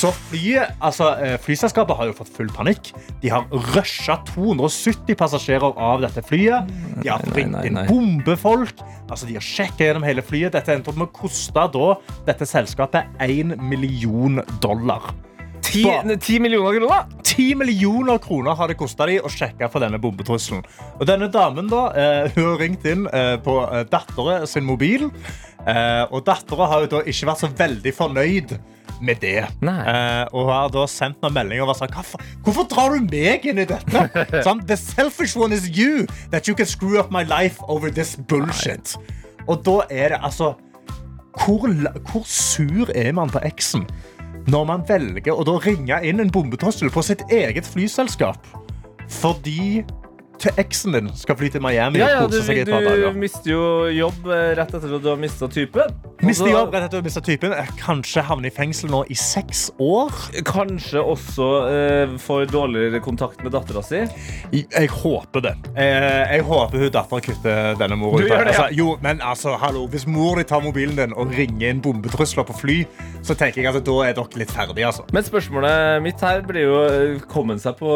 Så 0.00 0.12
flyet, 0.12 0.70
altså, 0.80 1.10
eh, 1.20 1.36
flyselskapet 1.38 1.96
har 1.96 2.08
jo 2.08 2.14
fått 2.16 2.30
full 2.32 2.48
panikk. 2.56 2.92
De 3.20 3.28
har 3.28 3.44
rusha 3.74 4.16
270 4.30 5.14
passasjerer 5.20 5.76
av 5.76 6.00
dette 6.00 6.22
flyet. 6.24 6.70
De 7.02 7.10
har 7.10 7.20
Nei, 7.26 7.44
nei, 7.44 7.66
ringt 7.66 7.66
inn 7.68 7.80
bombefolk. 7.90 8.80
Altså, 9.10 9.28
de 9.28 9.36
har 9.36 9.44
sjekket 9.44 9.90
gjennom 9.90 10.06
hele 10.08 10.24
flyet. 10.24 10.54
Dette 10.56 10.72
endte 10.72 10.88
opp 10.88 10.96
med 10.96 11.10
å 11.10 11.18
koste 11.20 11.68
dette 12.24 12.48
selskapet 12.48 13.04
1 13.20 13.60
million 13.60 14.40
dollar. 14.64 15.12
Ti, 15.70 16.38
millioner 16.42 16.80
kroner? 16.80 17.04
10 17.30 17.54
millioner 17.54 18.18
kroner 18.18 18.56
har 18.58 18.70
det 18.70 18.76
kosta 18.80 19.06
de 19.06 19.20
å 19.22 19.30
sjekke 19.30 19.68
for 19.70 19.82
denne 19.84 20.00
bombetrusselen. 20.02 20.64
Og 20.98 21.06
denne 21.08 21.30
damen 21.32 21.70
da, 21.70 21.84
eh, 21.94 22.32
hun 22.34 22.48
har 22.48 22.58
ringt 22.60 22.84
inn 22.90 23.06
eh, 23.06 23.36
på 23.42 23.54
eh, 23.68 23.84
datteren 23.90 24.46
sin 24.50 24.66
mobil. 24.66 25.06
Eh, 25.66 26.04
og 26.10 26.24
datteren 26.26 26.70
har 26.72 26.84
jo 26.84 26.92
da 26.96 27.02
ikke 27.06 27.30
vært 27.30 27.44
så 27.44 27.50
veldig 27.62 27.94
fornøyd 27.96 28.56
med 29.00 29.22
det. 29.22 29.46
Nei. 29.64 29.78
Eh, 29.80 30.24
og 30.36 30.50
har 30.50 30.72
da 30.74 30.84
sendt 30.90 31.22
noen 31.22 31.36
meldinger 31.38 31.64
og 31.64 31.72
vært 31.72 31.94
sånn 31.94 32.24
Hvorfor, 32.44 32.66
drar 32.68 32.96
du 32.96 33.06
meg 33.08 33.46
inn 33.48 33.62
i 33.62 33.68
dette? 33.68 34.04
sånn, 34.46 34.64
The 34.66 34.76
selfish 34.76 35.36
one 35.38 35.56
is 35.56 35.68
you. 35.70 36.06
That 36.34 36.50
you 36.50 36.56
can 36.58 36.68
screw 36.68 36.98
up 37.00 37.14
my 37.14 37.22
life 37.24 37.62
over 37.68 37.94
this 37.94 38.16
bullshit. 38.16 38.96
Og 39.46 39.62
da 39.64 39.80
er 39.88 40.16
det 40.16 40.20
altså 40.22 40.54
hvor, 41.40 41.70
hvor 42.10 42.24
sur 42.26 42.90
er 42.94 43.12
man 43.16 43.30
på 43.30 43.40
eksen 43.46 43.86
når 44.50 44.64
man 44.66 44.82
velger 44.88 45.36
å 45.36 45.44
da 45.46 45.52
ringe 45.62 46.00
inn 46.06 46.22
en 46.22 46.30
bombetrussel 46.32 46.90
på 46.90 47.04
sitt 47.06 47.22
eget 47.30 47.68
flyselskap 47.70 48.46
fordi 49.20 49.84
eksen 50.60 50.94
din 50.96 51.10
skal 51.18 51.36
fly 51.36 51.50
til 51.52 51.62
Miami 51.64 52.00
Ja, 52.00 52.08
ja, 52.14 52.20
og 52.24 52.30
kose 52.30 52.44
seg 52.46 52.62
i 52.62 52.64
et 52.64 52.70
par 52.72 52.86
du 52.86 53.18
mister 53.20 53.50
jo 53.52 53.64
jobb 53.92 54.28
eh, 54.30 54.52
rett 54.58 54.72
etter 54.76 54.94
at 54.96 55.02
du 55.04 55.08
har 55.10 55.18
mista 55.20 55.48
typen. 55.50 55.92
Miste 56.20 56.28
Mister 56.28 56.50
jobb 56.52 56.74
rett 56.74 56.86
etter 56.86 56.88
at 56.88 56.94
du 56.94 56.98
har 56.98 57.06
miste 57.06 57.22
typen. 57.24 57.54
Kanskje 57.80 58.24
havne 58.24 58.48
i 58.50 58.54
fengsel 58.54 58.92
nå 58.92 59.02
i 59.12 59.16
seks 59.18 59.66
år. 59.82 60.14
Kanskje 60.48 61.02
også 61.02 61.48
eh, 61.70 62.14
får 62.22 62.48
dårligere 62.52 63.02
kontakt 63.04 63.42
med 63.44 63.54
dattera 63.56 63.82
si. 63.84 64.02
Jeg, 64.52 64.66
jeg 64.70 64.90
håper 64.94 65.44
det. 65.44 65.54
Eh, 65.74 66.36
jeg 66.36 66.46
håper 66.48 66.84
hun 66.84 66.94
datteren 66.96 67.26
kutter 67.28 67.80
denne 67.80 67.98
mora. 68.00 68.22
Ut 68.24 68.30
ja. 68.30 68.40
altså, 68.44 68.68
jo, 68.76 68.94
men 69.04 69.22
altså, 69.24 69.56
hallo, 69.60 69.86
Hvis 69.90 70.06
mor 70.08 70.40
di 70.40 70.46
tar 70.48 70.64
mobilen 70.64 70.96
din 70.98 71.16
og 71.16 71.34
ringer 71.36 71.74
inn 71.74 71.82
bombetrusler 71.84 72.46
på 72.48 72.56
fly, 72.62 72.78
så 73.26 73.36
tenker 73.36 73.62
jeg 73.62 73.72
at 73.72 73.84
da 73.86 73.98
er 74.06 74.16
dere 74.16 74.44
litt 74.44 74.54
ferdige. 74.54 74.88
Altså. 74.88 75.06
Men 75.12 75.26
spørsmålet 75.26 76.00
mitt 76.04 76.24
her 76.24 76.44
blir 76.46 76.68
jo 76.68 76.80
eh, 76.86 77.18
Kom 77.30 77.50
seg 77.60 77.76
på 77.80 77.90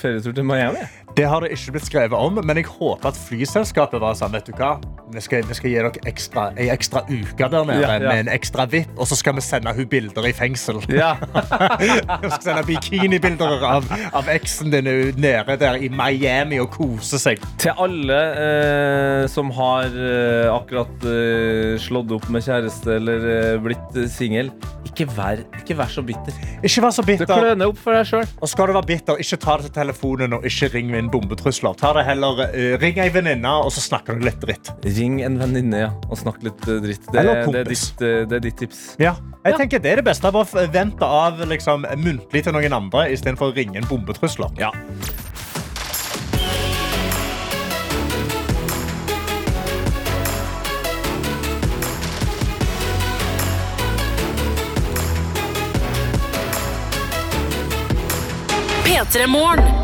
ferietur 0.00 0.34
til 0.36 0.46
Miami? 0.46 0.82
Det 1.16 1.24
har 1.30 1.44
det 1.44 1.52
ikke 1.54 1.76
blitt 1.76 1.86
skrevet 1.86 2.18
om, 2.18 2.40
men 2.42 2.58
jeg 2.58 2.66
håper 2.66 3.12
at 3.12 3.18
flyselskapet 3.28 4.00
var 4.02 4.16
sånn, 4.18 4.32
vet 4.34 4.48
du 4.50 4.56
hva? 4.58 4.72
Vi 5.14 5.20
skal, 5.22 5.44
vi 5.46 5.54
skal 5.54 5.70
gi 5.70 5.74
dere 5.76 5.90
ekstra, 6.10 6.48
en 6.58 6.70
ekstra 6.72 7.04
uke 7.06 7.46
der 7.52 7.66
nede 7.68 7.84
Ja, 7.84 7.92
ja. 8.00 8.08
med 8.08 8.24
en 8.24 8.30
ekstra 8.34 8.64
VIP, 8.66 8.90
og 8.98 9.06
så 9.06 9.14
skal 9.20 9.36
vi 9.36 9.44
sende 9.46 9.70
hun 9.76 9.86
bilder 9.92 10.26
i 10.26 10.32
fengsel. 10.34 10.80
Ja. 10.90 11.12
Vi 12.24 12.30
skal 12.32 12.42
sende 12.42 12.64
bikinibilder 12.66 13.62
av, 13.68 13.86
av 14.16 14.28
eksen 14.32 14.72
din 14.72 14.88
nede 15.20 15.56
der 15.60 15.78
i 15.84 15.90
Miami 15.92 16.58
og 16.62 16.72
kose 16.74 17.18
seg. 17.22 17.42
Til 17.62 17.76
alle 17.84 18.18
eh, 18.40 19.22
som 19.30 19.52
har 19.54 19.86
eh, 19.94 20.48
akkurat 20.50 21.06
eh, 21.06 21.76
slått 21.84 22.10
opp 22.16 22.26
med 22.34 22.42
kjæreste 22.46 22.96
eller 22.98 23.28
eh, 23.30 23.60
blitt 23.62 23.98
eh, 24.00 24.08
singel, 24.10 24.50
ikke, 24.88 25.06
ikke 25.62 25.76
vær 25.78 25.90
så 25.94 26.02
bitter. 26.06 26.34
Ikke 26.64 26.82
vær 26.84 26.94
så 26.94 27.02
Du 27.04 27.10
bitter. 27.12 27.30
kløner 27.30 27.70
opp 27.70 27.78
for 27.82 27.94
deg 27.96 28.08
sjøl. 28.10 28.26
Og 28.42 28.50
skal 28.50 28.70
du 28.72 28.76
være 28.80 28.90
bitter, 28.90 29.20
ikke 29.22 29.40
ta 29.46 29.56
det 29.60 29.68
til 29.70 29.76
telefonen 29.78 30.36
og 30.40 30.46
ikke 30.48 30.72
ring 30.74 30.90
med 30.92 31.03
en 31.04 31.10
bombetrusler. 31.10 31.74
Ta 31.74 31.92
det 31.92 32.04
heller, 32.04 32.40
eh, 32.48 32.78
ring 32.80 32.98
ei 32.98 33.10
venninne, 33.12 33.52
og 33.64 33.72
så 33.72 33.82
snakker 33.84 34.18
du 34.18 34.24
litt 34.24 34.40
dritt. 34.40 34.70
Ring 34.84 35.20
en 35.24 35.38
venninne 35.40 35.84
ja, 35.84 35.90
og 36.08 36.18
snakk 36.20 36.42
litt 36.44 36.68
eh, 36.68 36.80
dritt. 36.84 37.04
Det, 37.10 37.20
Eller 37.20 37.44
det, 37.52 37.64
er 37.64 37.70
ditt, 37.70 38.02
eh, 38.02 38.24
det 38.28 38.38
er 38.38 38.44
ditt 38.48 38.58
tips. 38.64 38.82
Ja. 39.02 39.16
Jeg 39.44 39.58
tenker 39.60 39.82
Det 39.84 39.90
er 39.92 40.00
det 40.00 40.06
beste. 40.06 40.30
Bare 40.32 40.66
vente 40.72 41.04
av 41.04 41.42
liksom, 41.48 41.84
muntlig 42.00 42.44
til 42.46 42.56
noen 42.56 42.72
andre 42.72 43.10
istedenfor 43.12 43.52
å 43.52 43.56
ringe 43.56 43.76
en 43.80 43.88
bombetrusler. 43.90 44.50
Ja. 44.58 44.72
P3 58.84 59.26
Morgen. 59.28 59.83